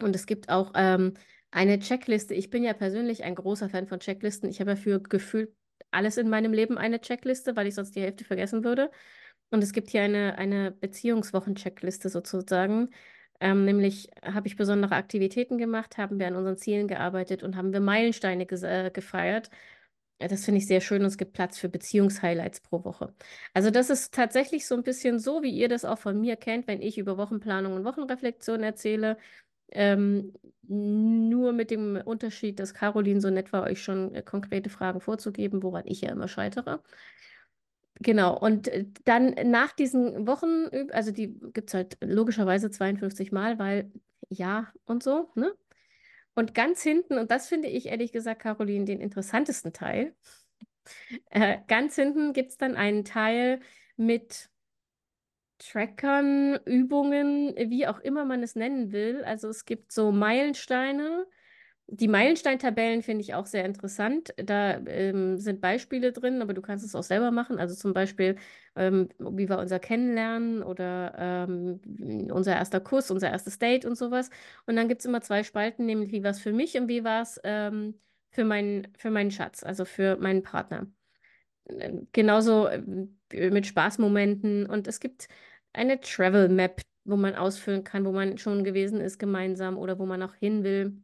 Und 0.01 0.15
es 0.15 0.25
gibt 0.25 0.49
auch 0.49 0.73
ähm, 0.75 1.13
eine 1.51 1.79
Checkliste. 1.79 2.33
Ich 2.33 2.49
bin 2.49 2.63
ja 2.63 2.73
persönlich 2.73 3.23
ein 3.23 3.35
großer 3.35 3.69
Fan 3.69 3.87
von 3.87 3.99
Checklisten. 3.99 4.49
Ich 4.49 4.59
habe 4.59 4.71
ja 4.71 4.75
für 4.75 5.01
gefühlt 5.01 5.53
alles 5.91 6.17
in 6.17 6.29
meinem 6.29 6.53
Leben 6.53 6.77
eine 6.77 6.99
Checkliste, 7.01 7.55
weil 7.55 7.67
ich 7.67 7.75
sonst 7.75 7.95
die 7.95 8.01
Hälfte 8.01 8.25
vergessen 8.25 8.63
würde. 8.63 8.91
Und 9.51 9.63
es 9.63 9.71
gibt 9.73 9.89
hier 9.91 10.01
eine, 10.01 10.37
eine 10.37 10.71
Beziehungswochen-Checkliste 10.71 12.09
sozusagen. 12.09 12.89
Ähm, 13.39 13.65
nämlich 13.65 14.09
habe 14.23 14.47
ich 14.47 14.55
besondere 14.55 14.95
Aktivitäten 14.95 15.57
gemacht, 15.57 15.97
haben 15.97 16.19
wir 16.19 16.27
an 16.27 16.35
unseren 16.35 16.57
Zielen 16.57 16.87
gearbeitet 16.87 17.43
und 17.43 17.55
haben 17.55 17.73
wir 17.73 17.81
Meilensteine 17.81 18.43
äh, 18.43 18.91
gefeiert. 18.91 19.49
Das 20.19 20.45
finde 20.45 20.59
ich 20.59 20.67
sehr 20.67 20.79
schön 20.79 21.01
und 21.01 21.07
es 21.07 21.17
gibt 21.17 21.33
Platz 21.33 21.57
für 21.57 21.69
Beziehungshighlights 21.69 22.61
pro 22.61 22.83
Woche. 22.85 23.13
Also 23.53 23.71
das 23.71 23.89
ist 23.89 24.13
tatsächlich 24.13 24.65
so 24.67 24.75
ein 24.75 24.83
bisschen 24.83 25.19
so, 25.19 25.43
wie 25.43 25.49
ihr 25.51 25.67
das 25.67 25.85
auch 25.85 25.97
von 25.97 26.19
mir 26.21 26.37
kennt, 26.37 26.67
wenn 26.67 26.81
ich 26.81 26.97
über 26.97 27.17
Wochenplanung 27.17 27.73
und 27.73 27.83
Wochenreflexion 27.83 28.63
erzähle. 28.63 29.17
Ähm, 29.71 30.33
nur 30.67 31.51
mit 31.51 31.71
dem 31.71 31.97
Unterschied, 32.05 32.59
dass 32.59 32.73
Caroline 32.73 33.19
so 33.21 33.29
nett 33.29 33.51
war, 33.51 33.63
euch 33.63 33.81
schon 33.83 34.13
äh, 34.15 34.21
konkrete 34.21 34.69
Fragen 34.69 35.01
vorzugeben, 35.01 35.63
woran 35.63 35.83
ich 35.87 36.01
ja 36.01 36.11
immer 36.11 36.27
scheitere. 36.27 36.81
Genau, 38.03 38.37
und 38.37 38.67
äh, 38.67 38.85
dann 39.05 39.33
nach 39.45 39.71
diesen 39.71 40.27
Wochen, 40.27 40.67
also 40.91 41.11
die 41.11 41.39
gibt 41.53 41.69
es 41.69 41.73
halt 41.73 41.97
logischerweise 42.01 42.69
52 42.69 43.31
Mal, 43.31 43.59
weil 43.59 43.91
ja 44.29 44.71
und 44.85 45.03
so, 45.03 45.31
ne? 45.35 45.53
Und 46.35 46.55
ganz 46.55 46.83
hinten, 46.83 47.17
und 47.19 47.31
das 47.31 47.49
finde 47.49 47.69
ich 47.69 47.87
ehrlich 47.87 48.11
gesagt, 48.11 48.41
Caroline, 48.43 48.85
den 48.85 49.01
interessantesten 49.01 49.73
Teil, 49.73 50.15
äh, 51.29 51.59
ganz 51.67 51.95
hinten 51.95 52.33
gibt 52.33 52.51
es 52.51 52.57
dann 52.57 52.75
einen 52.75 53.05
Teil 53.05 53.59
mit 53.97 54.49
Trackern, 55.59 56.59
Übungen, 56.65 57.55
wie 57.55 57.87
auch 57.87 57.99
immer 57.99 58.25
man 58.25 58.43
es 58.43 58.55
nennen 58.55 58.91
will. 58.91 59.23
Also 59.23 59.47
es 59.49 59.65
gibt 59.65 59.91
so 59.91 60.11
Meilensteine. 60.11 61.25
Die 61.95 62.07
Meilensteintabellen 62.07 63.03
finde 63.03 63.21
ich 63.21 63.35
auch 63.35 63.45
sehr 63.45 63.65
interessant. 63.65 64.33
Da 64.37 64.77
ähm, 64.87 65.37
sind 65.37 65.61
Beispiele 65.61 66.11
drin, 66.11 66.41
aber 66.41 66.55
du 66.55 66.61
kannst 66.63 66.83
es 66.83 66.95
auch 66.95 67.03
selber 67.03 67.29
machen. 67.29 67.59
Also 67.59 67.75
zum 67.75 67.93
Beispiel, 67.93 68.35
ähm, 68.75 69.09
wie 69.19 69.47
war 69.47 69.59
unser 69.59 69.77
Kennenlernen 69.79 70.63
oder 70.63 71.13
ähm, 71.47 71.79
unser 72.31 72.55
erster 72.55 72.79
Kuss, 72.79 73.11
unser 73.11 73.29
erstes 73.29 73.59
Date 73.59 73.85
und 73.85 73.95
sowas. 73.95 74.31
Und 74.65 74.75
dann 74.75 74.87
gibt 74.87 75.01
es 75.01 75.05
immer 75.05 75.21
zwei 75.21 75.43
Spalten, 75.43 75.85
nämlich 75.85 76.11
wie 76.11 76.23
war 76.23 76.31
es 76.31 76.39
für 76.39 76.51
mich 76.51 76.75
und 76.77 76.87
wie 76.87 77.03
war 77.03 77.21
es 77.21 77.39
ähm, 77.43 77.99
für, 78.31 78.43
mein, 78.43 78.87
für 78.97 79.11
meinen 79.11 79.29
Schatz, 79.29 79.61
also 79.63 79.85
für 79.85 80.17
meinen 80.17 80.41
Partner. 80.41 80.87
Ähm, 81.69 82.07
genauso 82.11 82.67
äh, 82.67 82.81
mit 83.51 83.67
Spaßmomenten. 83.67 84.65
Und 84.65 84.87
es 84.87 84.99
gibt 84.99 85.27
eine 85.73 85.99
Travel 86.01 86.49
Map, 86.49 86.81
wo 87.05 87.17
man 87.17 87.35
ausfüllen 87.35 87.83
kann, 87.83 88.05
wo 88.05 88.11
man 88.11 88.37
schon 88.39 88.63
gewesen 88.63 88.99
ist 89.01 89.19
gemeinsam 89.19 89.77
oder 89.77 89.99
wo 89.99 90.05
man 90.07 90.23
auch 90.23 90.33
hin 90.35 90.63
will. 90.63 91.03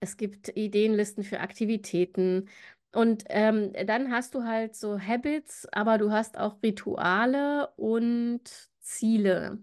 Es 0.00 0.16
gibt 0.16 0.56
Ideenlisten 0.56 1.24
für 1.24 1.40
Aktivitäten. 1.40 2.48
Und 2.92 3.24
ähm, 3.28 3.72
dann 3.86 4.10
hast 4.10 4.34
du 4.34 4.44
halt 4.44 4.74
so 4.74 4.98
Habits, 4.98 5.66
aber 5.72 5.98
du 5.98 6.10
hast 6.10 6.38
auch 6.38 6.62
Rituale 6.62 7.68
und 7.76 8.42
Ziele. 8.80 9.58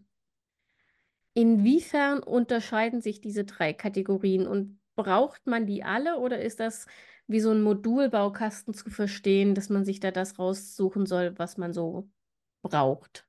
Inwiefern 1.34 2.24
unterscheiden 2.24 3.01
sich 3.01 3.20
diese 3.20 3.44
drei 3.44 3.74
Kategorien 3.74 4.48
und 4.48 4.80
braucht 4.96 5.48
man 5.48 5.65
die 5.65 5.84
alle 5.84 6.20
oder 6.20 6.42
ist 6.42 6.60
das 6.60 6.86
wie 7.27 7.39
so 7.39 7.51
ein 7.51 7.62
Modulbaukasten 7.62 8.74
zu 8.74 8.89
verstehen, 8.89 9.56
dass 9.56 9.70
man 9.70 9.84
sich 9.84 10.00
da 10.00 10.12
das 10.12 10.39
raussuchen 10.39 11.06
soll, 11.06 11.38
was 11.38 11.58
man 11.58 11.74
so 11.74 12.10
braucht? 12.62 13.27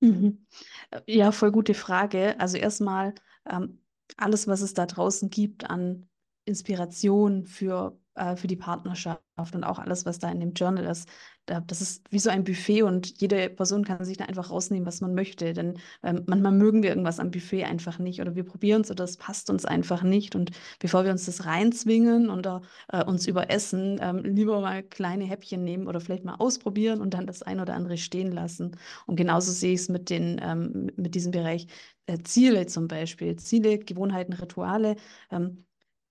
Mhm. 0.00 0.46
Äh, 0.90 1.00
ja, 1.06 1.32
voll 1.32 1.52
gute 1.52 1.74
Frage. 1.74 2.38
Also 2.38 2.56
erstmal 2.56 3.14
ähm, 3.44 3.80
alles, 4.16 4.46
was 4.46 4.60
es 4.60 4.74
da 4.74 4.86
draußen 4.86 5.28
gibt 5.28 5.68
an 5.68 6.08
Inspiration 6.46 7.44
für, 7.44 7.98
äh, 8.14 8.36
für 8.36 8.46
die 8.46 8.56
Partnerschaft 8.56 9.20
und 9.54 9.64
auch 9.64 9.78
alles, 9.78 10.06
was 10.06 10.18
da 10.18 10.30
in 10.30 10.40
dem 10.40 10.54
Journal 10.54 10.84
ist, 10.86 11.08
das 11.46 11.80
ist 11.80 12.04
wie 12.10 12.18
so 12.18 12.28
ein 12.30 12.42
Buffet 12.44 12.82
und 12.82 13.20
jede 13.20 13.48
Person 13.50 13.84
kann 13.84 14.04
sich 14.04 14.16
da 14.16 14.24
einfach 14.24 14.50
rausnehmen, 14.50 14.86
was 14.86 15.00
man 15.00 15.14
möchte. 15.14 15.52
Denn 15.52 15.78
ähm, 16.02 16.24
manchmal 16.26 16.52
mögen 16.52 16.82
wir 16.82 16.90
irgendwas 16.90 17.20
am 17.20 17.30
Buffet 17.30 17.64
einfach 17.64 17.98
nicht 18.00 18.20
oder 18.20 18.34
wir 18.34 18.44
probieren 18.44 18.82
es 18.82 18.90
oder 18.90 19.04
es 19.04 19.16
passt 19.16 19.48
uns 19.50 19.64
einfach 19.64 20.02
nicht. 20.02 20.34
Und 20.34 20.50
bevor 20.80 21.04
wir 21.04 21.12
uns 21.12 21.26
das 21.26 21.44
reinzwingen 21.46 22.30
oder 22.30 22.62
äh, 22.92 23.04
uns 23.04 23.26
überessen, 23.28 23.98
ähm, 24.02 24.24
lieber 24.24 24.60
mal 24.60 24.82
kleine 24.82 25.24
Häppchen 25.24 25.62
nehmen 25.62 25.86
oder 25.86 26.00
vielleicht 26.00 26.24
mal 26.24 26.34
ausprobieren 26.36 27.00
und 27.00 27.14
dann 27.14 27.26
das 27.26 27.42
ein 27.42 27.60
oder 27.60 27.74
andere 27.74 27.96
stehen 27.96 28.32
lassen. 28.32 28.76
Und 29.06 29.16
genauso 29.16 29.52
sehe 29.52 29.74
ich 29.74 29.80
es 29.80 29.88
mit, 29.88 30.10
ähm, 30.10 30.90
mit 30.96 31.14
diesem 31.14 31.30
Bereich 31.32 31.68
äh, 32.06 32.18
Ziele 32.24 32.66
zum 32.66 32.88
Beispiel. 32.88 33.36
Ziele, 33.36 33.78
Gewohnheiten, 33.78 34.32
Rituale. 34.32 34.96
Ähm, 35.30 35.65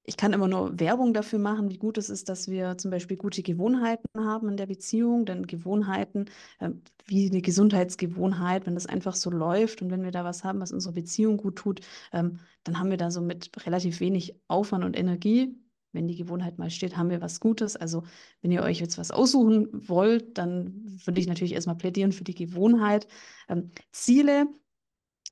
ich 0.06 0.18
kann 0.18 0.34
immer 0.34 0.48
nur 0.48 0.80
Werbung 0.80 1.14
dafür 1.14 1.40
machen, 1.40 1.70
wie 1.70 1.78
gut 1.78 1.98
es 1.98 2.10
ist, 2.10 2.30
dass 2.30 2.48
wir 2.50 2.78
zum 2.78 2.92
Beispiel 2.92 3.18
gute 3.18 3.42
Gewohnheiten 3.42 4.08
haben 4.18 4.50
in 4.50 4.58
der 4.58 4.68
Beziehung. 4.68 5.26
Denn 5.26 5.48
Gewohnheiten, 5.48 6.26
äh, 6.60 6.70
wie 7.06 7.30
eine 7.30 7.42
Gesundheitsgewohnheit, 7.42 8.66
wenn 8.66 8.76
das 8.76 8.86
einfach 8.86 9.16
so 9.16 9.30
läuft 9.30 9.82
und 9.82 9.92
wenn 9.92 10.04
wir 10.04 10.12
da 10.12 10.24
was 10.24 10.44
haben, 10.44 10.60
was 10.60 10.72
unsere 10.72 10.94
Beziehung 10.94 11.38
gut 11.38 11.56
tut, 11.58 11.82
ähm, 12.14 12.40
dann 12.64 12.80
haben 12.80 12.90
wir 12.90 12.98
da 12.98 13.12
so 13.12 13.22
mit 13.22 13.50
relativ 13.66 14.00
wenig 14.00 14.36
Aufwand 14.48 14.84
und 14.84 14.98
Energie. 14.98 15.56
Wenn 15.92 16.08
die 16.08 16.16
Gewohnheit 16.18 16.58
mal 16.60 16.70
steht, 16.70 16.98
haben 16.98 17.10
wir 17.10 17.22
was 17.22 17.40
Gutes. 17.40 17.76
Also 17.76 18.04
wenn 18.42 18.52
ihr 18.52 18.64
euch 18.64 18.80
jetzt 18.80 18.98
was 18.98 19.12
aussuchen 19.12 19.70
wollt, 19.88 20.38
dann 20.38 21.00
würde 21.06 21.20
ich 21.20 21.28
natürlich 21.28 21.54
erstmal 21.54 21.78
plädieren 21.78 22.12
für 22.12 22.26
die 22.26 22.36
Gewohnheit. 22.36 23.08
Ähm, 23.48 23.72
Ziele, 23.92 24.48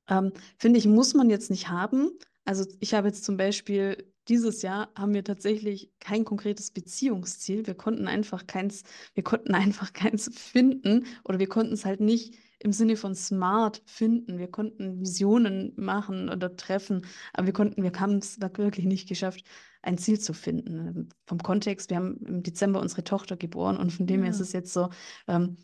ähm, 0.08 0.32
finde 0.58 0.78
ich, 0.78 0.86
muss 0.86 1.14
man 1.14 1.30
jetzt 1.30 1.50
nicht 1.50 1.68
haben. 1.68 2.10
Also 2.44 2.66
ich 2.80 2.94
habe 2.94 3.08
jetzt 3.08 3.24
zum 3.24 3.36
Beispiel 3.36 4.13
dieses 4.28 4.62
Jahr 4.62 4.90
haben 4.96 5.14
wir 5.14 5.24
tatsächlich 5.24 5.90
kein 6.00 6.24
konkretes 6.24 6.70
Beziehungsziel. 6.70 7.66
Wir 7.66 7.74
konnten 7.74 8.08
einfach 8.08 8.46
keins, 8.46 8.82
wir 9.14 9.22
konnten 9.22 9.54
einfach 9.54 9.92
keins 9.92 10.30
finden 10.34 11.06
oder 11.24 11.38
wir 11.38 11.48
konnten 11.48 11.74
es 11.74 11.84
halt 11.84 12.00
nicht 12.00 12.36
im 12.58 12.72
Sinne 12.72 12.96
von 12.96 13.14
smart 13.14 13.82
finden. 13.84 14.38
Wir 14.38 14.48
konnten 14.48 15.00
Visionen 15.00 15.72
machen 15.76 16.30
oder 16.30 16.56
treffen, 16.56 17.04
aber 17.34 17.46
wir 17.46 17.52
konnten, 17.52 17.82
wir 17.82 17.92
haben 17.92 18.18
es 18.18 18.40
wirklich 18.40 18.86
nicht 18.86 19.08
geschafft, 19.08 19.44
ein 19.82 19.98
Ziel 19.98 20.18
zu 20.18 20.32
finden. 20.32 21.10
Vom 21.26 21.38
Kontext, 21.38 21.90
wir 21.90 21.98
haben 21.98 22.16
im 22.26 22.42
Dezember 22.42 22.80
unsere 22.80 23.04
Tochter 23.04 23.36
geboren 23.36 23.76
und 23.76 23.92
von 23.92 24.06
dem 24.06 24.22
her 24.22 24.30
ist 24.30 24.40
es 24.40 24.52
jetzt 24.52 24.72
so, 24.72 24.88
ähm, 25.28 25.58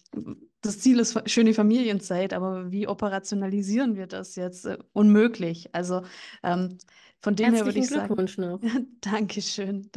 das 0.60 0.78
Ziel 0.80 0.98
ist 0.98 1.30
schöne 1.30 1.54
Familienzeit, 1.54 2.32
aber 2.32 2.70
wie 2.70 2.86
operationalisieren 2.86 3.96
wir 3.96 4.06
das 4.06 4.36
jetzt? 4.36 4.66
Äh, 4.66 4.78
unmöglich. 4.92 5.74
Also 5.74 6.02
ähm, 6.42 6.78
von 7.20 7.36
dem 7.36 7.54
her 7.54 7.64
würde 7.64 7.78
ich 7.78 7.88
sagen. 7.88 8.06
Glückwunsch 8.06 8.38
noch. 8.38 8.60
Dankeschön. 9.00 9.90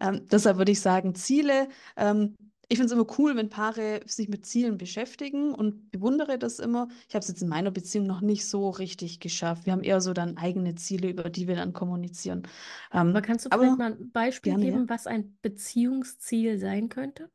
Ähm, 0.00 0.26
deshalb 0.30 0.58
würde 0.58 0.72
ich 0.72 0.80
sagen, 0.80 1.14
Ziele. 1.14 1.68
Ähm, 1.96 2.36
ich 2.68 2.78
finde 2.78 2.86
es 2.86 2.92
immer 2.92 3.06
cool, 3.18 3.36
wenn 3.36 3.48
Paare 3.48 4.00
sich 4.06 4.28
mit 4.28 4.44
Zielen 4.44 4.76
beschäftigen 4.76 5.54
und 5.54 5.92
bewundere 5.92 6.36
das 6.36 6.58
immer. 6.58 6.88
Ich 7.08 7.14
habe 7.14 7.22
es 7.22 7.28
jetzt 7.28 7.42
in 7.42 7.48
meiner 7.48 7.70
Beziehung 7.70 8.06
noch 8.06 8.20
nicht 8.20 8.44
so 8.44 8.70
richtig 8.70 9.20
geschafft. 9.20 9.66
Wir 9.66 9.72
haben 9.72 9.84
eher 9.84 10.00
so 10.00 10.12
dann 10.12 10.36
eigene 10.36 10.74
Ziele, 10.74 11.10
über 11.10 11.30
die 11.30 11.46
wir 11.46 11.54
dann 11.54 11.72
kommunizieren. 11.72 12.42
Ähm, 12.92 13.10
aber 13.10 13.22
kannst 13.22 13.46
du 13.46 13.50
vielleicht 13.50 13.78
mal 13.78 13.92
ein 13.92 14.10
Beispiel 14.10 14.52
gerne, 14.52 14.64
geben, 14.64 14.80
ja. 14.80 14.88
was 14.88 15.06
ein 15.06 15.38
Beziehungsziel 15.42 16.58
sein 16.58 16.88
könnte? 16.88 17.30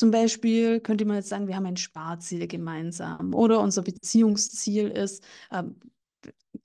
Zum 0.00 0.10
Beispiel 0.10 0.80
könnte 0.80 1.04
man 1.04 1.16
jetzt 1.16 1.28
sagen, 1.28 1.46
wir 1.46 1.54
haben 1.56 1.66
ein 1.66 1.76
Sparziel 1.76 2.46
gemeinsam 2.48 3.34
oder 3.34 3.60
unser 3.60 3.82
Beziehungsziel 3.82 4.88
ist, 4.88 5.22
ähm, 5.52 5.78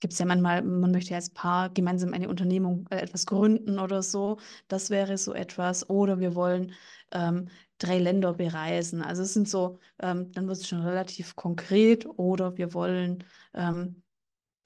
gibt 0.00 0.14
es 0.14 0.18
ja 0.18 0.24
manchmal, 0.24 0.62
man 0.62 0.90
möchte 0.90 1.10
ja 1.10 1.16
als 1.16 1.28
Paar 1.28 1.68
gemeinsam 1.68 2.14
eine 2.14 2.30
Unternehmung, 2.30 2.86
äh, 2.90 2.96
etwas 2.96 3.26
gründen 3.26 3.78
oder 3.78 4.02
so. 4.02 4.38
Das 4.68 4.88
wäre 4.88 5.18
so 5.18 5.34
etwas. 5.34 5.90
Oder 5.90 6.18
wir 6.18 6.34
wollen 6.34 6.72
ähm, 7.12 7.50
drei 7.76 7.98
Länder 7.98 8.32
bereisen. 8.32 9.02
Also 9.02 9.20
es 9.22 9.34
sind 9.34 9.50
so, 9.50 9.80
ähm, 9.98 10.32
dann 10.32 10.48
wird 10.48 10.56
es 10.56 10.66
schon 10.66 10.80
relativ 10.80 11.36
konkret. 11.36 12.06
Oder 12.06 12.56
wir 12.56 12.72
wollen 12.72 13.22
ähm, 13.52 14.02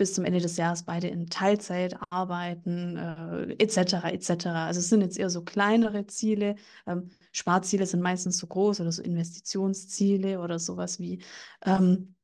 bis 0.01 0.15
zum 0.15 0.25
Ende 0.25 0.41
des 0.41 0.57
Jahres 0.57 0.85
beide 0.85 1.09
in 1.09 1.29
Teilzeit 1.29 1.95
arbeiten, 2.09 2.97
äh, 2.97 3.53
etc. 3.63 4.09
etc. 4.11 4.65
Also 4.65 4.81
es 4.81 4.89
sind 4.89 5.03
jetzt 5.03 5.19
eher 5.19 5.29
so 5.29 5.43
kleinere 5.45 6.07
Ziele. 6.07 6.57
Ähm, 6.87 7.11
Sparziele 7.33 7.85
sind 7.85 8.01
meistens 8.01 8.39
so 8.39 8.47
groß 8.47 8.81
oder 8.81 8.93
so 8.93 9.03
Investitionsziele 9.03 10.41
oder 10.41 10.59
sowas 10.59 11.01
wie 11.01 11.23
ähm, 11.67 12.15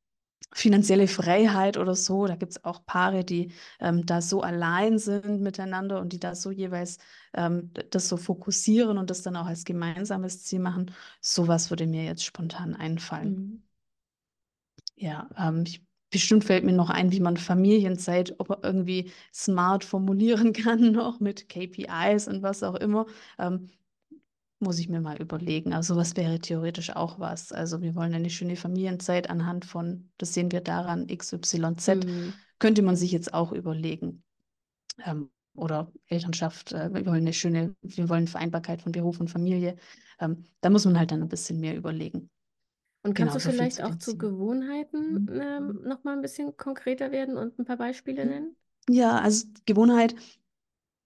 finanzielle 0.55 1.07
Freiheit 1.07 1.77
oder 1.77 1.93
so. 1.95 2.25
Da 2.25 2.35
gibt 2.35 2.53
es 2.53 2.65
auch 2.65 2.83
Paare, 2.83 3.23
die 3.23 3.51
ähm, 3.79 4.07
da 4.07 4.23
so 4.23 4.41
allein 4.41 4.97
sind 4.97 5.41
miteinander 5.41 6.01
und 6.01 6.13
die 6.13 6.19
da 6.19 6.33
so 6.33 6.49
jeweils 6.49 6.97
ähm, 7.35 7.71
das 7.91 8.09
so 8.09 8.17
fokussieren 8.17 8.97
und 8.97 9.11
das 9.11 9.21
dann 9.21 9.35
auch 9.35 9.45
als 9.45 9.65
gemeinsames 9.65 10.43
Ziel 10.45 10.61
machen. 10.61 10.91
Sowas 11.21 11.69
würde 11.69 11.85
mir 11.85 12.05
jetzt 12.05 12.25
spontan 12.25 12.75
einfallen. 12.75 13.29
Mhm. 13.35 13.63
Ja, 14.95 15.29
ähm, 15.37 15.63
ich, 15.67 15.83
bestimmt 16.09 16.45
fällt 16.45 16.63
mir 16.63 16.73
noch 16.73 16.89
ein, 16.89 17.11
wie 17.11 17.19
man 17.19 17.37
Familienzeit 17.37 18.35
irgendwie 18.63 19.11
smart 19.33 19.83
formulieren 19.83 20.53
kann, 20.53 20.91
noch 20.91 21.19
mit 21.19 21.49
KPIs 21.49 22.27
und 22.27 22.41
was 22.43 22.63
auch 22.63 22.75
immer. 22.75 23.05
Ähm, 23.37 23.69
muss 24.59 24.79
ich 24.79 24.89
mir 24.89 25.01
mal 25.01 25.21
überlegen. 25.21 25.73
Also 25.73 25.95
was 25.95 26.15
wäre 26.15 26.39
theoretisch 26.39 26.95
auch 26.95 27.19
was. 27.19 27.51
Also 27.51 27.81
wir 27.81 27.95
wollen 27.95 28.13
eine 28.13 28.29
schöne 28.29 28.55
Familienzeit 28.55 29.29
anhand 29.29 29.65
von, 29.65 30.09
das 30.17 30.33
sehen 30.33 30.51
wir 30.51 30.61
daran, 30.61 31.07
XYZ, 31.07 31.87
mhm. 32.05 32.33
könnte 32.59 32.81
man 32.81 32.95
sich 32.95 33.11
jetzt 33.11 33.33
auch 33.33 33.51
überlegen. 33.51 34.23
Ähm, 35.05 35.29
oder 35.53 35.91
Elternschaft, 36.07 36.71
äh, 36.71 36.93
wir 36.93 37.05
wollen 37.05 37.21
eine 37.21 37.33
schöne, 37.33 37.75
wir 37.81 38.09
wollen 38.09 38.27
Vereinbarkeit 38.27 38.81
von 38.81 38.91
Beruf 38.91 39.19
und 39.19 39.29
Familie. 39.29 39.75
Ähm, 40.19 40.43
da 40.61 40.69
muss 40.69 40.85
man 40.85 40.97
halt 40.97 41.11
dann 41.11 41.21
ein 41.21 41.29
bisschen 41.29 41.59
mehr 41.59 41.75
überlegen. 41.75 42.29
Und 43.07 43.13
kannst 43.13 43.35
genau, 43.35 43.45
du 43.45 43.51
vielleicht 43.55 43.81
auch 43.81 43.95
zu 43.95 44.17
Gewohnheiten 44.17 45.23
mhm. 45.23 45.41
ähm, 45.41 45.81
noch 45.85 46.03
mal 46.03 46.13
ein 46.13 46.21
bisschen 46.21 46.57
konkreter 46.57 47.11
werden 47.11 47.37
und 47.37 47.57
ein 47.57 47.63
paar 47.63 47.77
Beispiele 47.77 48.25
nennen? 48.25 48.55
Ja, 48.89 49.19
also 49.19 49.47
Gewohnheit 49.65 50.15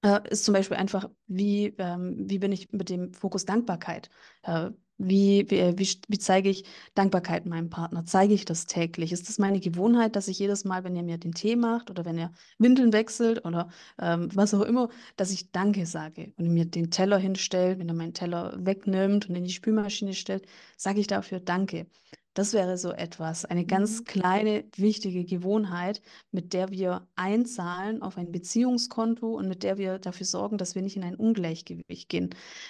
äh, 0.03 0.19
ist 0.29 0.45
zum 0.45 0.53
Beispiel 0.53 0.77
einfach, 0.77 1.09
wie, 1.27 1.75
ähm, 1.77 2.27
wie 2.27 2.39
bin 2.39 2.51
ich 2.51 2.71
mit 2.71 2.89
dem 2.89 3.13
Fokus 3.13 3.45
Dankbarkeit? 3.45 4.09
Äh, 4.41 4.71
wie, 4.97 5.49
wie, 5.49 5.57
äh, 5.59 5.73
wie, 5.77 5.87
wie 6.07 6.17
zeige 6.19 6.49
ich 6.49 6.63
Dankbarkeit 6.95 7.45
meinem 7.45 7.69
Partner? 7.69 8.05
Zeige 8.05 8.33
ich 8.33 8.45
das 8.45 8.65
täglich? 8.67 9.11
Ist 9.11 9.27
das 9.29 9.39
meine 9.39 9.59
Gewohnheit, 9.59 10.15
dass 10.15 10.27
ich 10.27 10.39
jedes 10.39 10.63
Mal, 10.65 10.83
wenn 10.83 10.95
er 10.95 11.03
mir 11.03 11.17
den 11.17 11.33
Tee 11.33 11.55
macht 11.55 11.89
oder 11.89 12.05
wenn 12.05 12.17
er 12.17 12.31
Windeln 12.59 12.93
wechselt 12.93 13.45
oder 13.45 13.69
ähm, 13.99 14.29
was 14.33 14.53
auch 14.53 14.61
immer, 14.61 14.89
dass 15.15 15.31
ich 15.31 15.51
Danke 15.51 15.85
sage 15.85 16.33
und 16.37 16.49
mir 16.53 16.65
den 16.65 16.91
Teller 16.91 17.17
hinstellt, 17.17 17.79
wenn 17.79 17.89
er 17.89 17.95
meinen 17.95 18.13
Teller 18.13 18.53
wegnimmt 18.57 19.27
und 19.29 19.35
in 19.35 19.43
die 19.43 19.51
Spülmaschine 19.51 20.13
stellt, 20.13 20.45
sage 20.77 20.99
ich 20.99 21.07
dafür 21.07 21.39
Danke. 21.39 21.87
Das 22.33 22.53
wäre 22.53 22.77
so 22.77 22.91
etwas, 22.91 23.43
eine 23.43 23.65
ganz 23.65 23.99
Mhm. 23.99 24.05
kleine, 24.05 24.63
wichtige 24.77 25.25
Gewohnheit, 25.25 26.01
mit 26.31 26.53
der 26.53 26.69
wir 26.71 27.05
einzahlen 27.15 28.01
auf 28.01 28.17
ein 28.17 28.31
Beziehungskonto 28.31 29.35
und 29.35 29.49
mit 29.49 29.63
der 29.63 29.77
wir 29.77 29.99
dafür 29.99 30.25
sorgen, 30.25 30.57
dass 30.57 30.73
wir 30.73 30.81
nicht 30.81 30.95
in 30.95 31.03
ein 31.03 31.15
Ungleichgewicht 31.15 32.07
gehen. 32.07 32.29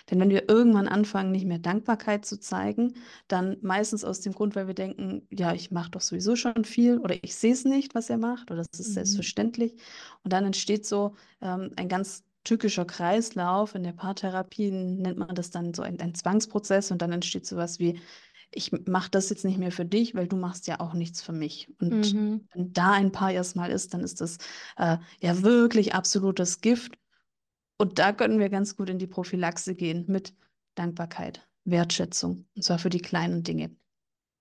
Denn 0.09 0.19
wenn 0.19 0.29
wir 0.31 0.49
irgendwann 0.49 0.87
anfangen, 0.87 1.31
nicht 1.31 1.45
mehr 1.45 1.59
Dankbarkeit 1.59 2.25
zu 2.25 2.39
zeigen, 2.39 2.95
dann 3.27 3.57
meistens 3.61 4.03
aus 4.03 4.21
dem 4.21 4.33
Grund, 4.33 4.55
weil 4.55 4.65
wir 4.67 4.73
denken, 4.73 5.27
ja, 5.31 5.53
ich 5.53 5.69
mache 5.69 5.91
doch 5.91 6.01
sowieso 6.01 6.35
schon 6.35 6.65
viel 6.65 6.97
oder 6.97 7.15
ich 7.23 7.35
sehe 7.35 7.53
es 7.53 7.63
nicht, 7.63 7.93
was 7.93 8.09
er 8.09 8.17
macht 8.17 8.49
oder 8.49 8.61
es 8.71 8.79
ist 8.79 8.87
Mhm. 8.89 8.93
selbstverständlich. 8.93 9.75
Und 10.23 10.33
dann 10.33 10.45
entsteht 10.45 10.85
so 10.85 11.15
ähm, 11.41 11.71
ein 11.75 11.87
ganz 11.87 12.23
tückischer 12.43 12.85
Kreislauf. 12.85 13.75
In 13.75 13.83
der 13.83 13.91
Paartherapie 13.93 14.71
nennt 14.71 15.17
man 15.19 15.35
das 15.35 15.51
dann 15.51 15.73
so 15.75 15.83
ein, 15.83 15.99
ein 15.99 16.15
Zwangsprozess 16.15 16.89
und 16.91 17.01
dann 17.01 17.11
entsteht 17.11 17.45
sowas 17.45 17.77
wie, 17.79 17.99
ich 18.51 18.71
mache 18.87 19.09
das 19.11 19.29
jetzt 19.29 19.45
nicht 19.45 19.57
mehr 19.57 19.71
für 19.71 19.85
dich, 19.85 20.15
weil 20.15 20.27
du 20.27 20.35
machst 20.37 20.67
ja 20.67 20.79
auch 20.79 20.93
nichts 20.93 21.21
für 21.21 21.31
mich. 21.33 21.69
Und 21.79 22.13
Mhm. 22.13 22.47
wenn 22.53 22.73
da 22.73 22.91
ein 22.91 23.11
Paar 23.11 23.31
erstmal 23.31 23.71
ist, 23.71 23.93
dann 23.93 24.01
ist 24.01 24.21
das 24.21 24.37
äh, 24.77 24.97
ja 25.21 25.41
wirklich 25.43 25.93
absolutes 25.95 26.61
Gift. 26.61 26.97
Und 27.77 27.99
da 27.99 28.13
können 28.13 28.39
wir 28.39 28.49
ganz 28.49 28.75
gut 28.75 28.89
in 28.89 28.99
die 28.99 29.07
Prophylaxe 29.07 29.75
gehen 29.75 30.05
mit 30.07 30.33
Dankbarkeit, 30.75 31.47
Wertschätzung, 31.65 32.47
und 32.55 32.63
zwar 32.63 32.79
für 32.79 32.89
die 32.89 33.01
kleinen 33.01 33.43
Dinge. 33.43 33.75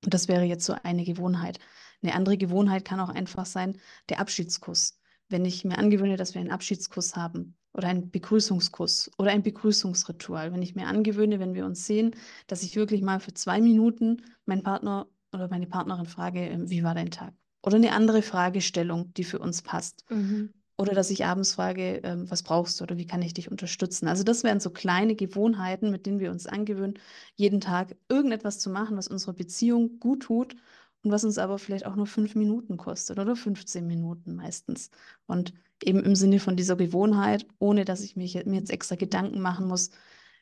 Und 0.05 0.14
das 0.14 0.29
wäre 0.29 0.44
jetzt 0.44 0.64
so 0.64 0.75
eine 0.83 1.05
Gewohnheit. 1.05 1.59
Eine 2.03 2.14
andere 2.14 2.38
Gewohnheit 2.38 2.85
kann 2.85 3.01
auch 3.01 3.11
einfach 3.11 3.46
sein, 3.46 3.79
der 4.09 4.20
Abschiedskuss. 4.20 4.99
Wenn 5.29 5.44
ich 5.44 5.64
mir 5.64 5.79
angewöhne, 5.79 6.16
dass 6.16 6.35
wir 6.35 6.40
einen 6.40 6.51
Abschiedskuss 6.51 7.16
haben 7.16 7.57
oder 7.73 7.89
einen 7.89 8.11
Begrüßungskuss 8.11 9.11
oder 9.19 9.31
ein 9.31 9.43
Begrüßungsritual, 9.43 10.53
wenn 10.53 10.63
ich 10.63 10.75
mir 10.75 10.87
angewöhne, 10.87 11.39
wenn 11.39 11.55
wir 11.55 11.65
uns 11.65 11.87
sehen, 11.87 12.15
dass 12.47 12.63
ich 12.63 12.77
wirklich 12.77 13.03
mal 13.03 13.21
für 13.21 13.35
zwei 13.35 13.61
Minuten 13.61 14.23
meinen 14.45 14.63
Partner 14.63 15.07
oder 15.33 15.49
meine 15.49 15.67
Partnerin 15.67 16.07
frage, 16.07 16.41
ähm, 16.41 16.71
wie 16.71 16.83
war 16.83 16.95
dein 16.95 17.11
Tag? 17.11 17.35
Oder 17.63 17.77
eine 17.77 17.93
andere 17.93 18.23
Fragestellung, 18.23 19.13
die 19.15 19.25
für 19.25 19.39
uns 19.39 19.63
passt. 19.63 20.05
Mhm. 20.11 20.51
Oder 20.77 20.95
dass 20.95 21.11
ich 21.11 21.27
abends 21.27 21.53
frage, 21.53 22.01
ähm, 22.05 22.31
was 22.31 22.43
brauchst 22.43 22.81
du 22.81 22.85
oder 22.85 22.97
wie 22.97 23.07
kann 23.07 23.21
ich 23.21 23.35
dich 23.35 23.51
unterstützen? 23.51 24.09
Also 24.09 24.25
das 24.25 24.45
wären 24.45 24.61
so 24.61 24.71
kleine 24.71 25.15
Gewohnheiten, 25.15 25.91
mit 25.91 26.07
denen 26.07 26.21
wir 26.21 26.31
uns 26.31 26.47
angewöhnen, 26.47 26.99
jeden 27.35 27.61
Tag 27.61 27.97
irgendetwas 28.09 28.59
zu 28.59 28.71
machen, 28.71 28.97
was 28.97 29.07
unserer 29.07 29.35
Beziehung 29.35 30.01
gut 30.01 30.23
tut 30.23 30.57
und 31.03 31.11
was 31.11 31.23
uns 31.23 31.37
aber 31.37 31.59
vielleicht 31.59 31.85
auch 31.85 31.97
nur 31.97 32.07
fünf 32.07 32.35
Minuten 32.35 32.79
kostet 32.79 33.19
oder 33.19 33.37
15 33.37 33.87
Minuten 33.87 34.35
meistens. 34.37 34.91
Und 35.27 35.53
eben 35.83 36.05
im 36.05 36.14
Sinne 36.14 36.40
von 36.40 36.57
dieser 36.57 36.77
Gewohnheit, 36.77 37.47
ohne 37.59 37.85
dass 37.85 38.03
ich 38.03 38.16
mich, 38.16 38.35
mir 38.45 38.59
jetzt 38.59 38.71
extra 38.71 38.97
Gedanken 38.97 39.40
machen 39.40 39.66
muss, 39.66 39.90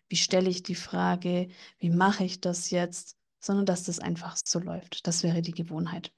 wie 0.08 0.16
stelle 0.16 0.48
ich 0.48 0.62
die 0.62 0.74
Frage, 0.74 1.48
wie 1.78 1.90
mache 1.90 2.24
ich 2.24 2.40
das 2.40 2.70
jetzt, 2.70 3.16
sondern 3.40 3.66
dass 3.66 3.84
das 3.84 3.98
einfach 3.98 4.36
so 4.42 4.58
läuft. 4.58 5.06
Das 5.06 5.22
wäre 5.22 5.42
die 5.42 5.52
Gewohnheit. 5.52 6.12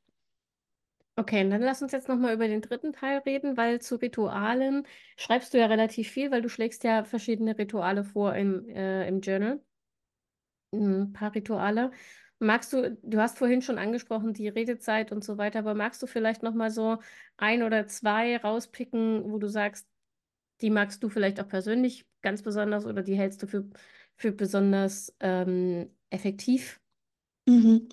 Okay, 1.16 1.46
dann 1.48 1.60
lass 1.60 1.82
uns 1.82 1.92
jetzt 1.92 2.08
nochmal 2.08 2.34
über 2.34 2.48
den 2.48 2.62
dritten 2.62 2.92
Teil 2.92 3.18
reden, 3.18 3.56
weil 3.56 3.80
zu 3.80 3.96
Ritualen 3.96 4.86
schreibst 5.18 5.52
du 5.52 5.58
ja 5.58 5.66
relativ 5.66 6.08
viel, 6.08 6.30
weil 6.30 6.40
du 6.40 6.48
schlägst 6.48 6.82
ja 6.84 7.04
verschiedene 7.04 7.58
Rituale 7.58 8.04
vor 8.04 8.34
im, 8.34 8.66
äh, 8.68 9.06
im 9.06 9.20
Journal. 9.20 9.60
Ein 10.72 11.12
paar 11.12 11.34
Rituale. 11.34 11.90
Magst 12.42 12.72
du, 12.72 12.96
du 13.02 13.18
hast 13.20 13.36
vorhin 13.38 13.60
schon 13.62 13.78
angesprochen, 13.78 14.32
die 14.32 14.48
Redezeit 14.48 15.12
und 15.12 15.22
so 15.22 15.36
weiter, 15.38 15.58
aber 15.60 15.74
magst 15.74 16.02
du 16.02 16.06
vielleicht 16.06 16.42
nochmal 16.42 16.70
so 16.70 16.98
ein 17.36 17.62
oder 17.62 17.86
zwei 17.86 18.36
rauspicken, 18.38 19.30
wo 19.30 19.38
du 19.38 19.46
sagst, 19.48 19.86
die 20.62 20.70
magst 20.70 21.02
du 21.02 21.08
vielleicht 21.10 21.40
auch 21.40 21.48
persönlich 21.48 22.06
ganz 22.22 22.42
besonders 22.42 22.86
oder 22.86 23.02
die 23.02 23.16
hältst 23.16 23.42
du 23.42 23.46
für, 23.46 23.68
für 24.16 24.32
besonders 24.32 25.14
ähm, 25.20 25.90
effektiv? 26.10 26.80
Mhm. 27.46 27.88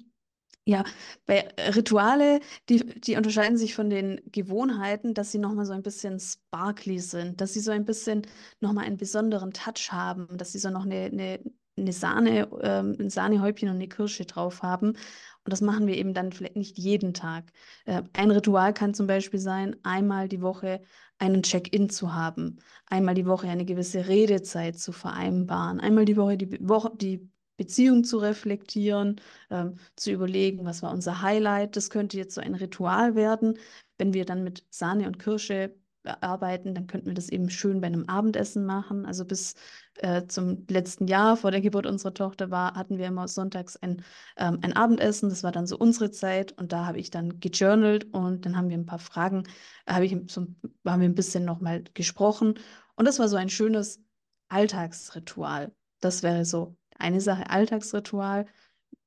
Ja, 0.65 0.83
bei 1.25 1.47
Rituale, 1.75 2.41
die, 2.69 2.79
die 3.01 3.15
unterscheiden 3.17 3.57
sich 3.57 3.75
von 3.75 3.89
den 3.89 4.21
Gewohnheiten, 4.31 5.13
dass 5.13 5.31
sie 5.31 5.39
nochmal 5.39 5.65
so 5.65 5.73
ein 5.73 5.83
bisschen 5.83 6.19
sparkly 6.19 6.99
sind, 6.99 7.41
dass 7.41 7.53
sie 7.53 7.61
so 7.61 7.71
ein 7.71 7.85
bisschen 7.85 8.23
nochmal 8.59 8.85
einen 8.85 8.97
besonderen 8.97 9.53
Touch 9.53 9.91
haben, 9.91 10.37
dass 10.37 10.51
sie 10.53 10.59
so 10.59 10.69
noch 10.69 10.85
eine, 10.85 11.05
eine, 11.05 11.39
eine 11.77 11.93
Sahne, 11.93 12.47
ähm, 12.61 12.95
ein 12.99 13.09
Sahnehäubchen 13.09 13.69
und 13.69 13.75
eine 13.75 13.87
Kirsche 13.87 14.25
drauf 14.25 14.63
haben. 14.63 14.89
Und 14.89 15.51
das 15.51 15.61
machen 15.61 15.87
wir 15.87 15.95
eben 15.95 16.13
dann 16.13 16.31
vielleicht 16.31 16.57
nicht 16.57 16.77
jeden 16.77 17.13
Tag. 17.13 17.45
Äh, 17.85 18.03
ein 18.13 18.31
Ritual 18.31 18.73
kann 18.73 18.93
zum 18.93 19.07
Beispiel 19.07 19.39
sein, 19.39 19.75
einmal 19.83 20.27
die 20.27 20.41
Woche 20.41 20.81
einen 21.19 21.43
Check-in 21.43 21.89
zu 21.89 22.13
haben, 22.13 22.59
einmal 22.87 23.15
die 23.15 23.25
Woche 23.25 23.47
eine 23.47 23.65
gewisse 23.65 24.07
Redezeit 24.07 24.77
zu 24.77 24.91
vereinbaren, 24.91 25.79
einmal 25.79 26.05
die 26.05 26.17
Woche 26.17 26.37
die, 26.37 26.67
Woche, 26.67 26.91
die 26.95 27.29
Beziehung 27.57 28.03
zu 28.03 28.19
reflektieren 28.19 29.19
ähm, 29.49 29.75
zu 29.95 30.11
überlegen, 30.11 30.65
was 30.65 30.83
war 30.83 30.91
unser 30.91 31.21
Highlight. 31.21 31.75
Das 31.75 31.89
könnte 31.89 32.17
jetzt 32.17 32.35
so 32.35 32.41
ein 32.41 32.55
Ritual 32.55 33.15
werden. 33.15 33.57
Wenn 33.97 34.13
wir 34.13 34.25
dann 34.25 34.43
mit 34.43 34.63
Sahne 34.69 35.07
und 35.07 35.17
Kirsche 35.17 35.75
arbeiten, 36.07 36.73
dann 36.73 36.87
könnten 36.87 37.07
wir 37.07 37.13
das 37.13 37.29
eben 37.29 37.49
schön 37.49 37.81
bei 37.81 37.87
einem 37.87 38.05
Abendessen 38.07 38.65
machen. 38.65 39.05
Also 39.05 39.25
bis 39.25 39.55
äh, 39.95 40.25
zum 40.27 40.65
letzten 40.69 41.07
Jahr 41.07 41.37
vor 41.37 41.51
der 41.51 41.61
Geburt 41.61 41.85
unserer 41.85 42.13
Tochter 42.13 42.51
war, 42.51 42.75
hatten 42.75 42.97
wir 42.97 43.07
immer 43.07 43.27
sonntags 43.27 43.75
ein, 43.77 44.03
ähm, 44.37 44.59
ein 44.61 44.73
Abendessen. 44.73 45.29
Das 45.29 45.43
war 45.43 45.51
dann 45.51 45.67
so 45.67 45.77
unsere 45.77 46.11
Zeit 46.11 46.51
und 46.53 46.71
da 46.71 46.85
habe 46.85 46.99
ich 46.99 47.09
dann 47.09 47.39
gejournalt 47.39 48.13
und 48.13 48.45
dann 48.45 48.57
haben 48.57 48.69
wir 48.69 48.77
ein 48.77 48.85
paar 48.85 48.99
Fragen, 48.99 49.43
habe 49.87 50.05
ich 50.05 50.15
so, 50.27 50.47
haben 50.85 51.01
wir 51.01 51.09
ein 51.09 51.15
bisschen 51.15 51.45
nochmal 51.45 51.83
gesprochen 51.93 52.55
und 52.95 53.05
das 53.05 53.19
war 53.19 53.27
so 53.27 53.37
ein 53.37 53.49
schönes 53.49 54.01
Alltagsritual. 54.49 55.71
Das 55.99 56.23
wäre 56.23 56.45
so 56.45 56.75
eine 56.97 57.21
Sache, 57.21 57.49
Alltagsritual. 57.49 58.45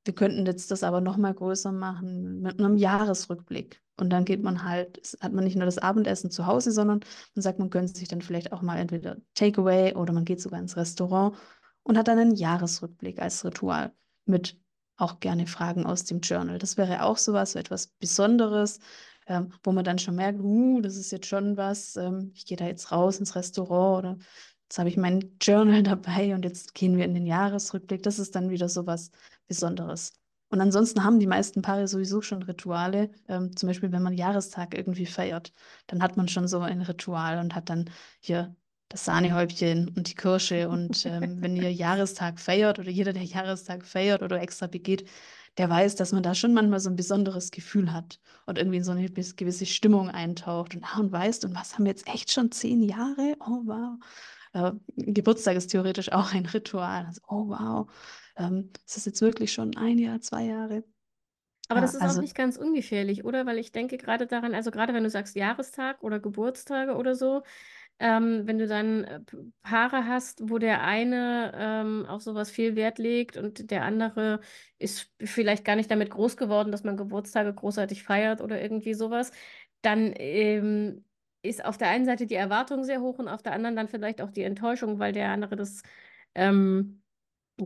Wir 0.03 0.15
könnten 0.15 0.45
jetzt 0.45 0.71
das 0.71 0.83
aber 0.83 1.01
noch 1.01 1.17
mal 1.17 1.33
größer 1.33 1.71
machen 1.71 2.41
mit 2.41 2.59
einem 2.59 2.75
Jahresrückblick. 2.77 3.81
Und 4.01 4.09
dann 4.09 4.25
geht 4.25 4.41
man 4.41 4.63
halt, 4.63 5.15
hat 5.21 5.31
man 5.31 5.43
nicht 5.43 5.55
nur 5.55 5.65
das 5.65 5.77
Abendessen 5.77 6.31
zu 6.31 6.47
Hause, 6.47 6.71
sondern 6.71 7.01
man 7.35 7.43
sagt, 7.43 7.59
man 7.59 7.69
gönnt 7.69 7.95
sich 7.95 8.07
dann 8.07 8.21
vielleicht 8.21 8.51
auch 8.51 8.63
mal 8.63 8.77
entweder 8.77 9.17
Takeaway 9.35 9.93
oder 9.93 10.11
man 10.11 10.25
geht 10.25 10.41
sogar 10.41 10.59
ins 10.59 10.75
Restaurant 10.75 11.37
und 11.83 11.99
hat 11.99 12.07
dann 12.07 12.17
einen 12.17 12.35
Jahresrückblick 12.35 13.21
als 13.21 13.45
Ritual 13.45 13.93
mit 14.25 14.59
auch 14.97 15.19
gerne 15.19 15.45
Fragen 15.45 15.85
aus 15.85 16.03
dem 16.03 16.21
Journal. 16.21 16.57
Das 16.57 16.77
wäre 16.77 17.03
auch 17.03 17.17
sowas, 17.17 17.51
so 17.51 17.59
etwas 17.59 17.87
Besonderes, 17.99 18.79
ähm, 19.27 19.53
wo 19.63 19.71
man 19.71 19.85
dann 19.85 19.99
schon 19.99 20.15
merkt, 20.15 20.39
uh, 20.41 20.81
das 20.81 20.95
ist 20.95 21.11
jetzt 21.11 21.27
schon 21.27 21.55
was, 21.55 21.95
ähm, 21.95 22.31
ich 22.33 22.47
gehe 22.47 22.57
da 22.57 22.65
jetzt 22.65 22.91
raus 22.91 23.19
ins 23.19 23.35
Restaurant 23.35 23.99
oder 23.99 24.17
Jetzt 24.71 24.79
habe 24.79 24.87
ich 24.87 24.95
mein 24.95 25.35
Journal 25.41 25.83
dabei 25.83 26.33
und 26.33 26.45
jetzt 26.45 26.73
gehen 26.73 26.97
wir 26.97 27.03
in 27.03 27.13
den 27.13 27.27
Jahresrückblick. 27.27 28.03
Das 28.03 28.19
ist 28.19 28.35
dann 28.35 28.49
wieder 28.49 28.69
so 28.69 28.87
was 28.87 29.11
Besonderes. 29.45 30.13
Und 30.51 30.59
ansonsten 30.59 31.03
haben 31.03 31.19
die 31.19 31.27
meisten 31.27 31.61
Paare 31.61 31.87
sowieso 31.87 32.21
schon 32.21 32.43
Rituale. 32.43 33.09
Ähm, 33.29 33.55
zum 33.55 33.67
Beispiel, 33.67 33.91
wenn 33.93 34.03
man 34.03 34.13
Jahrestag 34.13 34.77
irgendwie 34.77 35.05
feiert, 35.05 35.53
dann 35.87 36.03
hat 36.03 36.17
man 36.17 36.27
schon 36.27 36.47
so 36.47 36.59
ein 36.59 36.81
Ritual 36.81 37.39
und 37.39 37.55
hat 37.55 37.69
dann 37.69 37.89
hier 38.19 38.53
das 38.89 39.05
Sahnehäubchen 39.05 39.87
und 39.95 40.09
die 40.09 40.15
Kirsche. 40.15 40.67
Und 40.67 41.05
ähm, 41.05 41.37
wenn 41.41 41.55
ihr 41.55 41.71
Jahrestag 41.71 42.37
feiert 42.37 42.79
oder 42.79 42.89
jeder, 42.89 43.13
der 43.13 43.23
Jahrestag 43.23 43.85
feiert 43.85 44.23
oder 44.23 44.41
extra 44.41 44.67
begeht, 44.67 45.09
der 45.57 45.69
weiß, 45.69 45.95
dass 45.95 46.11
man 46.11 46.21
da 46.23 46.35
schon 46.35 46.53
manchmal 46.53 46.81
so 46.81 46.89
ein 46.89 46.95
besonderes 46.97 47.51
Gefühl 47.51 47.93
hat 47.93 48.19
und 48.45 48.57
irgendwie 48.57 48.77
in 48.77 48.83
so 48.83 48.91
eine 48.91 49.09
gewisse 49.09 49.65
Stimmung 49.65 50.09
eintaucht 50.09 50.75
und, 50.75 50.83
ah, 50.83 50.99
und 50.99 51.11
weißt, 51.13 51.45
und 51.45 51.55
was 51.55 51.73
haben 51.73 51.85
wir 51.85 51.91
jetzt 51.91 52.07
echt 52.07 52.31
schon 52.31 52.51
zehn 52.51 52.81
Jahre? 52.81 53.35
Oh, 53.39 53.61
wow. 53.65 53.99
Äh, 54.53 54.71
Geburtstag 54.97 55.55
ist 55.55 55.67
theoretisch 55.67 56.11
auch 56.11 56.33
ein 56.33 56.45
Ritual. 56.45 57.05
Also, 57.05 57.21
oh 57.29 57.47
wow, 57.47 57.87
ähm, 58.37 58.71
ist 58.85 58.97
das 58.97 59.05
jetzt 59.05 59.21
wirklich 59.21 59.53
schon 59.53 59.75
ein 59.77 59.97
Jahr, 59.97 60.21
zwei 60.21 60.45
Jahre? 60.45 60.83
Aber 61.69 61.79
Ja, 61.79 61.81
das 61.81 61.93
ist 61.93 62.05
auch 62.05 62.13
also 62.13 62.19
nicht 62.19 62.35
ganz 62.35 62.57
ungefährlich, 62.57 63.23
oder? 63.23 63.45
Weil 63.45 63.57
ich 63.57 63.71
denke 63.71 63.97
gerade 63.97 64.27
daran, 64.27 64.53
also 64.53 64.71
gerade 64.71 64.93
wenn 64.93 65.03
du 65.05 65.09
sagst 65.09 65.35
Jahrestag 65.37 66.03
oder 66.03 66.19
Geburtstage 66.19 66.95
oder 66.95 67.15
so, 67.15 67.43
ähm, 67.99 68.43
wenn 68.47 68.57
du 68.59 68.67
dann 68.67 69.03
äh, 69.05 69.21
Paare 69.61 70.07
hast, 70.07 70.49
wo 70.49 70.57
der 70.59 70.83
eine 70.83 71.53
ähm, 71.55 72.05
auf 72.07 72.21
sowas 72.23 72.51
viel 72.51 72.75
Wert 72.75 72.99
legt 72.99 73.37
und 73.37 73.71
der 73.71 73.83
andere 73.85 74.41
ist 74.79 75.11
vielleicht 75.23 75.65
gar 75.65 75.75
nicht 75.77 75.91
damit 75.91 76.09
groß 76.09 76.37
geworden, 76.37 76.71
dass 76.73 76.83
man 76.83 76.97
Geburtstage 76.97 77.53
großartig 77.53 78.03
feiert 78.03 78.41
oder 78.41 78.61
irgendwie 78.61 78.93
sowas, 78.93 79.31
dann 79.81 80.13
ähm, 80.17 81.05
ist 81.43 81.63
auf 81.65 81.77
der 81.77 81.89
einen 81.89 82.05
Seite 82.05 82.27
die 82.27 82.35
Erwartung 82.35 82.83
sehr 82.83 83.01
hoch 83.01 83.19
und 83.19 83.27
auf 83.29 83.43
der 83.43 83.53
anderen 83.53 83.75
dann 83.77 83.87
vielleicht 83.89 84.21
auch 84.21 84.31
die 84.31 84.43
Enttäuschung, 84.43 84.99
weil 84.99 85.13
der 85.13 85.29
andere 85.31 85.55
das 85.55 85.83
ähm, 86.35 87.00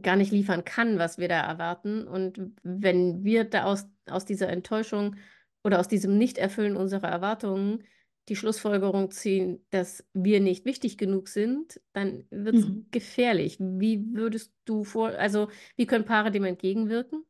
gar 0.02 0.15
nicht 0.15 0.32
liefern 0.32 0.63
kann, 0.65 1.00
was 1.00 1.17
wir 1.17 1.28
da 1.28 1.39
erwarten. 1.41 2.08
Und 2.08 2.39
wenn 2.63 3.24
wir 3.24 3.43
da 3.45 3.63
aus, 3.65 3.86
aus 4.10 4.26
dieser 4.26 4.50
Enttäuschung 4.50 5.15
oder 5.63 5.80
aus 5.80 5.88
diesem 5.88 6.17
Nichterfüllen 6.17 6.76
unserer 6.78 7.08
Erwartungen 7.10 7.84
die 8.30 8.36
Schlussfolgerung 8.36 9.12
ziehen, 9.12 9.65
dass 9.69 10.08
wir 10.13 10.39
nicht 10.39 10.65
wichtig 10.65 10.98
genug 10.98 11.28
sind, 11.30 11.80
dann 11.93 12.26
wird 12.32 12.58
es 12.60 12.67
Mhm. 12.67 12.86
gefährlich. 12.91 13.58
Wie 13.60 14.04
würdest 14.15 14.54
du 14.65 14.84
vor, 14.84 15.10
also 15.10 15.50
wie 15.78 15.86
können 15.86 16.06
Paare 16.06 16.32
dem 16.32 16.43
entgegenwirken? 16.43 17.26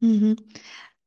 Mhm. 0.00 0.36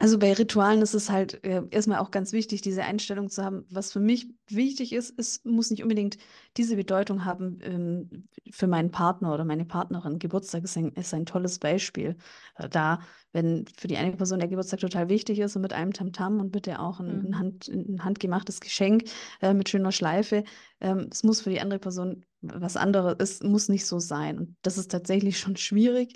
Also 0.06 0.20
bei 0.20 0.34
Ritualen 0.34 0.84
ist 0.84 0.94
es 0.94 1.10
halt 1.10 1.44
äh, 1.44 1.63
erstmal 1.72 1.98
auch 1.98 2.12
ganz 2.12 2.32
wichtig, 2.32 2.62
diese 2.62 2.84
Einstellung 2.84 3.28
zu 3.32 3.44
haben. 3.44 3.65
Was 3.72 3.91
für 3.91 4.00
mich 4.00 4.28
wichtig 4.48 4.94
ist, 4.94 5.18
es 5.18 5.44
muss 5.44 5.72
nicht 5.72 5.82
unbedingt 5.82 6.18
diese 6.58 6.76
Bedeutung 6.76 7.26
haben 7.26 7.58
ähm, 7.63 8.28
für 8.52 8.68
meinen 8.68 8.91
Partner 8.91 9.34
oder 9.34 9.46
meine 9.46 9.65
Partnerin. 9.65 10.20
Geburtstag 10.20 10.63
ist 10.63 10.78
ein, 10.78 10.89
ist 10.91 11.12
ein 11.15 11.26
tolles 11.26 11.58
Beispiel. 11.58 12.18
Äh, 12.56 12.70
da, 12.70 13.00
wenn 13.32 13.65
für 13.76 13.88
die 13.88 13.98
eine 13.98 14.12
Person 14.15 14.38
der 14.38 14.48
Geburtstag 14.48 14.80
total 14.82 15.10
wichtig 15.10 15.39
ist 15.39 15.56
und 15.56 15.63
mit 15.63 15.74
einem 15.74 15.91
Tamtam 15.91 16.39
und 16.39 16.52
bitte 16.52 16.80
auch 16.80 17.00
ein, 17.00 17.26
ein, 17.26 17.26
Mhm. 17.30 17.39
Hand, 17.39 17.68
ein 17.70 18.04
handgemachtes 18.04 18.60
Geschenk 18.60 19.06
äh, 19.41 19.56
mit 19.56 19.70
schöner 19.70 19.91
Schleife, 19.91 20.44
ähm, 20.82 21.08
es 21.12 21.24
muss 21.24 21.41
für 21.41 21.50
die 21.50 21.62
andere 21.62 21.80
Person 21.80 22.26
was 22.41 22.78
anderes, 22.78 23.15
es 23.18 23.41
muss 23.41 23.70
nicht 23.70 23.88
so 23.88 23.98
sein. 23.98 24.38
Und 24.38 24.56
das 24.62 24.78
ist 24.78 24.91
tatsächlich 24.91 25.39
schon 25.39 25.56
schwierig. 25.58 26.13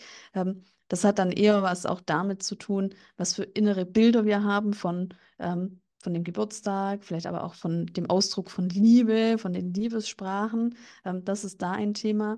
Das 0.89 1.05
hat 1.05 1.19
dann 1.19 1.31
eher 1.31 1.63
was 1.63 1.85
auch 1.85 2.01
damit 2.01 2.43
zu 2.43 2.55
tun, 2.55 2.93
was 3.15 3.33
für 3.33 3.43
innere 3.43 3.85
Bilder 3.85 4.25
wir 4.25 4.43
haben 4.43 4.73
von, 4.73 5.13
ähm, 5.39 5.81
von 6.01 6.13
dem 6.13 6.23
Geburtstag, 6.23 7.05
vielleicht 7.05 7.27
aber 7.27 7.43
auch 7.45 7.53
von 7.53 7.85
dem 7.85 8.09
Ausdruck 8.09 8.51
von 8.51 8.67
Liebe, 8.67 9.37
von 9.37 9.53
den 9.53 9.73
Liebessprachen. 9.73 10.75
Ähm, 11.05 11.23
das 11.23 11.45
ist 11.45 11.61
da 11.61 11.71
ein 11.71 11.93
Thema. 11.93 12.37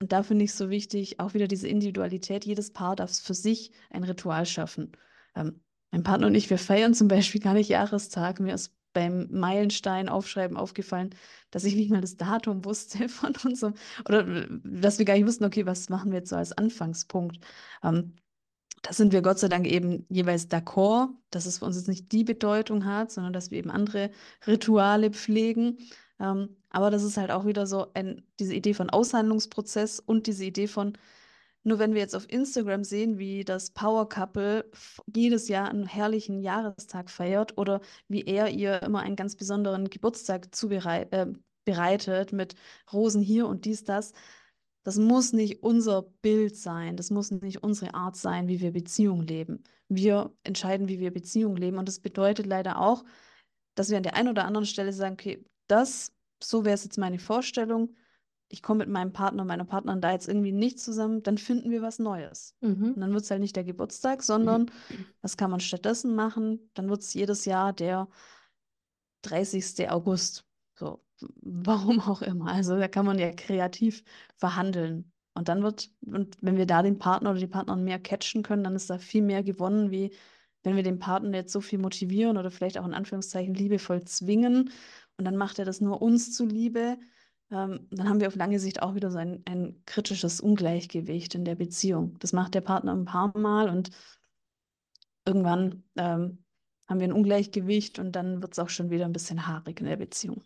Und 0.00 0.12
da 0.12 0.22
finde 0.22 0.44
ich 0.44 0.50
es 0.50 0.58
so 0.58 0.70
wichtig, 0.70 1.18
auch 1.20 1.34
wieder 1.34 1.48
diese 1.48 1.68
Individualität. 1.68 2.44
Jedes 2.44 2.72
Paar 2.72 2.96
darf 2.96 3.16
für 3.18 3.34
sich 3.34 3.72
ein 3.90 4.04
Ritual 4.04 4.46
schaffen. 4.46 4.92
Ähm, 5.34 5.60
mein 5.90 6.02
Partner 6.02 6.26
und 6.26 6.34
ich, 6.34 6.50
wir 6.50 6.58
feiern 6.58 6.94
zum 6.94 7.08
Beispiel 7.08 7.40
gar 7.40 7.54
nicht 7.54 7.68
Jahrestag. 7.68 8.40
Mir 8.40 8.54
ist 8.54 8.77
beim 8.92 9.28
Meilenstein 9.30 10.08
aufschreiben 10.08 10.56
aufgefallen, 10.56 11.10
dass 11.50 11.64
ich 11.64 11.74
nicht 11.74 11.90
mal 11.90 12.00
das 12.00 12.16
Datum 12.16 12.64
wusste 12.64 13.08
von 13.08 13.34
unserem, 13.44 13.74
oder 14.08 14.24
dass 14.64 14.98
wir 14.98 15.04
gar 15.04 15.14
nicht 15.14 15.26
wussten, 15.26 15.44
okay, 15.44 15.66
was 15.66 15.88
machen 15.88 16.10
wir 16.10 16.18
jetzt 16.18 16.30
so 16.30 16.36
als 16.36 16.52
Anfangspunkt. 16.52 17.38
Ähm, 17.82 18.14
da 18.82 18.92
sind 18.92 19.12
wir 19.12 19.22
Gott 19.22 19.38
sei 19.38 19.48
Dank 19.48 19.66
eben 19.66 20.06
jeweils 20.08 20.48
d'accord, 20.50 21.08
dass 21.30 21.46
es 21.46 21.58
für 21.58 21.64
uns 21.64 21.76
jetzt 21.76 21.88
nicht 21.88 22.12
die 22.12 22.24
Bedeutung 22.24 22.84
hat, 22.84 23.10
sondern 23.10 23.32
dass 23.32 23.50
wir 23.50 23.58
eben 23.58 23.70
andere 23.70 24.10
Rituale 24.46 25.10
pflegen. 25.10 25.78
Ähm, 26.20 26.56
aber 26.70 26.90
das 26.90 27.02
ist 27.02 27.16
halt 27.16 27.30
auch 27.30 27.46
wieder 27.46 27.66
so 27.66 27.92
ein, 27.94 28.22
diese 28.38 28.54
Idee 28.54 28.74
von 28.74 28.90
Aushandlungsprozess 28.90 30.00
und 30.00 30.26
diese 30.26 30.44
Idee 30.44 30.68
von, 30.68 30.96
nur 31.68 31.78
wenn 31.78 31.94
wir 31.94 32.00
jetzt 32.00 32.16
auf 32.16 32.28
Instagram 32.28 32.82
sehen, 32.84 33.18
wie 33.18 33.44
das 33.44 33.70
Power 33.70 34.08
Couple 34.08 34.68
jedes 35.14 35.48
Jahr 35.48 35.68
einen 35.68 35.86
herrlichen 35.86 36.40
Jahrestag 36.40 37.10
feiert 37.10 37.56
oder 37.58 37.80
wie 38.08 38.22
er 38.22 38.48
ihr 38.48 38.82
immer 38.82 39.00
einen 39.00 39.16
ganz 39.16 39.36
besonderen 39.36 39.88
Geburtstag 39.90 40.54
zubereit, 40.54 41.12
äh, 41.12 41.26
bereitet 41.64 42.32
mit 42.32 42.54
Rosen 42.92 43.20
hier 43.22 43.46
und 43.46 43.66
dies, 43.66 43.84
das. 43.84 44.12
Das 44.84 44.96
muss 44.96 45.34
nicht 45.34 45.62
unser 45.62 46.02
Bild 46.22 46.56
sein, 46.56 46.96
das 46.96 47.10
muss 47.10 47.30
nicht 47.30 47.62
unsere 47.62 47.92
Art 47.94 48.16
sein, 48.16 48.48
wie 48.48 48.60
wir 48.60 48.72
Beziehungen 48.72 49.26
leben. 49.26 49.62
Wir 49.88 50.32
entscheiden, 50.44 50.88
wie 50.88 50.98
wir 50.98 51.12
Beziehungen 51.12 51.56
leben. 51.58 51.76
Und 51.76 51.86
das 51.86 52.00
bedeutet 52.00 52.46
leider 52.46 52.80
auch, 52.80 53.04
dass 53.74 53.90
wir 53.90 53.98
an 53.98 54.02
der 54.02 54.14
einen 54.14 54.28
oder 54.28 54.46
anderen 54.46 54.66
Stelle 54.66 54.92
sagen, 54.92 55.14
okay, 55.14 55.44
das, 55.66 56.12
so 56.42 56.64
wäre 56.64 56.74
es 56.74 56.84
jetzt 56.84 56.96
meine 56.96 57.18
Vorstellung. 57.18 57.94
Ich 58.50 58.62
komme 58.62 58.78
mit 58.78 58.88
meinem 58.88 59.12
Partner, 59.12 59.44
meiner 59.44 59.64
Partnerin 59.64 60.00
da 60.00 60.12
jetzt 60.12 60.28
irgendwie 60.28 60.52
nicht 60.52 60.80
zusammen, 60.80 61.22
dann 61.22 61.36
finden 61.38 61.70
wir 61.70 61.82
was 61.82 61.98
Neues. 61.98 62.54
Und 62.60 62.80
Mhm. 62.80 63.00
dann 63.00 63.12
wird 63.12 63.24
es 63.24 63.30
halt 63.30 63.40
nicht 63.40 63.56
der 63.56 63.64
Geburtstag, 63.64 64.22
sondern 64.22 64.70
was 65.22 65.36
kann 65.36 65.50
man 65.50 65.60
stattdessen 65.60 66.14
machen? 66.14 66.70
Dann 66.74 66.88
wird 66.88 67.02
es 67.02 67.12
jedes 67.14 67.44
Jahr 67.44 67.72
der 67.72 68.08
30. 69.22 69.88
August. 69.90 70.44
So, 70.74 71.04
warum 71.42 72.00
auch 72.00 72.22
immer. 72.22 72.46
Also 72.52 72.78
da 72.78 72.88
kann 72.88 73.04
man 73.06 73.18
ja 73.18 73.32
kreativ 73.32 74.04
verhandeln. 74.36 75.12
Und 75.34 75.48
dann 75.48 75.62
wird, 75.62 75.90
und 76.06 76.36
wenn 76.40 76.56
wir 76.56 76.66
da 76.66 76.82
den 76.82 76.98
Partner 76.98 77.30
oder 77.30 77.40
die 77.40 77.46
Partnerin 77.46 77.84
mehr 77.84 77.98
catchen 77.98 78.42
können, 78.42 78.64
dann 78.64 78.74
ist 78.74 78.90
da 78.90 78.98
viel 78.98 79.22
mehr 79.22 79.42
gewonnen, 79.42 79.90
wie 79.90 80.12
wenn 80.64 80.74
wir 80.74 80.82
den 80.82 80.98
Partner 80.98 81.36
jetzt 81.36 81.52
so 81.52 81.60
viel 81.60 81.78
motivieren 81.78 82.36
oder 82.36 82.50
vielleicht 82.50 82.78
auch 82.78 82.86
in 82.86 82.94
Anführungszeichen 82.94 83.54
liebevoll 83.54 84.02
zwingen. 84.04 84.70
Und 85.16 85.24
dann 85.24 85.36
macht 85.36 85.58
er 85.58 85.64
das 85.64 85.80
nur 85.80 86.02
uns 86.02 86.34
zuliebe. 86.34 86.98
Ähm, 87.50 87.88
dann 87.90 88.08
haben 88.08 88.20
wir 88.20 88.28
auf 88.28 88.36
lange 88.36 88.58
Sicht 88.58 88.82
auch 88.82 88.94
wieder 88.94 89.10
so 89.10 89.18
ein, 89.18 89.42
ein 89.46 89.82
kritisches 89.86 90.40
Ungleichgewicht 90.40 91.34
in 91.34 91.44
der 91.44 91.54
Beziehung. 91.54 92.18
Das 92.18 92.32
macht 92.32 92.54
der 92.54 92.60
Partner 92.60 92.94
ein 92.94 93.06
paar 93.06 93.36
Mal 93.36 93.68
und 93.70 93.90
irgendwann 95.24 95.84
ähm, 95.96 96.44
haben 96.88 97.00
wir 97.00 97.08
ein 97.08 97.12
Ungleichgewicht 97.12 97.98
und 97.98 98.12
dann 98.12 98.42
wird 98.42 98.52
es 98.52 98.58
auch 98.58 98.70
schon 98.70 98.90
wieder 98.90 99.04
ein 99.04 99.12
bisschen 99.12 99.46
haarig 99.46 99.80
in 99.80 99.86
der 99.86 99.96
Beziehung. 99.96 100.42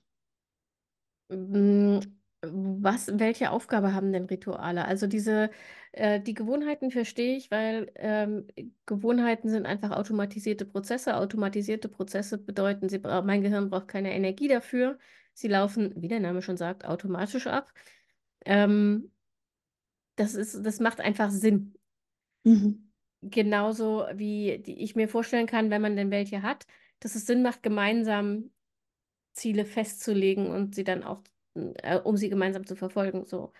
Mm, 1.28 2.00
Was, 2.44 3.08
welche 3.18 3.50
Aufgabe 3.52 3.94
haben 3.94 4.12
denn 4.12 4.24
Rituale? 4.26 4.84
Also 4.84 5.06
diese, 5.06 5.50
äh, 5.92 6.20
die 6.20 6.34
Gewohnheiten 6.34 6.90
verstehe 6.90 7.36
ich, 7.36 7.50
weil 7.52 7.92
ähm, 7.96 8.46
Gewohnheiten 8.86 9.48
sind 9.48 9.64
einfach 9.66 9.92
automatisierte 9.92 10.64
Prozesse. 10.66 11.16
Automatisierte 11.16 11.88
Prozesse 11.88 12.38
bedeuten, 12.38 12.88
sie, 12.88 12.98
mein 12.98 13.42
Gehirn 13.42 13.70
braucht 13.70 13.88
keine 13.88 14.12
Energie 14.12 14.48
dafür. 14.48 14.98
Sie 15.34 15.48
laufen, 15.48 15.94
wie 15.96 16.08
der 16.08 16.20
Name 16.20 16.42
schon 16.42 16.56
sagt, 16.56 16.84
automatisch 16.84 17.46
ab. 17.46 17.72
Ähm, 18.44 19.10
das 20.16 20.34
ist, 20.34 20.64
das 20.64 20.80
macht 20.80 21.00
einfach 21.00 21.30
Sinn. 21.30 21.74
Mhm. 22.44 22.92
Genauso 23.22 24.04
wie 24.14 24.58
die 24.58 24.82
ich 24.82 24.96
mir 24.96 25.08
vorstellen 25.08 25.46
kann, 25.46 25.70
wenn 25.70 25.82
man 25.82 25.96
denn 25.96 26.10
welche 26.10 26.42
hat, 26.42 26.66
dass 27.00 27.14
es 27.14 27.26
Sinn 27.26 27.42
macht, 27.42 27.62
gemeinsam 27.62 28.50
Ziele 29.32 29.64
festzulegen 29.64 30.48
und 30.48 30.74
sie 30.74 30.84
dann 30.84 31.02
auch, 31.02 31.22
äh, 31.54 31.98
um 31.98 32.16
sie 32.16 32.28
gemeinsam 32.28 32.66
zu 32.66 32.76
verfolgen. 32.76 33.24
So 33.24 33.52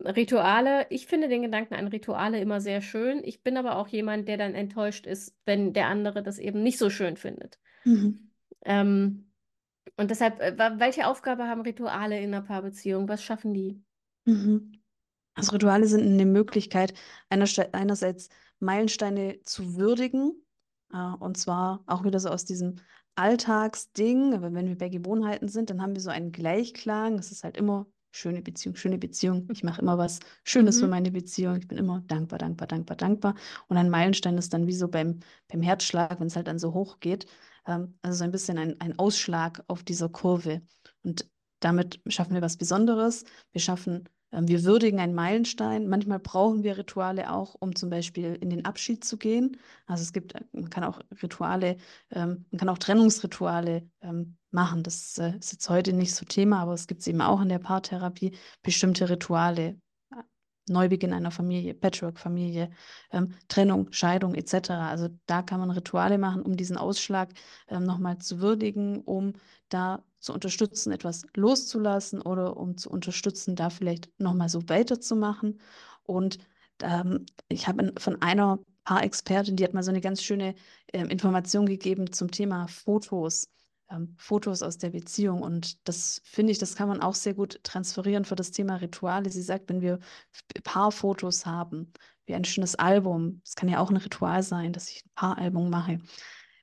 Rituale, 0.00 0.86
ich 0.90 1.06
finde 1.06 1.28
den 1.28 1.42
Gedanken 1.42 1.74
an 1.74 1.88
Rituale 1.88 2.40
immer 2.40 2.60
sehr 2.60 2.82
schön. 2.82 3.22
Ich 3.24 3.42
bin 3.42 3.56
aber 3.56 3.76
auch 3.76 3.88
jemand, 3.88 4.28
der 4.28 4.36
dann 4.36 4.54
enttäuscht 4.54 5.06
ist, 5.06 5.34
wenn 5.46 5.72
der 5.72 5.86
andere 5.86 6.22
das 6.22 6.38
eben 6.38 6.62
nicht 6.62 6.78
so 6.78 6.90
schön 6.90 7.16
findet. 7.16 7.58
Mhm. 7.84 8.30
Ähm, 8.64 9.25
und 9.96 10.10
deshalb, 10.10 10.40
äh, 10.40 10.56
welche 10.78 11.06
Aufgabe 11.06 11.48
haben 11.48 11.62
Rituale 11.62 12.18
in 12.20 12.34
einer 12.34 12.42
Paarbeziehung? 12.46 13.08
Was 13.08 13.22
schaffen 13.24 13.54
die? 13.54 13.82
Mhm. 14.24 14.72
Also 15.34 15.52
Rituale 15.52 15.86
sind 15.86 16.02
eine 16.02 16.26
Möglichkeit, 16.26 16.94
einerseits 17.30 18.28
Meilensteine 18.60 19.42
zu 19.44 19.76
würdigen, 19.76 20.32
äh, 20.92 20.98
und 21.20 21.38
zwar 21.38 21.82
auch 21.86 22.04
wieder 22.04 22.20
so 22.20 22.30
aus 22.30 22.44
diesem 22.46 22.76
Alltagsding. 23.16 24.34
Aber 24.34 24.54
wenn 24.54 24.68
wir 24.68 24.78
bei 24.78 24.88
Gewohnheiten 24.88 25.48
sind, 25.48 25.70
dann 25.70 25.82
haben 25.82 25.94
wir 25.94 26.02
so 26.02 26.10
einen 26.10 26.32
Gleichklang. 26.32 27.16
Das 27.18 27.32
ist 27.32 27.44
halt 27.44 27.56
immer 27.56 27.86
schöne 28.12 28.42
Beziehung, 28.42 28.76
schöne 28.76 28.98
Beziehung. 28.98 29.48
Ich 29.52 29.64
mache 29.64 29.82
immer 29.82 29.98
was 29.98 30.20
Schönes 30.44 30.80
für 30.80 30.86
Mhm. 30.86 30.90
meine 30.90 31.10
Beziehung. 31.12 31.56
Ich 31.56 31.68
bin 31.68 31.78
immer 31.78 32.02
dankbar, 32.06 32.38
dankbar, 32.38 32.68
dankbar, 32.68 32.96
dankbar. 32.96 33.34
Und 33.68 33.76
ein 33.78 33.90
Meilenstein 33.90 34.38
ist 34.38 34.54
dann 34.54 34.66
wie 34.66 34.74
so 34.74 34.88
beim, 34.88 35.20
beim 35.48 35.62
Herzschlag, 35.62 36.20
wenn 36.20 36.28
es 36.28 36.36
halt 36.36 36.48
dann 36.48 36.58
so 36.58 36.74
hoch 36.74 37.00
geht. 37.00 37.26
Ähm, 37.66 37.98
also 38.02 38.18
so 38.18 38.24
ein 38.24 38.32
bisschen 38.32 38.58
ein, 38.58 38.80
ein 38.80 38.98
Ausschlag 38.98 39.62
auf 39.68 39.82
dieser 39.82 40.08
Kurve. 40.08 40.62
Und 41.02 41.28
damit 41.60 42.00
schaffen 42.06 42.34
wir 42.34 42.42
was 42.42 42.56
Besonderes. 42.56 43.24
Wir 43.52 43.60
schaffen 43.60 44.08
ähm, 44.32 44.48
Wir 44.48 44.64
würdigen 44.64 45.00
einen 45.00 45.14
Meilenstein. 45.14 45.88
Manchmal 45.88 46.18
brauchen 46.18 46.62
wir 46.62 46.78
Rituale 46.78 47.32
auch, 47.32 47.54
um 47.58 47.74
zum 47.74 47.90
Beispiel 47.90 48.34
in 48.40 48.50
den 48.50 48.64
Abschied 48.64 49.04
zu 49.04 49.16
gehen. 49.16 49.56
Also 49.86 50.02
es 50.02 50.12
gibt, 50.12 50.34
äh, 50.34 50.40
man 50.52 50.70
kann 50.70 50.84
auch 50.84 51.00
Rituale, 51.22 51.76
ähm, 52.10 52.46
man 52.50 52.58
kann 52.58 52.68
auch 52.68 52.78
Trennungsrituale 52.78 53.88
machen. 54.50 54.82
Das 54.82 55.18
äh, 55.18 55.36
ist 55.38 55.52
jetzt 55.52 55.68
heute 55.68 55.92
nicht 55.92 56.14
so 56.14 56.24
Thema, 56.24 56.60
aber 56.62 56.74
es 56.74 56.86
gibt 56.86 57.06
eben 57.06 57.20
auch 57.20 57.40
in 57.40 57.48
der 57.48 57.58
Paartherapie 57.58 58.36
bestimmte 58.62 59.08
Rituale. 59.08 59.78
Äh, 60.68 60.72
Neubeginn 60.72 61.12
einer 61.12 61.30
Familie, 61.30 61.74
Patchwork-Familie, 61.74 62.70
ähm, 63.12 63.34
Trennung, 63.48 63.92
Scheidung 63.92 64.34
etc. 64.34 64.70
Also 64.70 65.08
da 65.26 65.42
kann 65.42 65.60
man 65.60 65.70
Rituale 65.70 66.18
machen, 66.18 66.42
um 66.42 66.56
diesen 66.56 66.76
Ausschlag 66.76 67.30
ähm, 67.68 67.84
nochmal 67.84 68.18
zu 68.18 68.40
würdigen, 68.40 69.00
um 69.02 69.32
da 69.68 70.02
zu 70.18 70.32
unterstützen, 70.32 70.92
etwas 70.92 71.24
loszulassen 71.34 72.20
oder 72.20 72.56
um 72.56 72.76
zu 72.76 72.90
unterstützen, 72.90 73.56
da 73.56 73.70
vielleicht 73.70 74.10
nochmal 74.20 74.48
so 74.48 74.68
weiterzumachen. 74.68 75.60
Und 76.04 76.38
ähm, 76.82 77.26
ich 77.48 77.68
habe 77.68 77.92
von 77.98 78.20
einer 78.22 78.58
Paarexpertin, 78.84 79.56
die 79.56 79.64
hat 79.64 79.74
mal 79.74 79.82
so 79.82 79.90
eine 79.90 80.00
ganz 80.00 80.22
schöne 80.22 80.54
ähm, 80.92 81.08
Information 81.08 81.66
gegeben 81.66 82.12
zum 82.12 82.30
Thema 82.30 82.68
Fotos. 82.68 83.48
Ähm, 83.90 84.14
Fotos 84.18 84.62
aus 84.62 84.78
der 84.78 84.90
Beziehung. 84.90 85.42
Und 85.42 85.86
das 85.88 86.20
finde 86.24 86.52
ich, 86.52 86.58
das 86.58 86.74
kann 86.74 86.88
man 86.88 87.00
auch 87.02 87.14
sehr 87.14 87.34
gut 87.34 87.60
transferieren 87.62 88.24
für 88.24 88.34
das 88.34 88.50
Thema 88.50 88.76
Rituale. 88.76 89.30
Sie 89.30 89.42
sagt, 89.42 89.68
wenn 89.68 89.80
wir 89.80 90.00
Paarfotos 90.64 91.46
haben, 91.46 91.92
wie 92.26 92.34
ein 92.34 92.44
schönes 92.44 92.74
Album, 92.74 93.40
das 93.44 93.54
kann 93.54 93.68
ja 93.68 93.78
auch 93.78 93.90
ein 93.90 93.96
Ritual 93.96 94.42
sein, 94.42 94.72
dass 94.72 94.90
ich 94.90 95.04
ein 95.04 95.10
Paaralbum 95.14 95.70
mache, 95.70 96.00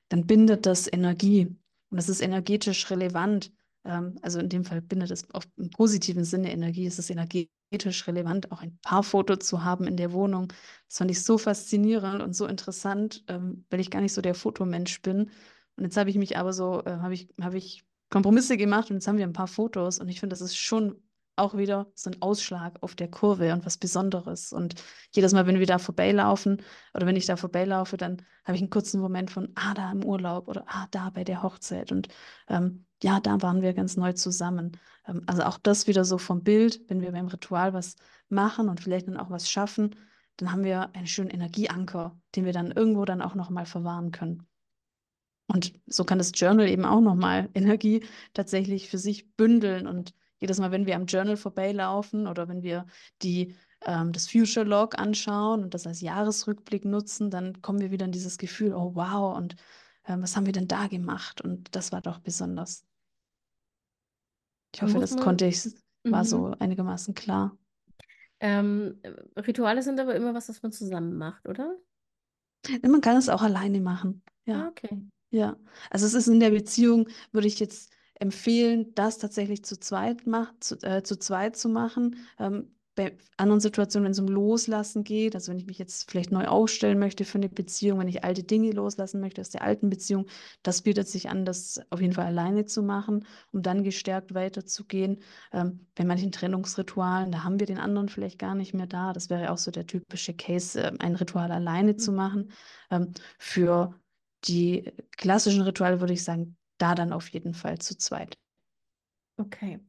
dann 0.08 0.26
bindet 0.26 0.66
das 0.66 0.92
Energie. 0.92 1.46
Und 1.90 1.96
das 1.96 2.08
ist 2.08 2.20
energetisch 2.20 2.90
relevant. 2.90 3.52
Ähm, 3.84 4.18
also 4.22 4.38
in 4.38 4.48
dem 4.48 4.64
Fall 4.64 4.82
bindet 4.82 5.10
es 5.10 5.32
oft 5.32 5.48
im 5.56 5.70
positiven 5.70 6.24
Sinne 6.24 6.52
Energie. 6.52 6.86
Es 6.86 6.98
ist 6.98 7.10
energetisch 7.10 8.06
relevant, 8.06 8.52
auch 8.52 8.60
ein 8.60 8.78
Paarfoto 8.82 9.36
zu 9.36 9.64
haben 9.64 9.86
in 9.86 9.96
der 9.96 10.12
Wohnung. 10.12 10.48
Das 10.88 10.98
fand 10.98 11.10
ich 11.10 11.22
so 11.22 11.38
faszinierend 11.38 12.22
und 12.22 12.34
so 12.34 12.46
interessant, 12.46 13.24
ähm, 13.28 13.64
weil 13.70 13.80
ich 13.80 13.90
gar 13.90 14.00
nicht 14.00 14.12
so 14.12 14.20
der 14.20 14.34
Fotomensch 14.34 15.00
bin. 15.00 15.30
Und 15.76 15.84
jetzt 15.84 15.96
habe 15.96 16.10
ich 16.10 16.16
mich 16.16 16.36
aber 16.36 16.52
so, 16.52 16.82
äh, 16.84 16.98
habe 16.98 17.14
ich, 17.14 17.28
habe 17.40 17.58
ich 17.58 17.84
Kompromisse 18.10 18.56
gemacht 18.56 18.90
und 18.90 18.96
jetzt 18.96 19.08
haben 19.08 19.18
wir 19.18 19.26
ein 19.26 19.32
paar 19.32 19.48
Fotos 19.48 19.98
und 19.98 20.08
ich 20.08 20.20
finde, 20.20 20.34
das 20.34 20.40
ist 20.40 20.56
schon 20.56 21.02
auch 21.36 21.56
wieder 21.56 21.90
so 21.94 22.10
ein 22.10 22.22
Ausschlag 22.22 22.80
auf 22.80 22.94
der 22.94 23.10
Kurve 23.10 23.52
und 23.52 23.66
was 23.66 23.76
Besonderes. 23.76 24.52
Und 24.52 24.76
jedes 25.12 25.32
Mal, 25.32 25.46
wenn 25.46 25.58
wir 25.58 25.66
da 25.66 25.78
vorbeilaufen 25.78 26.62
oder 26.94 27.06
wenn 27.06 27.16
ich 27.16 27.26
da 27.26 27.36
vorbeilaufe, 27.36 27.96
dann 27.96 28.22
habe 28.44 28.56
ich 28.56 28.62
einen 28.62 28.70
kurzen 28.70 29.00
Moment 29.00 29.30
von, 29.30 29.50
ah, 29.56 29.74
da 29.74 29.90
im 29.90 30.04
Urlaub 30.04 30.48
oder 30.48 30.64
ah, 30.68 30.86
da 30.90 31.10
bei 31.10 31.24
der 31.24 31.42
Hochzeit. 31.42 31.90
Und 31.90 32.08
ähm, 32.48 32.86
ja, 33.02 33.20
da 33.20 33.42
waren 33.42 33.62
wir 33.62 33.74
ganz 33.74 33.96
neu 33.96 34.12
zusammen. 34.12 34.78
Ähm, 35.08 35.22
also 35.26 35.42
auch 35.42 35.58
das 35.58 35.86
wieder 35.86 36.04
so 36.04 36.18
vom 36.18 36.42
Bild, 36.44 36.80
wenn 36.88 37.00
wir 37.00 37.12
beim 37.12 37.26
Ritual 37.26 37.72
was 37.72 37.96
machen 38.28 38.68
und 38.68 38.80
vielleicht 38.80 39.08
dann 39.08 39.16
auch 39.16 39.30
was 39.30 39.50
schaffen, 39.50 39.96
dann 40.36 40.52
haben 40.52 40.64
wir 40.64 40.94
einen 40.94 41.06
schönen 41.06 41.30
Energieanker, 41.30 42.16
den 42.34 42.44
wir 42.44 42.52
dann 42.52 42.70
irgendwo 42.70 43.04
dann 43.04 43.22
auch 43.22 43.34
nochmal 43.34 43.66
verwahren 43.66 44.10
können. 44.10 44.46
Und 45.46 45.74
so 45.86 46.04
kann 46.04 46.18
das 46.18 46.32
Journal 46.34 46.68
eben 46.68 46.84
auch 46.84 47.00
nochmal 47.00 47.50
Energie 47.54 48.04
tatsächlich 48.32 48.88
für 48.88 48.98
sich 48.98 49.34
bündeln 49.36 49.86
und 49.86 50.14
jedes 50.40 50.58
Mal, 50.58 50.72
wenn 50.72 50.86
wir 50.86 50.96
am 50.96 51.06
Journal 51.06 51.36
vorbeilaufen 51.36 52.26
oder 52.26 52.48
wenn 52.48 52.62
wir 52.62 52.86
die, 53.22 53.54
ähm, 53.82 54.12
das 54.12 54.28
Future 54.28 54.66
Log 54.66 54.98
anschauen 54.98 55.62
und 55.62 55.74
das 55.74 55.86
als 55.86 56.00
Jahresrückblick 56.00 56.84
nutzen, 56.84 57.30
dann 57.30 57.62
kommen 57.62 57.80
wir 57.80 57.90
wieder 57.90 58.04
in 58.04 58.12
dieses 58.12 58.36
Gefühl, 58.36 58.74
oh 58.74 58.94
wow, 58.94 59.36
und 59.36 59.56
ähm, 60.06 60.22
was 60.22 60.36
haben 60.36 60.46
wir 60.46 60.52
denn 60.52 60.68
da 60.68 60.86
gemacht? 60.86 61.40
Und 61.40 61.74
das 61.74 61.92
war 61.92 62.00
doch 62.00 62.18
besonders. 62.18 62.84
Ich 64.74 64.82
hoffe, 64.82 64.98
das 64.98 65.16
konnte 65.16 65.46
ich, 65.46 65.64
war 66.02 66.24
mhm. 66.24 66.28
so 66.28 66.54
einigermaßen 66.58 67.14
klar. 67.14 67.56
Ähm, 68.40 69.00
Rituale 69.36 69.82
sind 69.82 70.00
aber 70.00 70.14
immer 70.14 70.34
was, 70.34 70.48
das 70.48 70.62
man 70.62 70.72
zusammen 70.72 71.16
macht, 71.16 71.48
oder? 71.48 71.76
Man 72.82 73.00
kann 73.00 73.16
es 73.16 73.28
auch 73.28 73.42
alleine 73.42 73.80
machen. 73.80 74.22
Ja. 74.46 74.64
Ah, 74.64 74.68
okay. 74.68 75.00
Ja. 75.34 75.56
Also 75.90 76.06
es 76.06 76.14
ist 76.14 76.28
in 76.28 76.38
der 76.38 76.50
Beziehung, 76.50 77.08
würde 77.32 77.48
ich 77.48 77.58
jetzt 77.58 77.92
empfehlen, 78.14 78.94
das 78.94 79.18
tatsächlich 79.18 79.64
zu 79.64 79.78
zweit, 79.80 80.28
macht, 80.28 80.62
zu, 80.62 80.76
äh, 80.82 81.02
zu 81.02 81.18
zweit 81.18 81.56
zu 81.56 81.68
machen. 81.68 82.16
Ähm, 82.38 82.70
bei 82.94 83.18
anderen 83.36 83.58
Situationen, 83.58 84.04
wenn 84.04 84.12
es 84.12 84.20
um 84.20 84.28
Loslassen 84.28 85.02
geht, 85.02 85.34
also 85.34 85.50
wenn 85.50 85.58
ich 85.58 85.66
mich 85.66 85.78
jetzt 85.78 86.08
vielleicht 86.08 86.30
neu 86.30 86.46
aufstellen 86.46 87.00
möchte 87.00 87.24
für 87.24 87.38
eine 87.38 87.48
Beziehung, 87.48 87.98
wenn 87.98 88.06
ich 88.06 88.22
alte 88.22 88.44
Dinge 88.44 88.70
loslassen 88.70 89.20
möchte 89.20 89.40
aus 89.40 89.50
der 89.50 89.62
alten 89.62 89.90
Beziehung, 89.90 90.26
das 90.62 90.82
bietet 90.82 91.08
sich 91.08 91.28
an, 91.28 91.44
das 91.44 91.80
auf 91.90 92.00
jeden 92.00 92.12
Fall 92.12 92.26
alleine 92.26 92.66
zu 92.66 92.84
machen, 92.84 93.26
um 93.50 93.62
dann 93.62 93.82
gestärkt 93.82 94.34
weiterzugehen. 94.34 95.18
Ähm, 95.52 95.88
bei 95.96 96.04
manchen 96.04 96.30
Trennungsritualen, 96.30 97.32
da 97.32 97.42
haben 97.42 97.58
wir 97.58 97.66
den 97.66 97.78
anderen 97.78 98.08
vielleicht 98.08 98.38
gar 98.38 98.54
nicht 98.54 98.72
mehr 98.72 98.86
da. 98.86 99.12
Das 99.12 99.28
wäre 99.28 99.50
auch 99.50 99.58
so 99.58 99.72
der 99.72 99.88
typische 99.88 100.32
Case, 100.32 100.80
äh, 100.80 100.92
ein 101.00 101.16
Ritual 101.16 101.50
alleine 101.50 101.96
zu 101.96 102.12
mhm. 102.12 102.16
machen. 102.16 102.52
Ähm, 102.92 103.12
für 103.38 103.92
die 104.44 104.92
klassischen 105.16 105.62
Rituale 105.62 106.00
würde 106.00 106.12
ich 106.12 106.24
sagen, 106.24 106.56
da 106.78 106.94
dann 106.94 107.12
auf 107.12 107.28
jeden 107.28 107.54
Fall 107.54 107.78
zu 107.78 107.96
zweit. 107.96 108.36
Okay. 109.36 109.80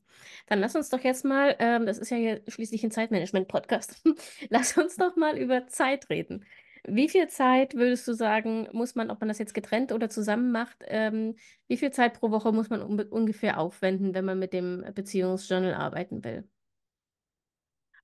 Dann 0.47 0.59
lass 0.59 0.75
uns 0.75 0.89
doch 0.89 1.01
jetzt 1.01 1.25
mal, 1.25 1.55
ähm, 1.59 1.85
das 1.85 1.97
ist 1.97 2.09
ja 2.09 2.17
hier 2.17 2.41
schließlich 2.47 2.83
ein 2.83 2.91
Zeitmanagement-Podcast, 2.91 4.01
lass 4.49 4.77
uns 4.77 4.95
doch 4.95 5.15
mal 5.15 5.37
über 5.37 5.67
Zeit 5.67 6.09
reden. 6.09 6.45
Wie 6.87 7.09
viel 7.09 7.27
Zeit 7.27 7.73
würdest 7.73 8.07
du 8.07 8.13
sagen, 8.13 8.67
muss 8.71 8.93
man, 8.95 9.09
ob 9.09 9.19
man 9.19 9.27
das 9.27 9.39
jetzt 9.39 9.55
getrennt 9.55 9.91
oder 9.91 10.09
zusammen 10.09 10.51
macht, 10.51 10.77
ähm, 10.87 11.35
wie 11.67 11.77
viel 11.77 11.91
Zeit 11.91 12.19
pro 12.19 12.29
Woche 12.31 12.51
muss 12.51 12.69
man 12.69 12.81
ungefähr 12.81 13.59
aufwenden, 13.59 14.13
wenn 14.13 14.25
man 14.25 14.37
mit 14.37 14.53
dem 14.53 14.85
Beziehungsjournal 14.93 15.73
arbeiten 15.73 16.23
will? 16.23 16.47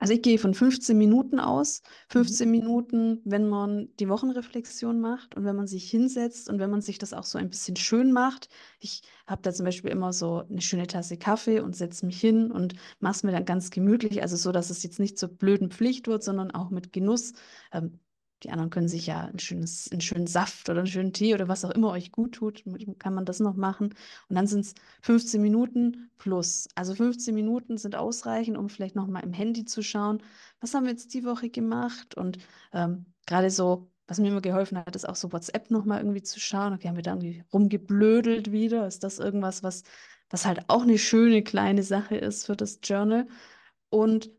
Also 0.02 0.16
ich 0.16 0.24
gehe 0.24 0.40
von 0.40 0.56
15 0.56 0.98
Minuten 0.98 1.40
aus. 1.40 1.84
15 2.10 2.48
mhm. 2.48 2.52
Minuten, 2.52 3.22
wenn 3.24 3.48
man 3.48 3.96
die 4.00 4.10
Wochenreflexion 4.10 5.00
macht 5.00 5.36
und 5.36 5.46
wenn 5.46 5.56
man 5.56 5.68
sich 5.68 5.92
hinsetzt 5.92 6.50
und 6.50 6.58
wenn 6.58 6.72
man 6.72 6.82
sich 6.82 6.98
das 6.98 7.14
auch 7.14 7.24
so 7.24 7.38
ein 7.38 7.52
bisschen 7.52 7.76
schön 7.76 8.12
macht. 8.12 8.50
Ich 8.80 9.04
habe 9.28 9.44
da 9.44 9.54
zum 9.54 9.64
Beispiel 9.64 9.92
immer 9.92 10.12
so 10.12 10.44
eine 10.50 10.62
schöne 10.62 10.88
Tasse 10.88 11.18
Kaffee 11.18 11.60
und 11.60 11.76
setze 11.76 12.08
mich 12.08 12.20
hin 12.20 12.50
und 12.52 12.74
mache 13.00 13.14
es 13.14 13.24
mir 13.24 13.32
dann 13.32 13.46
ganz 13.46 13.70
gemütlich. 13.70 14.24
Also 14.24 14.38
so, 14.38 14.52
dass 14.52 14.72
es 14.72 14.82
jetzt 14.82 14.98
nicht 15.00 15.20
zur 15.20 15.30
blöden 15.30 15.70
Pflicht 15.70 16.08
wird, 16.08 16.24
sondern 16.24 16.50
auch 16.50 16.72
mit 16.72 16.92
Genuss. 16.94 17.34
Ähm, 17.72 18.00
die 18.44 18.50
anderen 18.50 18.70
können 18.70 18.88
sich 18.88 19.08
ja 19.08 19.26
ein 19.26 19.40
schönes, 19.40 19.92
einen 19.92 20.02
schönen 20.02 20.28
Saft 20.28 20.70
oder 20.70 20.80
einen 20.80 20.88
schönen 20.88 21.14
Tee 21.14 21.34
oder 21.34 21.48
was 21.48 21.64
auch 21.64 21.70
immer 21.70 21.92
euch 21.92 22.12
gut 22.12 22.34
tut, 22.34 22.64
kann 23.00 23.14
man 23.14 23.26
das 23.26 23.40
noch 23.40 23.56
machen. 23.56 23.94
Und 24.30 24.36
dann 24.36 24.48
sind 24.48 24.62
es 24.62 24.76
15 25.02 25.42
Minuten 25.42 26.10
plus. 26.18 26.68
Also 26.76 26.96
15 26.96 27.36
Minuten 27.36 27.78
sind 27.78 27.96
ausreichend, 27.96 28.58
um 28.58 28.70
vielleicht 28.70 28.96
noch 28.96 29.08
mal 29.08 29.20
im 29.22 29.34
Handy 29.34 29.66
zu 29.66 29.84
schauen, 29.84 30.24
was 30.60 30.74
haben 30.74 30.86
wir 30.86 30.92
jetzt 30.92 31.14
die 31.14 31.24
Woche 31.24 31.50
gemacht. 31.50 32.16
Und 32.16 32.40
ähm, 32.74 33.06
gerade 33.28 33.50
so, 33.50 33.92
was 34.08 34.20
mir 34.20 34.30
immer 34.30 34.42
geholfen 34.42 34.78
hat, 34.78 34.96
ist 34.96 35.08
auch 35.08 35.16
so 35.16 35.32
WhatsApp 35.32 35.70
noch 35.72 35.86
mal 35.86 36.00
irgendwie 36.00 36.24
zu 36.24 36.40
schauen. 36.40 36.74
Okay, 36.74 36.88
haben 36.88 36.96
wir 36.96 37.04
da 37.04 37.12
irgendwie 37.12 37.44
rumgeblödelt 37.54 38.52
wieder? 38.52 38.88
Ist 38.88 39.04
das 39.04 39.20
irgendwas, 39.20 39.64
was, 39.64 39.84
was 40.30 40.46
halt 40.46 40.66
auch 40.68 40.82
eine 40.82 40.98
schöne 40.98 41.44
kleine 41.44 41.84
Sache 41.84 42.16
ist 42.18 42.46
für 42.48 42.56
das 42.56 42.80
Journal? 42.84 43.28
Und 43.90 44.32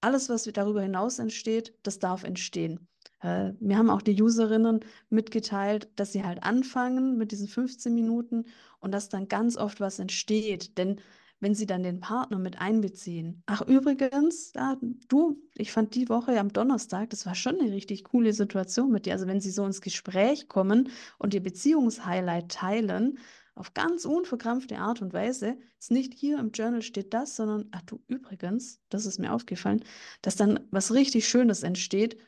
alles, 0.00 0.28
was 0.28 0.44
darüber 0.44 0.82
hinaus 0.82 1.18
entsteht, 1.18 1.74
das 1.82 1.98
darf 1.98 2.24
entstehen. 2.24 2.88
Äh, 3.22 3.52
mir 3.60 3.78
haben 3.78 3.90
auch 3.90 4.02
die 4.02 4.20
Userinnen 4.20 4.80
mitgeteilt, 5.10 5.88
dass 5.96 6.12
sie 6.12 6.24
halt 6.24 6.42
anfangen 6.42 7.16
mit 7.16 7.32
diesen 7.32 7.48
15 7.48 7.94
Minuten 7.94 8.44
und 8.80 8.92
dass 8.92 9.08
dann 9.08 9.28
ganz 9.28 9.56
oft 9.56 9.80
was 9.80 9.98
entsteht. 9.98 10.78
Denn 10.78 11.00
wenn 11.40 11.54
sie 11.54 11.66
dann 11.66 11.82
den 11.82 12.00
Partner 12.00 12.38
mit 12.38 12.60
einbeziehen. 12.60 13.42
Ach, 13.46 13.62
übrigens, 13.62 14.52
ja, 14.56 14.76
du, 15.08 15.40
ich 15.54 15.70
fand 15.70 15.94
die 15.94 16.08
Woche 16.08 16.38
am 16.38 16.52
Donnerstag, 16.52 17.10
das 17.10 17.26
war 17.26 17.34
schon 17.34 17.60
eine 17.60 17.72
richtig 17.72 18.04
coole 18.04 18.32
Situation 18.32 18.90
mit 18.90 19.06
dir. 19.06 19.12
Also 19.12 19.26
wenn 19.26 19.40
sie 19.40 19.50
so 19.50 19.64
ins 19.64 19.80
Gespräch 19.80 20.48
kommen 20.48 20.90
und 21.18 21.34
ihr 21.34 21.42
Beziehungshighlight 21.42 22.50
teilen, 22.50 23.18
auf 23.58 23.74
ganz 23.74 24.04
unverkrampfte 24.04 24.78
Art 24.78 25.02
und 25.02 25.12
Weise, 25.12 25.56
ist 25.78 25.90
nicht 25.90 26.14
hier 26.14 26.38
im 26.38 26.50
Journal 26.52 26.82
steht 26.82 27.12
das, 27.12 27.36
sondern, 27.36 27.66
ach 27.72 27.82
du, 27.82 28.00
übrigens, 28.06 28.80
das 28.88 29.06
ist 29.06 29.18
mir 29.18 29.32
aufgefallen, 29.32 29.84
dass 30.22 30.36
dann 30.36 30.60
was 30.70 30.94
richtig 30.94 31.28
Schönes 31.28 31.62
entsteht 31.62 32.18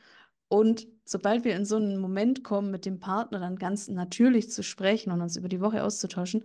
und 0.47 0.87
sobald 1.05 1.45
wir 1.45 1.55
in 1.55 1.65
so 1.65 1.77
einen 1.77 1.97
Moment 1.97 2.43
kommen, 2.43 2.71
mit 2.71 2.85
dem 2.85 2.99
Partner 2.99 3.39
dann 3.39 3.55
ganz 3.55 3.87
natürlich 3.87 4.51
zu 4.51 4.63
sprechen 4.63 5.11
und 5.11 5.21
uns 5.21 5.37
über 5.37 5.47
die 5.47 5.61
Woche 5.61 5.83
auszutauschen, 5.83 6.43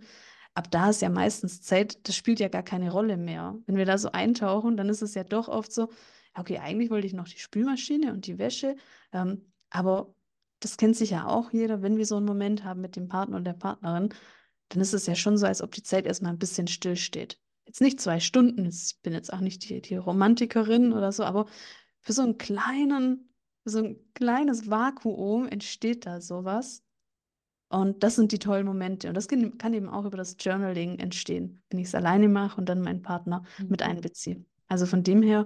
ab 0.53 0.71
da 0.71 0.89
ist 0.89 1.01
ja 1.01 1.09
meistens 1.09 1.61
Zeit, 1.61 2.07
das 2.07 2.15
spielt 2.15 2.39
ja 2.39 2.47
gar 2.47 2.63
keine 2.63 2.89
Rolle 2.91 3.17
mehr. 3.17 3.57
Wenn 3.65 3.75
wir 3.75 3.85
da 3.85 3.97
so 3.97 4.11
eintauchen, 4.11 4.77
dann 4.77 4.87
ist 4.87 5.01
es 5.01 5.13
ja 5.13 5.25
doch 5.25 5.49
oft 5.49 5.73
so, 5.73 5.89
okay, 6.33 6.59
eigentlich 6.59 6.89
wollte 6.89 7.07
ich 7.07 7.13
noch 7.13 7.27
die 7.27 7.39
Spülmaschine 7.39 8.13
und 8.13 8.25
die 8.27 8.39
Wäsche, 8.39 8.77
ähm, 9.11 9.51
aber 9.69 10.13
das 10.61 10.77
kennt 10.77 10.95
sich 10.95 11.11
ja 11.11 11.27
auch 11.27 11.51
jeder, 11.51 11.81
wenn 11.81 11.97
wir 11.97 12.05
so 12.05 12.15
einen 12.15 12.25
Moment 12.25 12.63
haben 12.63 12.81
mit 12.81 12.95
dem 12.95 13.09
Partner 13.09 13.37
und 13.37 13.43
der 13.43 13.53
Partnerin, 13.53 14.09
dann 14.69 14.81
ist 14.81 14.93
es 14.93 15.05
ja 15.05 15.15
schon 15.15 15.37
so, 15.37 15.45
als 15.45 15.61
ob 15.61 15.71
die 15.71 15.83
Zeit 15.83 16.05
erstmal 16.05 16.33
ein 16.33 16.39
bisschen 16.39 16.67
stillsteht. 16.67 17.39
Jetzt 17.65 17.81
nicht 17.81 17.99
zwei 17.99 18.19
Stunden, 18.19 18.65
ich 18.65 18.95
bin 19.01 19.13
jetzt 19.13 19.31
auch 19.31 19.39
nicht 19.39 19.69
die, 19.69 19.81
die 19.81 19.95
Romantikerin 19.95 20.93
oder 20.93 21.11
so, 21.11 21.23
aber 21.23 21.45
für 22.01 22.13
so 22.13 22.21
einen 22.21 22.37
kleinen 22.37 23.27
so 23.69 23.79
ein 23.79 23.97
kleines 24.13 24.69
Vakuum 24.69 25.47
entsteht 25.47 26.05
da 26.05 26.21
sowas. 26.21 26.83
Und 27.69 28.01
das 28.01 28.15
sind 28.15 28.31
die 28.31 28.39
tollen 28.39 28.65
Momente. 28.65 29.09
Und 29.09 29.15
das 29.15 29.27
kann 29.27 29.73
eben 29.73 29.89
auch 29.89 30.05
über 30.05 30.15
das 30.15 30.37
Journaling 30.39 30.99
entstehen, 30.99 31.61
wenn 31.69 31.79
ich 31.79 31.87
es 31.87 31.95
alleine 31.95 32.29
mache 32.29 32.57
und 32.57 32.69
dann 32.69 32.81
meinen 32.81 33.01
Partner 33.01 33.43
mhm. 33.57 33.67
mit 33.69 33.81
einbeziehe. 33.81 34.43
Also 34.69 34.85
von 34.85 35.03
dem 35.03 35.21
her, 35.21 35.45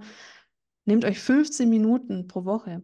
nehmt 0.86 1.04
euch 1.04 1.20
15 1.20 1.68
Minuten 1.68 2.28
pro 2.28 2.46
Woche. 2.46 2.84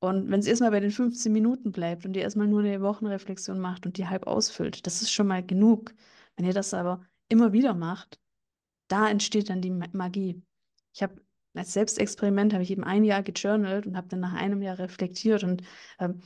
Und 0.00 0.30
wenn 0.30 0.40
es 0.40 0.46
erstmal 0.46 0.70
bei 0.70 0.80
den 0.80 0.90
15 0.90 1.30
Minuten 1.30 1.72
bleibt 1.72 2.06
und 2.06 2.16
ihr 2.16 2.22
erstmal 2.22 2.46
nur 2.46 2.60
eine 2.60 2.80
Wochenreflexion 2.80 3.60
macht 3.60 3.84
und 3.86 3.98
die 3.98 4.08
halb 4.08 4.26
ausfüllt, 4.26 4.86
das 4.86 5.02
ist 5.02 5.12
schon 5.12 5.26
mal 5.26 5.44
genug. 5.44 5.94
Wenn 6.36 6.46
ihr 6.46 6.54
das 6.54 6.72
aber 6.72 7.02
immer 7.28 7.52
wieder 7.52 7.74
macht, 7.74 8.18
da 8.88 9.08
entsteht 9.08 9.50
dann 9.50 9.60
die 9.60 9.70
Magie. 9.70 10.42
Ich 10.94 11.02
habe 11.02 11.20
als 11.54 11.72
Selbstexperiment 11.72 12.52
habe 12.52 12.62
ich 12.62 12.70
eben 12.70 12.84
ein 12.84 13.04
Jahr 13.04 13.22
gejournalt 13.22 13.86
und 13.86 13.96
habe 13.96 14.08
dann 14.08 14.20
nach 14.20 14.34
einem 14.34 14.62
Jahr 14.62 14.78
reflektiert 14.78 15.42
und 15.42 15.62
ähm, 15.98 16.20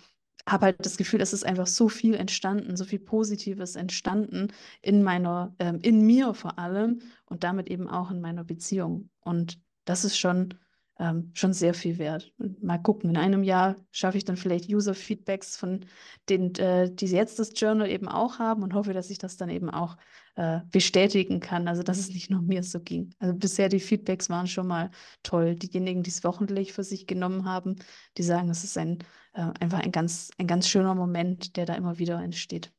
habe 0.46 0.66
halt 0.66 0.84
das 0.84 0.98
Gefühl, 0.98 1.22
es 1.22 1.32
ist 1.32 1.46
einfach 1.46 1.66
so 1.66 1.88
viel 1.88 2.14
entstanden, 2.14 2.76
so 2.76 2.84
viel 2.84 2.98
Positives 2.98 3.76
entstanden 3.76 4.52
in 4.82 5.02
meiner, 5.02 5.54
ähm, 5.58 5.80
in 5.80 6.04
mir 6.04 6.34
vor 6.34 6.58
allem 6.58 7.00
und 7.24 7.44
damit 7.44 7.70
eben 7.70 7.88
auch 7.88 8.10
in 8.10 8.20
meiner 8.20 8.44
Beziehung. 8.44 9.08
Und 9.20 9.58
das 9.86 10.04
ist 10.04 10.18
schon 10.18 10.54
ähm, 10.98 11.30
schon 11.34 11.52
sehr 11.52 11.74
viel 11.74 11.98
wert. 11.98 12.32
Und 12.38 12.62
mal 12.62 12.78
gucken, 12.78 13.10
in 13.10 13.16
einem 13.16 13.42
Jahr 13.42 13.76
schaffe 13.90 14.16
ich 14.16 14.24
dann 14.24 14.36
vielleicht 14.36 14.68
User-Feedbacks 14.68 15.56
von 15.56 15.86
denen, 16.28 16.54
äh, 16.56 16.90
die 16.92 17.06
jetzt 17.06 17.38
das 17.38 17.52
Journal 17.54 17.90
eben 17.90 18.08
auch 18.08 18.38
haben 18.38 18.62
und 18.62 18.74
hoffe, 18.74 18.92
dass 18.92 19.10
ich 19.10 19.18
das 19.18 19.36
dann 19.36 19.48
eben 19.48 19.70
auch 19.70 19.96
äh, 20.36 20.60
bestätigen 20.70 21.40
kann. 21.40 21.68
Also, 21.68 21.82
dass 21.82 21.98
es 21.98 22.10
nicht 22.10 22.30
nur 22.30 22.42
mir 22.42 22.62
so 22.62 22.80
ging. 22.80 23.14
Also 23.18 23.34
bisher 23.34 23.68
die 23.68 23.80
Feedbacks 23.80 24.30
waren 24.30 24.46
schon 24.46 24.66
mal 24.66 24.90
toll. 25.22 25.56
Diejenigen, 25.56 26.02
die 26.02 26.10
es 26.10 26.22
wöchentlich 26.22 26.72
für 26.72 26.84
sich 26.84 27.06
genommen 27.06 27.44
haben, 27.44 27.76
die 28.16 28.22
sagen, 28.22 28.48
es 28.50 28.62
ist 28.62 28.78
ein, 28.78 28.98
äh, 29.32 29.50
einfach 29.60 29.80
ein 29.80 29.92
ganz, 29.92 30.30
ein 30.38 30.46
ganz 30.46 30.68
schöner 30.68 30.94
Moment, 30.94 31.56
der 31.56 31.66
da 31.66 31.74
immer 31.74 31.98
wieder 31.98 32.20
entsteht. 32.22 32.72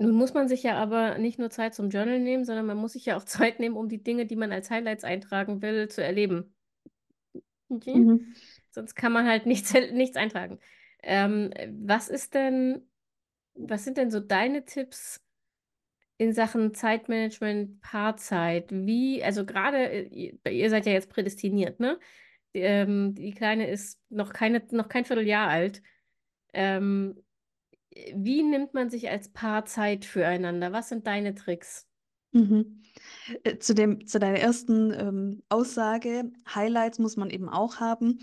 Nun 0.00 0.12
muss 0.12 0.32
man 0.32 0.46
sich 0.46 0.62
ja 0.62 0.76
aber 0.76 1.18
nicht 1.18 1.40
nur 1.40 1.50
Zeit 1.50 1.74
zum 1.74 1.90
Journal 1.90 2.20
nehmen, 2.20 2.44
sondern 2.44 2.66
man 2.66 2.76
muss 2.76 2.92
sich 2.92 3.04
ja 3.04 3.16
auch 3.16 3.24
Zeit 3.24 3.60
nehmen, 3.60 3.76
um 3.76 3.88
die 3.88 4.02
Dinge, 4.02 4.24
die 4.26 4.36
man 4.36 4.52
als 4.52 4.70
Highlights 4.70 5.04
eintragen 5.04 5.60
will, 5.60 5.88
zu 5.88 6.02
erleben. 6.02 6.54
Okay. 7.68 7.94
Mhm. 7.94 8.34
Sonst 8.70 8.94
kann 8.94 9.12
man 9.12 9.26
halt 9.26 9.46
nichts, 9.46 9.72
nichts 9.92 10.16
eintragen. 10.16 10.58
Ähm, 11.02 11.50
was 11.84 12.08
ist 12.08 12.34
denn, 12.34 12.88
was 13.54 13.84
sind 13.84 13.96
denn 13.98 14.10
so 14.10 14.20
deine 14.20 14.64
Tipps, 14.64 15.22
in 16.18 16.32
Sachen 16.34 16.74
Zeitmanagement, 16.74 17.80
Paarzeit? 17.80 18.66
Wie, 18.70 19.22
also 19.22 19.46
gerade, 19.46 20.02
ihr, 20.02 20.34
ihr 20.46 20.70
seid 20.70 20.86
ja 20.86 20.92
jetzt 20.92 21.10
prädestiniert, 21.10 21.80
ne? 21.80 21.98
Ähm, 22.54 23.14
die 23.14 23.32
Kleine 23.32 23.68
ist 23.70 24.00
noch 24.10 24.32
keine, 24.32 24.62
noch 24.72 24.88
kein 24.88 25.04
Vierteljahr 25.04 25.48
alt. 25.48 25.82
Ähm, 26.52 27.22
wie 28.14 28.42
nimmt 28.44 28.74
man 28.74 28.90
sich 28.90 29.10
als 29.10 29.30
Paar 29.30 29.66
Zeit 29.66 30.04
füreinander? 30.04 30.72
Was 30.72 30.88
sind 30.90 31.06
deine 31.06 31.34
Tricks? 31.34 31.87
Mhm. 32.32 32.82
Äh, 33.44 33.58
Zu 33.58 33.74
dem, 33.74 34.06
zu 34.06 34.18
deiner 34.18 34.38
ersten 34.38 34.92
ähm, 34.92 35.42
Aussage, 35.48 36.30
Highlights 36.54 36.98
muss 36.98 37.16
man 37.16 37.30
eben 37.30 37.48
auch 37.48 37.80
haben. 37.80 38.18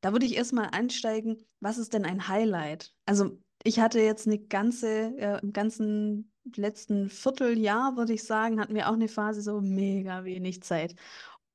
Da 0.00 0.12
würde 0.12 0.26
ich 0.26 0.36
erstmal 0.36 0.68
einsteigen, 0.70 1.38
was 1.60 1.78
ist 1.78 1.92
denn 1.92 2.04
ein 2.04 2.28
Highlight? 2.28 2.94
Also 3.06 3.38
ich 3.64 3.80
hatte 3.80 4.00
jetzt 4.00 4.26
eine 4.26 4.38
ganze, 4.38 5.16
äh, 5.18 5.40
im 5.42 5.52
ganzen 5.52 6.32
letzten 6.56 7.10
Vierteljahr, 7.10 7.96
würde 7.96 8.12
ich 8.14 8.24
sagen, 8.24 8.60
hatten 8.60 8.74
wir 8.74 8.88
auch 8.88 8.94
eine 8.94 9.08
Phase 9.08 9.42
so 9.42 9.60
mega 9.60 10.24
wenig 10.24 10.62
Zeit. 10.62 10.94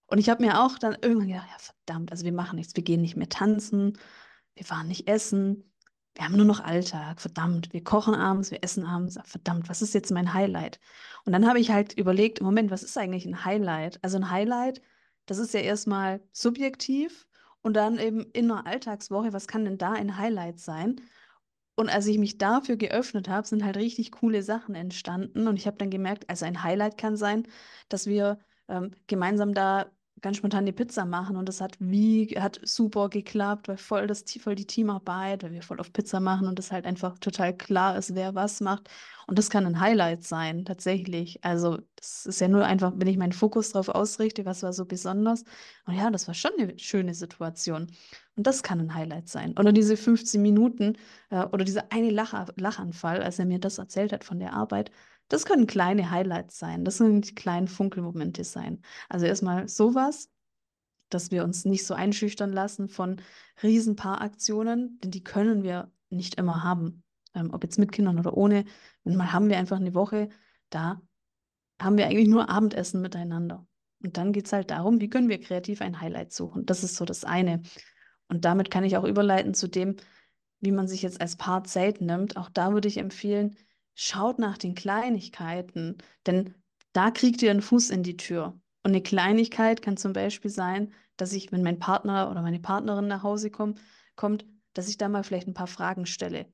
Und 0.08 0.20
ich 0.20 0.30
habe 0.30 0.44
mir 0.44 0.62
auch 0.62 0.78
dann 0.78 0.98
irgendwann 1.02 1.30
gedacht, 1.30 1.48
ja 1.50 1.58
verdammt, 1.58 2.12
also 2.12 2.26
wir 2.26 2.34
machen 2.34 2.58
nichts, 2.58 2.76
wir 2.76 2.84
gehen 2.84 3.02
nicht 3.02 3.16
mehr 3.16 3.30
tanzen, 3.30 3.98
wir 4.56 4.66
fahren 4.66 4.88
nicht 4.88 5.08
essen, 5.08 5.73
wir 6.16 6.26
haben 6.26 6.36
nur 6.36 6.46
noch 6.46 6.60
Alltag, 6.60 7.20
verdammt, 7.22 7.74
wir 7.74 7.84
kochen 7.84 8.14
abends, 8.16 8.52
wir 8.52 8.64
essen 8.64 8.86
abends, 8.86 9.18
verdammt, 9.24 9.70
was 9.70 9.82
ist 9.82 9.94
jetzt 9.94 10.12
mein 10.12 10.34
Highlight? 10.34 10.80
Und 11.26 11.34
dann 11.34 11.48
habe 11.48 11.60
ich 11.60 11.72
halt 11.72 11.94
überlegt, 11.94 12.42
Moment, 12.42 12.70
was 12.72 12.84
ist 12.84 12.98
eigentlich 12.98 13.26
ein 13.26 13.46
Highlight? 13.46 14.00
Also 14.04 14.18
ein 14.18 14.30
Highlight, 14.30 14.82
das 15.26 15.38
ist 15.40 15.54
ja 15.54 15.62
erstmal 15.62 16.22
subjektiv 16.32 17.28
und 17.62 17.76
dann 17.76 17.98
eben 17.98 18.22
in 18.34 18.52
einer 18.52 18.68
Alltagswoche, 18.68 19.34
was 19.34 19.48
kann 19.48 19.66
denn 19.66 19.78
da 19.78 19.94
ein 19.94 20.18
Highlight 20.18 20.60
sein? 20.60 21.02
Und 21.76 21.90
als 21.90 22.06
ich 22.06 22.20
mich 22.20 22.38
dafür 22.38 22.78
geöffnet 22.78 23.28
habe, 23.30 23.48
sind 23.48 23.64
halt 23.64 23.78
richtig 23.78 24.12
coole 24.12 24.44
Sachen 24.44 24.76
entstanden. 24.76 25.48
Und 25.48 25.56
ich 25.56 25.66
habe 25.66 25.78
dann 25.78 25.90
gemerkt, 25.90 26.30
also 26.30 26.46
ein 26.46 26.62
Highlight 26.62 26.98
kann 26.98 27.18
sein, 27.18 27.48
dass 27.90 28.06
wir 28.06 28.38
ähm, 28.68 28.92
gemeinsam 29.08 29.56
da 29.56 29.90
ganz 30.24 30.38
spontan 30.38 30.66
die 30.66 30.72
Pizza 30.72 31.06
machen 31.06 31.36
und 31.36 31.48
das 31.50 31.62
hat 31.62 31.76
wie, 31.80 32.28
hat 32.40 32.60
super 32.64 33.10
geklappt, 33.10 33.68
weil 33.68 33.78
voll 33.78 34.08
das, 34.08 34.24
voll 34.40 34.56
die 34.56 34.66
Teamarbeit, 34.66 35.44
weil 35.44 35.52
wir 35.52 35.62
voll 35.62 35.80
auf 35.80 35.94
Pizza 35.94 36.20
machen 36.22 36.48
und 36.48 36.58
das 36.58 36.72
halt 36.72 36.86
einfach 36.86 37.20
total 37.20 37.56
klar 37.56 37.98
ist, 37.98 38.16
wer 38.16 38.34
was 38.34 38.62
macht. 38.62 38.90
Und 39.28 39.38
das 39.38 39.50
kann 39.50 39.66
ein 39.66 39.80
Highlight 39.80 40.24
sein, 40.24 40.66
tatsächlich. 40.66 41.44
Also, 41.44 41.80
das 41.96 42.26
ist 42.26 42.42
ja 42.42 42.48
nur 42.48 42.66
einfach, 42.66 42.94
wenn 42.96 43.08
ich 43.08 43.18
meinen 43.18 43.32
Fokus 43.34 43.72
darauf 43.72 43.90
ausrichte, 43.90 44.46
was 44.46 44.64
war 44.64 44.74
so 44.74 44.86
besonders. 44.86 45.44
Und 45.86 45.96
ja, 45.96 46.10
das 46.10 46.28
war 46.28 46.34
schon 46.34 46.52
eine 46.58 46.78
schöne 46.80 47.14
Situation. 47.14 47.88
Und 48.36 48.48
das 48.48 48.64
kann 48.64 48.80
ein 48.80 48.96
Highlight 48.96 49.30
sein. 49.30 49.58
Oder 49.58 49.72
diese 49.72 49.96
15 49.98 50.42
Minuten 50.42 50.98
äh, 51.30 51.46
oder 51.46 51.64
dieser 51.66 51.92
eine 51.92 52.10
Lach 52.10 52.48
Lachanfall, 52.56 53.22
als 53.22 53.40
er 53.40 53.46
mir 53.46 53.60
das 53.60 53.78
erzählt 53.78 54.12
hat 54.12 54.24
von 54.24 54.40
der 54.40 54.54
Arbeit. 54.54 54.92
Das 55.30 55.46
können 55.46 55.68
kleine 55.68 56.12
Highlights 56.12 56.60
sein. 56.60 56.86
Das 56.86 56.98
können 57.00 57.22
die 57.22 57.36
kleinen 57.36 57.68
Funkelmomente 57.68 58.44
sein. 58.44 58.82
Also 59.10 59.26
erstmal 59.26 59.68
sowas, 59.68 60.30
dass 61.10 61.32
wir 61.32 61.44
uns 61.44 61.66
nicht 61.66 61.86
so 61.86 61.94
einschüchtern 61.94 62.52
lassen 62.52 62.90
von 62.90 63.22
Riesenpaaraktionen, 63.62 65.00
denn 65.00 65.12
die 65.12 65.24
können 65.24 65.64
wir 65.64 65.92
nicht 66.10 66.36
immer 66.36 66.64
haben. 66.64 67.04
Ähm, 67.34 67.52
ob 67.54 67.64
jetzt 67.64 67.80
mit 67.80 67.92
Kindern 67.92 68.20
oder 68.20 68.36
ohne. 68.36 68.66
Manchmal 69.04 69.32
haben 69.32 69.50
wir 69.50 69.58
einfach 69.58 69.78
eine 69.78 69.94
Woche, 69.94 70.30
da 70.70 71.02
haben 71.82 71.98
wir 71.98 72.06
eigentlich 72.06 72.28
nur 72.28 72.50
Abendessen 72.50 73.02
miteinander. 73.02 73.66
Und 74.04 74.18
dann 74.18 74.34
geht 74.34 74.46
es 74.46 74.54
halt 74.54 74.72
darum, 74.72 75.02
wie 75.02 75.10
können 75.10 75.30
wir 75.30 75.40
kreativ 75.40 75.82
ein 75.82 76.00
Highlight 76.02 76.34
suchen. 76.34 76.66
Das 76.66 76.84
ist 76.84 76.96
so 76.96 77.06
das 77.06 77.24
eine. 77.24 77.62
Und 78.28 78.46
damit 78.46 78.70
kann 78.70 78.84
ich 78.84 78.98
auch 78.98 79.04
überleiten 79.04 79.54
zu 79.54 79.68
dem, 79.68 79.96
wie 80.60 80.72
man 80.72 80.88
sich 80.88 81.02
jetzt 81.02 81.22
als 81.22 81.36
Paar 81.36 81.64
Zeit 81.64 82.02
nimmt. 82.02 82.38
Auch 82.38 82.50
da 82.50 82.74
würde 82.74 82.88
ich 82.88 82.98
empfehlen, 82.98 83.56
schaut 83.96 84.40
nach 84.40 84.58
den 84.58 84.76
Kleinigkeiten, 84.76 85.98
denn 86.26 86.56
da 86.94 87.12
kriegt 87.12 87.42
ihr 87.42 87.52
einen 87.52 87.62
Fuß 87.62 87.90
in 87.90 88.04
die 88.04 88.18
Tür. 88.18 88.60
Und 88.84 88.92
eine 88.92 89.02
Kleinigkeit 89.02 89.82
kann 89.82 89.98
zum 89.98 90.14
Beispiel 90.14 90.52
sein, 90.52 90.94
dass 91.18 91.34
ich, 91.34 91.52
wenn 91.52 91.64
mein 91.64 91.80
Partner 91.80 92.30
oder 92.30 92.42
meine 92.42 92.60
Partnerin 92.60 93.08
nach 93.08 93.24
Hause 93.24 93.50
komm, 93.50 93.76
kommt, 94.16 94.46
dass 94.74 94.90
ich 94.90 94.98
da 94.98 95.08
mal 95.10 95.24
vielleicht 95.24 95.48
ein 95.48 95.54
paar 95.54 95.68
Fragen 95.68 96.06
stelle. 96.06 96.52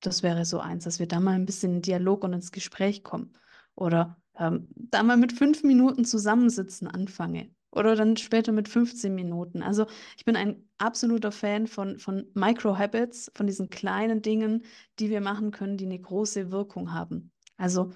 Das 0.00 0.22
wäre 0.22 0.44
so 0.44 0.60
eins, 0.60 0.84
dass 0.84 0.98
wir 0.98 1.08
da 1.08 1.20
mal 1.20 1.34
ein 1.34 1.46
bisschen 1.46 1.76
in 1.76 1.82
Dialog 1.82 2.22
und 2.24 2.34
ins 2.34 2.52
Gespräch 2.52 3.02
kommen. 3.02 3.32
Oder 3.74 4.20
ähm, 4.38 4.68
da 4.74 5.02
mal 5.02 5.16
mit 5.16 5.32
fünf 5.32 5.62
Minuten 5.64 6.04
zusammensitzen 6.04 6.86
anfange. 6.86 7.50
Oder 7.70 7.94
dann 7.94 8.16
später 8.16 8.52
mit 8.52 8.68
15 8.68 9.14
Minuten. 9.14 9.62
Also 9.62 9.86
ich 10.16 10.24
bin 10.24 10.36
ein 10.36 10.68
absoluter 10.78 11.32
Fan 11.32 11.66
von, 11.66 11.98
von 11.98 12.26
Micro-Habits, 12.34 13.30
von 13.34 13.46
diesen 13.46 13.68
kleinen 13.70 14.22
Dingen, 14.22 14.64
die 14.98 15.10
wir 15.10 15.20
machen 15.20 15.50
können, 15.50 15.76
die 15.76 15.86
eine 15.86 15.98
große 15.98 16.50
Wirkung 16.50 16.92
haben. 16.92 17.32
Also 17.56 17.90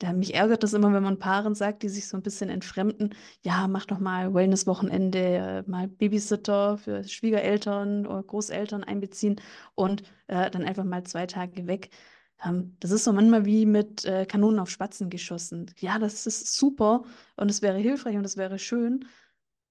da, 0.00 0.12
mich 0.14 0.34
ärgert 0.34 0.62
das 0.62 0.72
immer, 0.72 0.92
wenn 0.92 1.02
man 1.02 1.18
Paaren 1.18 1.54
sagt, 1.54 1.82
die 1.82 1.88
sich 1.88 2.08
so 2.08 2.16
ein 2.16 2.22
bisschen 2.22 2.48
entfremden, 2.48 3.14
ja, 3.42 3.68
mach 3.68 3.84
doch 3.84 3.98
mal 3.98 4.32
Wellness-Wochenende, 4.32 5.64
mal 5.66 5.88
Babysitter 5.88 6.78
für 6.78 7.04
Schwiegereltern 7.04 8.06
oder 8.06 8.22
Großeltern 8.22 8.82
einbeziehen 8.82 9.36
und 9.74 10.02
äh, 10.26 10.50
dann 10.50 10.64
einfach 10.64 10.84
mal 10.84 11.04
zwei 11.04 11.26
Tage 11.26 11.66
weg. 11.66 11.90
Ähm, 12.44 12.76
das 12.80 12.90
ist 12.90 13.04
so 13.04 13.12
manchmal 13.12 13.44
wie 13.44 13.66
mit 13.66 14.04
äh, 14.04 14.26
Kanonen 14.26 14.60
auf 14.60 14.70
Spatzen 14.70 15.10
geschossen. 15.10 15.70
Ja, 15.78 15.98
das 15.98 16.26
ist 16.26 16.56
super 16.56 17.02
und 17.36 17.50
es 17.50 17.62
wäre 17.62 17.78
hilfreich 17.78 18.16
und 18.16 18.24
es 18.24 18.36
wäre 18.36 18.58
schön. 18.58 19.06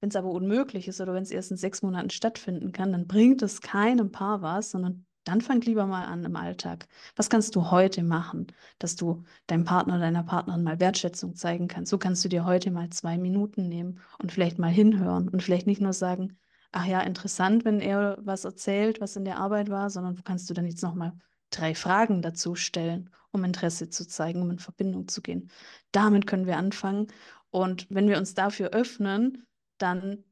Wenn 0.01 0.09
es 0.09 0.15
aber 0.15 0.29
unmöglich 0.29 0.87
ist 0.87 1.01
oder 1.01 1.13
wenn 1.13 1.23
es 1.23 1.31
erst 1.31 1.51
in 1.51 1.57
sechs 1.57 1.81
Monaten 1.81 2.09
stattfinden 2.09 2.71
kann, 2.71 2.93
dann 2.93 3.07
bringt 3.07 3.41
es 3.41 3.61
keinem 3.61 4.11
Paar 4.11 4.41
was, 4.41 4.71
sondern 4.71 5.05
dann 5.25 5.41
fang 5.41 5.61
lieber 5.61 5.85
mal 5.85 6.05
an 6.05 6.23
im 6.23 6.35
Alltag. 6.37 6.87
Was 7.15 7.29
kannst 7.29 7.55
du 7.55 7.69
heute 7.69 8.03
machen, 8.03 8.47
dass 8.79 8.95
du 8.95 9.25
deinem 9.47 9.65
Partner, 9.65 9.99
deiner 9.99 10.23
Partnerin 10.23 10.63
mal 10.63 10.79
Wertschätzung 10.79 11.35
zeigen 11.35 11.67
kannst? 11.67 11.89
So 11.89 11.97
kannst 11.97 12.23
du 12.23 12.29
dir 12.29 12.45
heute 12.45 12.71
mal 12.71 12.89
zwei 12.89 13.17
Minuten 13.17 13.67
nehmen 13.67 13.99
und 14.19 14.31
vielleicht 14.31 14.57
mal 14.57 14.71
hinhören 14.71 15.27
und 15.27 15.43
vielleicht 15.43 15.67
nicht 15.67 15.81
nur 15.81 15.93
sagen, 15.93 16.37
ach 16.71 16.85
ja, 16.85 17.01
interessant, 17.01 17.65
wenn 17.65 17.81
er 17.81 18.17
was 18.21 18.45
erzählt, 18.45 19.01
was 19.01 19.17
in 19.17 19.25
der 19.25 19.37
Arbeit 19.37 19.69
war, 19.69 19.89
sondern 19.89 20.17
wo 20.17 20.21
kannst 20.23 20.49
du 20.49 20.53
dann 20.53 20.65
jetzt 20.65 20.83
nochmal 20.83 21.13
drei 21.49 21.75
Fragen 21.75 22.21
dazu 22.21 22.55
stellen, 22.55 23.09
um 23.31 23.43
Interesse 23.43 23.89
zu 23.89 24.07
zeigen, 24.07 24.41
um 24.41 24.51
in 24.51 24.59
Verbindung 24.59 25.07
zu 25.07 25.21
gehen. 25.21 25.49
Damit 25.91 26.27
können 26.27 26.45
wir 26.45 26.57
anfangen. 26.57 27.07
Und 27.51 27.87
wenn 27.89 28.07
wir 28.07 28.17
uns 28.17 28.33
dafür 28.33 28.69
öffnen, 28.69 29.45
dann 29.77 30.23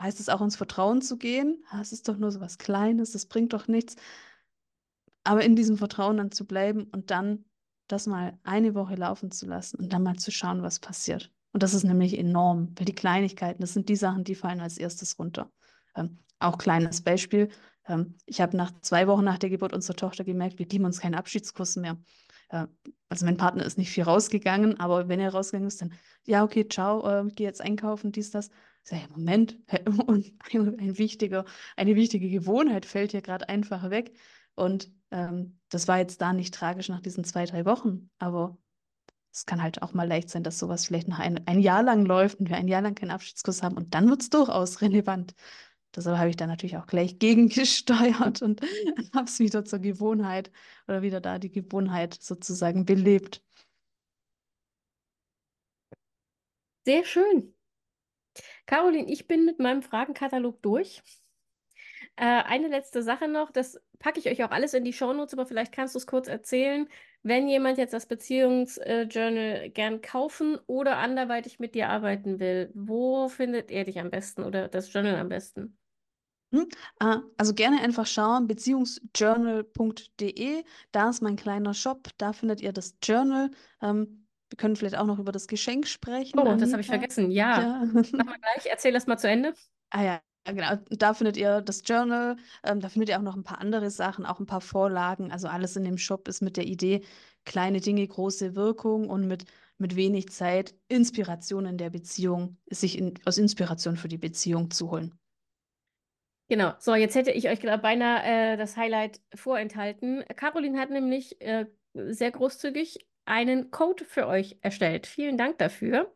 heißt 0.00 0.20
es 0.20 0.28
auch 0.28 0.42
ins 0.42 0.56
Vertrauen 0.56 1.02
zu 1.02 1.16
gehen. 1.16 1.64
Ah, 1.70 1.80
es 1.80 1.92
ist 1.92 2.08
doch 2.08 2.16
nur 2.16 2.30
so 2.30 2.40
was 2.40 2.58
Kleines, 2.58 3.12
das 3.12 3.26
bringt 3.26 3.52
doch 3.52 3.68
nichts. 3.68 3.96
Aber 5.24 5.42
in 5.42 5.56
diesem 5.56 5.76
Vertrauen 5.76 6.18
dann 6.18 6.30
zu 6.30 6.46
bleiben 6.46 6.84
und 6.92 7.10
dann 7.10 7.44
das 7.88 8.06
mal 8.06 8.38
eine 8.42 8.74
Woche 8.74 8.94
laufen 8.94 9.30
zu 9.30 9.46
lassen 9.46 9.78
und 9.78 9.92
dann 9.92 10.02
mal 10.02 10.16
zu 10.16 10.30
schauen, 10.30 10.62
was 10.62 10.80
passiert. 10.80 11.32
Und 11.52 11.62
das 11.62 11.72
ist 11.72 11.84
nämlich 11.84 12.18
enorm, 12.18 12.72
weil 12.76 12.84
die 12.84 12.94
Kleinigkeiten, 12.94 13.60
das 13.60 13.72
sind 13.72 13.88
die 13.88 13.96
Sachen, 13.96 14.24
die 14.24 14.34
fallen 14.34 14.60
als 14.60 14.76
erstes 14.76 15.18
runter. 15.18 15.50
Ähm, 15.94 16.18
auch 16.38 16.58
kleines 16.58 17.00
Beispiel, 17.00 17.48
ich 18.26 18.40
habe 18.40 18.56
nach 18.56 18.72
zwei 18.80 19.06
Wochen 19.06 19.24
nach 19.24 19.38
der 19.38 19.50
Geburt 19.50 19.72
unserer 19.72 19.96
Tochter 19.96 20.24
gemerkt, 20.24 20.58
wir 20.58 20.66
geben 20.66 20.84
uns 20.84 21.00
keinen 21.00 21.14
Abschiedskurs 21.14 21.76
mehr. 21.76 21.96
Äh, 22.48 22.66
also 23.08 23.24
mein 23.24 23.36
Partner 23.36 23.64
ist 23.64 23.78
nicht 23.78 23.90
viel 23.90 24.04
rausgegangen, 24.04 24.80
aber 24.80 25.08
wenn 25.08 25.20
er 25.20 25.32
rausgegangen 25.32 25.68
ist, 25.68 25.80
dann, 25.80 25.92
ja, 26.24 26.42
okay, 26.44 26.66
ciao, 26.68 27.06
äh, 27.06 27.28
gehe 27.30 27.46
jetzt 27.46 27.60
einkaufen, 27.60 28.12
dies, 28.12 28.30
das. 28.30 28.50
Ich 28.84 28.90
sage, 28.90 29.08
Moment, 29.10 29.58
ein, 29.68 30.38
ein 30.52 30.98
wichtiger, 30.98 31.44
eine 31.76 31.96
wichtige 31.96 32.30
Gewohnheit 32.30 32.86
fällt 32.86 33.12
hier 33.12 33.22
gerade 33.22 33.48
einfach 33.48 33.90
weg. 33.90 34.12
Und 34.54 34.90
ähm, 35.10 35.58
das 35.68 35.88
war 35.88 35.98
jetzt 35.98 36.20
da 36.20 36.32
nicht 36.32 36.54
tragisch 36.54 36.88
nach 36.88 37.00
diesen 37.00 37.24
zwei, 37.24 37.44
drei 37.44 37.64
Wochen, 37.64 38.10
aber 38.18 38.56
es 39.32 39.44
kann 39.44 39.62
halt 39.62 39.82
auch 39.82 39.92
mal 39.92 40.08
leicht 40.08 40.30
sein, 40.30 40.42
dass 40.42 40.58
sowas 40.58 40.86
vielleicht 40.86 41.08
noch 41.08 41.18
ein, 41.18 41.46
ein 41.46 41.60
Jahr 41.60 41.82
lang 41.82 42.06
läuft 42.06 42.40
und 42.40 42.48
wir 42.48 42.56
ein 42.56 42.68
Jahr 42.68 42.80
lang 42.80 42.94
keinen 42.94 43.10
Abschiedskurs 43.10 43.62
haben 43.62 43.76
und 43.76 43.94
dann 43.94 44.08
wird 44.08 44.22
es 44.22 44.30
durchaus 44.30 44.80
relevant. 44.80 45.34
Deshalb 45.96 46.18
habe 46.18 46.30
ich 46.30 46.36
da 46.36 46.46
natürlich 46.46 46.76
auch 46.76 46.86
gleich 46.86 47.18
gegengesteuert 47.18 48.42
und 48.42 48.60
habe 49.14 49.24
es 49.26 49.38
wieder 49.38 49.64
zur 49.64 49.78
Gewohnheit 49.78 50.50
oder 50.86 51.02
wieder 51.02 51.20
da 51.20 51.38
die 51.38 51.50
Gewohnheit 51.50 52.14
sozusagen 52.14 52.84
belebt. 52.84 53.42
Sehr 56.84 57.04
schön. 57.04 57.52
Caroline, 58.66 59.10
ich 59.10 59.26
bin 59.26 59.44
mit 59.44 59.58
meinem 59.58 59.82
Fragenkatalog 59.82 60.62
durch. 60.62 61.02
Äh, 62.16 62.24
eine 62.24 62.68
letzte 62.68 63.02
Sache 63.02 63.28
noch, 63.28 63.50
das 63.50 63.80
packe 63.98 64.18
ich 64.20 64.28
euch 64.28 64.42
auch 64.44 64.50
alles 64.50 64.74
in 64.74 64.84
die 64.84 64.92
Shownotes, 64.92 65.34
aber 65.34 65.46
vielleicht 65.46 65.72
kannst 65.72 65.94
du 65.94 65.98
es 65.98 66.06
kurz 66.06 66.28
erzählen. 66.28 66.88
Wenn 67.22 67.48
jemand 67.48 67.78
jetzt 67.78 67.92
das 67.92 68.06
Beziehungsjournal 68.06 69.70
gern 69.70 70.00
kaufen 70.00 70.58
oder 70.66 70.98
anderweitig 70.98 71.58
mit 71.58 71.74
dir 71.74 71.88
arbeiten 71.90 72.38
will, 72.38 72.70
wo 72.74 73.28
findet 73.28 73.70
er 73.70 73.84
dich 73.84 73.98
am 73.98 74.10
besten 74.10 74.44
oder 74.44 74.68
das 74.68 74.92
Journal 74.92 75.16
am 75.16 75.28
besten? 75.28 75.76
Hm? 76.52 76.68
Ah, 77.00 77.22
also 77.36 77.54
gerne 77.54 77.80
einfach 77.80 78.06
schauen, 78.06 78.46
beziehungsjournal.de, 78.46 80.62
da 80.92 81.10
ist 81.10 81.22
mein 81.22 81.34
kleiner 81.36 81.74
Shop, 81.74 82.08
da 82.18 82.32
findet 82.32 82.60
ihr 82.60 82.72
das 82.72 82.94
Journal. 83.02 83.50
Ähm, 83.82 84.28
wir 84.48 84.56
können 84.56 84.76
vielleicht 84.76 84.96
auch 84.96 85.06
noch 85.06 85.18
über 85.18 85.32
das 85.32 85.48
Geschenk 85.48 85.88
sprechen. 85.88 86.38
Oh, 86.38 86.54
das 86.54 86.70
habe 86.70 86.80
ich 86.80 86.86
vergessen. 86.86 87.32
Ja. 87.32 87.60
ja. 87.60 87.84
Mach 87.92 88.26
mal 88.26 88.38
gleich, 88.38 88.66
erzähl 88.70 88.92
das 88.92 89.08
mal 89.08 89.18
zu 89.18 89.28
Ende. 89.28 89.54
Ah 89.90 90.04
ja, 90.04 90.20
genau. 90.44 90.76
Da 90.90 91.14
findet 91.14 91.36
ihr 91.36 91.62
das 91.62 91.82
Journal, 91.84 92.36
ähm, 92.62 92.78
da 92.80 92.88
findet 92.88 93.08
ihr 93.08 93.18
auch 93.18 93.22
noch 93.22 93.34
ein 93.34 93.42
paar 93.42 93.60
andere 93.60 93.90
Sachen, 93.90 94.24
auch 94.24 94.38
ein 94.38 94.46
paar 94.46 94.60
Vorlagen. 94.60 95.32
Also 95.32 95.48
alles 95.48 95.74
in 95.74 95.82
dem 95.82 95.98
Shop 95.98 96.28
ist 96.28 96.42
mit 96.42 96.56
der 96.56 96.66
Idee, 96.66 97.00
kleine 97.44 97.80
Dinge, 97.80 98.06
große 98.06 98.54
Wirkung 98.54 99.08
und 99.08 99.26
mit, 99.26 99.46
mit 99.78 99.96
wenig 99.96 100.28
Zeit 100.28 100.76
Inspiration 100.86 101.66
in 101.66 101.76
der 101.76 101.90
Beziehung, 101.90 102.56
sich 102.70 102.98
in, 102.98 103.14
aus 103.24 103.38
Inspiration 103.38 103.96
für 103.96 104.08
die 104.08 104.18
Beziehung 104.18 104.70
zu 104.70 104.92
holen. 104.92 105.18
Genau, 106.48 106.74
so 106.78 106.94
jetzt 106.94 107.16
hätte 107.16 107.32
ich 107.32 107.48
euch 107.48 107.60
beinahe 107.60 108.52
äh, 108.52 108.56
das 108.56 108.76
Highlight 108.76 109.20
vorenthalten. 109.34 110.24
Caroline 110.36 110.78
hat 110.78 110.90
nämlich 110.90 111.40
äh, 111.40 111.66
sehr 111.94 112.30
großzügig 112.30 113.04
einen 113.24 113.70
Code 113.72 114.04
für 114.04 114.28
euch 114.28 114.56
erstellt. 114.62 115.06
Vielen 115.08 115.36
Dank 115.36 115.58
dafür. 115.58 116.14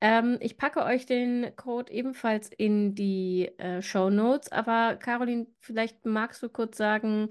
Ähm, 0.00 0.38
ich 0.40 0.56
packe 0.56 0.84
euch 0.84 1.06
den 1.06 1.56
Code 1.56 1.92
ebenfalls 1.92 2.50
in 2.56 2.94
die 2.94 3.50
äh, 3.58 3.82
Show 3.82 4.10
Notes, 4.10 4.52
aber 4.52 4.94
Caroline, 4.96 5.48
vielleicht 5.60 6.06
magst 6.06 6.40
du 6.42 6.48
kurz 6.48 6.76
sagen, 6.76 7.28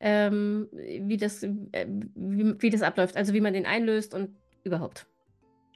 ähm, 0.00 0.68
wie 0.72 1.16
das, 1.18 1.44
äh, 1.44 1.86
wie, 1.88 2.60
wie 2.60 2.70
das 2.70 2.82
abläuft, 2.82 3.16
also 3.16 3.32
wie 3.32 3.40
man 3.40 3.52
den 3.52 3.66
einlöst 3.66 4.12
und 4.12 4.36
überhaupt. 4.64 5.09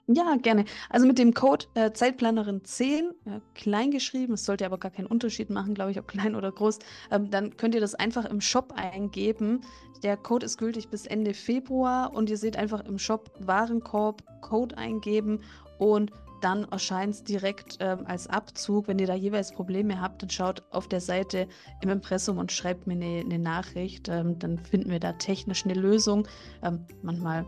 Ja, 0.07 0.37
gerne. 0.37 0.67
Also 0.91 1.07
mit 1.07 1.19
dem 1.19 1.33
Code 1.33 1.65
äh, 1.75 1.93
Zeitplanerin 1.93 2.63
10, 2.63 3.07
äh, 3.25 3.41
klein 3.55 3.91
geschrieben, 3.91 4.35
es 4.35 4.45
sollte 4.45 4.67
aber 4.67 4.77
gar 4.77 4.91
keinen 4.91 5.07
Unterschied 5.07 5.49
machen, 5.49 5.75
glaube 5.75 5.93
ich, 5.93 5.99
ob 5.99 6.09
klein 6.09 6.35
oder 6.35 6.53
groß, 6.53 6.79
ähm, 7.11 7.31
dann 7.31 7.57
könnt 7.57 7.75
ihr 7.75 7.81
das 7.81 7.95
einfach 7.95 8.27
im 8.27 8.43
Shop 8.43 8.75
eingeben. 8.77 9.63
Der 10.03 10.19
Code 10.19 10.45
ist 10.45 10.59
gültig 10.59 10.91
bis 10.91 11.07
Ende 11.07 11.33
Februar 11.33 12.13
und 12.13 12.29
ihr 12.29 12.37
seht 12.37 12.59
einfach 12.59 12.85
im 12.85 12.99
Shop 12.99 13.31
Warenkorb 13.41 14.23
Code 14.43 14.77
eingeben 14.77 15.41
und 15.79 16.13
dann 16.43 16.65
erscheint 16.65 17.15
es 17.15 17.25
direkt 17.25 17.79
ähm, 17.81 18.01
als 18.05 18.27
Abzug. 18.27 18.89
Wenn 18.89 18.99
ihr 18.99 19.07
da 19.07 19.15
jeweils 19.15 19.53
Probleme 19.53 19.99
habt, 20.03 20.21
dann 20.21 20.29
schaut 20.29 20.63
auf 20.71 20.87
der 20.87 21.01
Seite 21.01 21.49
im 21.81 21.89
Impressum 21.89 22.37
und 22.37 22.53
schreibt 22.53 22.87
mir 22.87 22.93
eine, 22.93 23.21
eine 23.21 23.39
Nachricht. 23.39 24.11
Ähm, 24.11 24.39
dann 24.39 24.59
finden 24.59 24.91
wir 24.91 25.01
da 25.01 25.15
technisch 25.15 25.65
eine 25.65 25.73
Lösung. 25.73 26.29
Ähm, 26.63 26.85
manchmal 27.01 27.47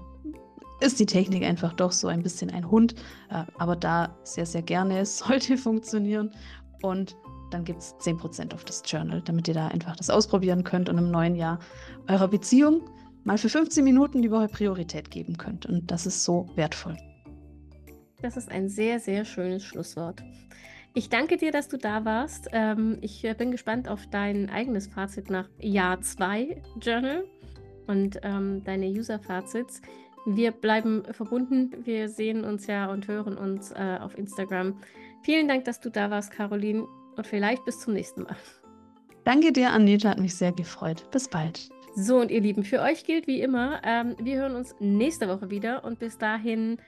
ist 0.80 1.00
die 1.00 1.06
Technik 1.06 1.44
einfach 1.44 1.72
doch 1.72 1.92
so 1.92 2.08
ein 2.08 2.22
bisschen 2.22 2.50
ein 2.50 2.70
Hund, 2.70 2.94
äh, 3.30 3.44
aber 3.58 3.76
da 3.76 4.16
sehr, 4.24 4.46
sehr 4.46 4.62
gerne. 4.62 4.98
Es 5.00 5.18
sollte 5.26 5.56
funktionieren. 5.56 6.30
Und 6.82 7.16
dann 7.50 7.64
gibt 7.64 7.80
es 7.80 7.94
10% 7.96 8.52
auf 8.54 8.64
das 8.64 8.82
Journal, 8.84 9.22
damit 9.22 9.48
ihr 9.48 9.54
da 9.54 9.68
einfach 9.68 9.96
das 9.96 10.10
ausprobieren 10.10 10.64
könnt 10.64 10.88
und 10.88 10.98
im 10.98 11.10
neuen 11.10 11.36
Jahr 11.36 11.58
eurer 12.08 12.28
Beziehung 12.28 12.82
mal 13.24 13.38
für 13.38 13.48
15 13.48 13.82
Minuten 13.82 14.22
die 14.22 14.30
Woche 14.30 14.48
Priorität 14.48 15.10
geben 15.10 15.36
könnt. 15.36 15.66
Und 15.66 15.90
das 15.90 16.06
ist 16.06 16.24
so 16.24 16.48
wertvoll. 16.54 16.96
Das 18.22 18.36
ist 18.36 18.50
ein 18.50 18.68
sehr, 18.68 18.98
sehr 18.98 19.24
schönes 19.24 19.64
Schlusswort. 19.64 20.22
Ich 20.94 21.10
danke 21.10 21.36
dir, 21.36 21.52
dass 21.52 21.68
du 21.68 21.76
da 21.76 22.04
warst. 22.04 22.48
Ähm, 22.52 22.98
ich 23.02 23.22
äh, 23.24 23.34
bin 23.34 23.50
gespannt 23.50 23.88
auf 23.88 24.06
dein 24.06 24.48
eigenes 24.48 24.86
Fazit 24.86 25.28
nach 25.28 25.48
Jahr 25.58 26.00
2 26.00 26.62
Journal 26.80 27.24
und 27.86 28.18
ähm, 28.22 28.62
deine 28.64 28.86
User-Fazits. 28.86 29.82
Wir 30.26 30.50
bleiben 30.50 31.04
verbunden. 31.12 31.70
Wir 31.84 32.08
sehen 32.08 32.44
uns 32.44 32.66
ja 32.66 32.90
und 32.90 33.06
hören 33.06 33.38
uns 33.38 33.70
äh, 33.70 33.98
auf 34.00 34.18
Instagram. 34.18 34.80
Vielen 35.22 35.46
Dank, 35.46 35.64
dass 35.64 35.80
du 35.80 35.88
da 35.88 36.10
warst, 36.10 36.32
Caroline. 36.32 36.84
Und 37.16 37.26
vielleicht 37.26 37.64
bis 37.64 37.80
zum 37.80 37.94
nächsten 37.94 38.24
Mal. 38.24 38.36
Danke 39.24 39.52
dir, 39.52 39.70
Anita. 39.70 40.10
Hat 40.10 40.18
mich 40.18 40.34
sehr 40.34 40.52
gefreut. 40.52 41.08
Bis 41.12 41.28
bald. 41.28 41.70
So, 41.94 42.20
und 42.20 42.30
ihr 42.30 42.40
Lieben, 42.40 42.64
für 42.64 42.80
euch 42.80 43.04
gilt 43.04 43.26
wie 43.26 43.40
immer, 43.40 43.80
ähm, 43.84 44.16
wir 44.20 44.36
hören 44.36 44.54
uns 44.54 44.74
nächste 44.80 45.28
Woche 45.28 45.48
wieder. 45.48 45.84
Und 45.84 45.98
bis 45.98 46.18
dahin 46.18 46.78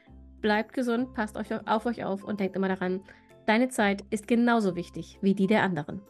bleibt 0.40 0.72
gesund, 0.72 1.14
passt 1.14 1.36
euch 1.36 1.48
auf 1.66 1.86
euch 1.86 2.04
auf 2.04 2.24
und 2.24 2.40
denkt 2.40 2.56
immer 2.56 2.68
daran, 2.68 3.00
deine 3.46 3.68
Zeit 3.68 4.04
ist 4.10 4.28
genauso 4.28 4.76
wichtig 4.76 5.18
wie 5.22 5.34
die 5.34 5.46
der 5.46 5.62
anderen. 5.62 6.02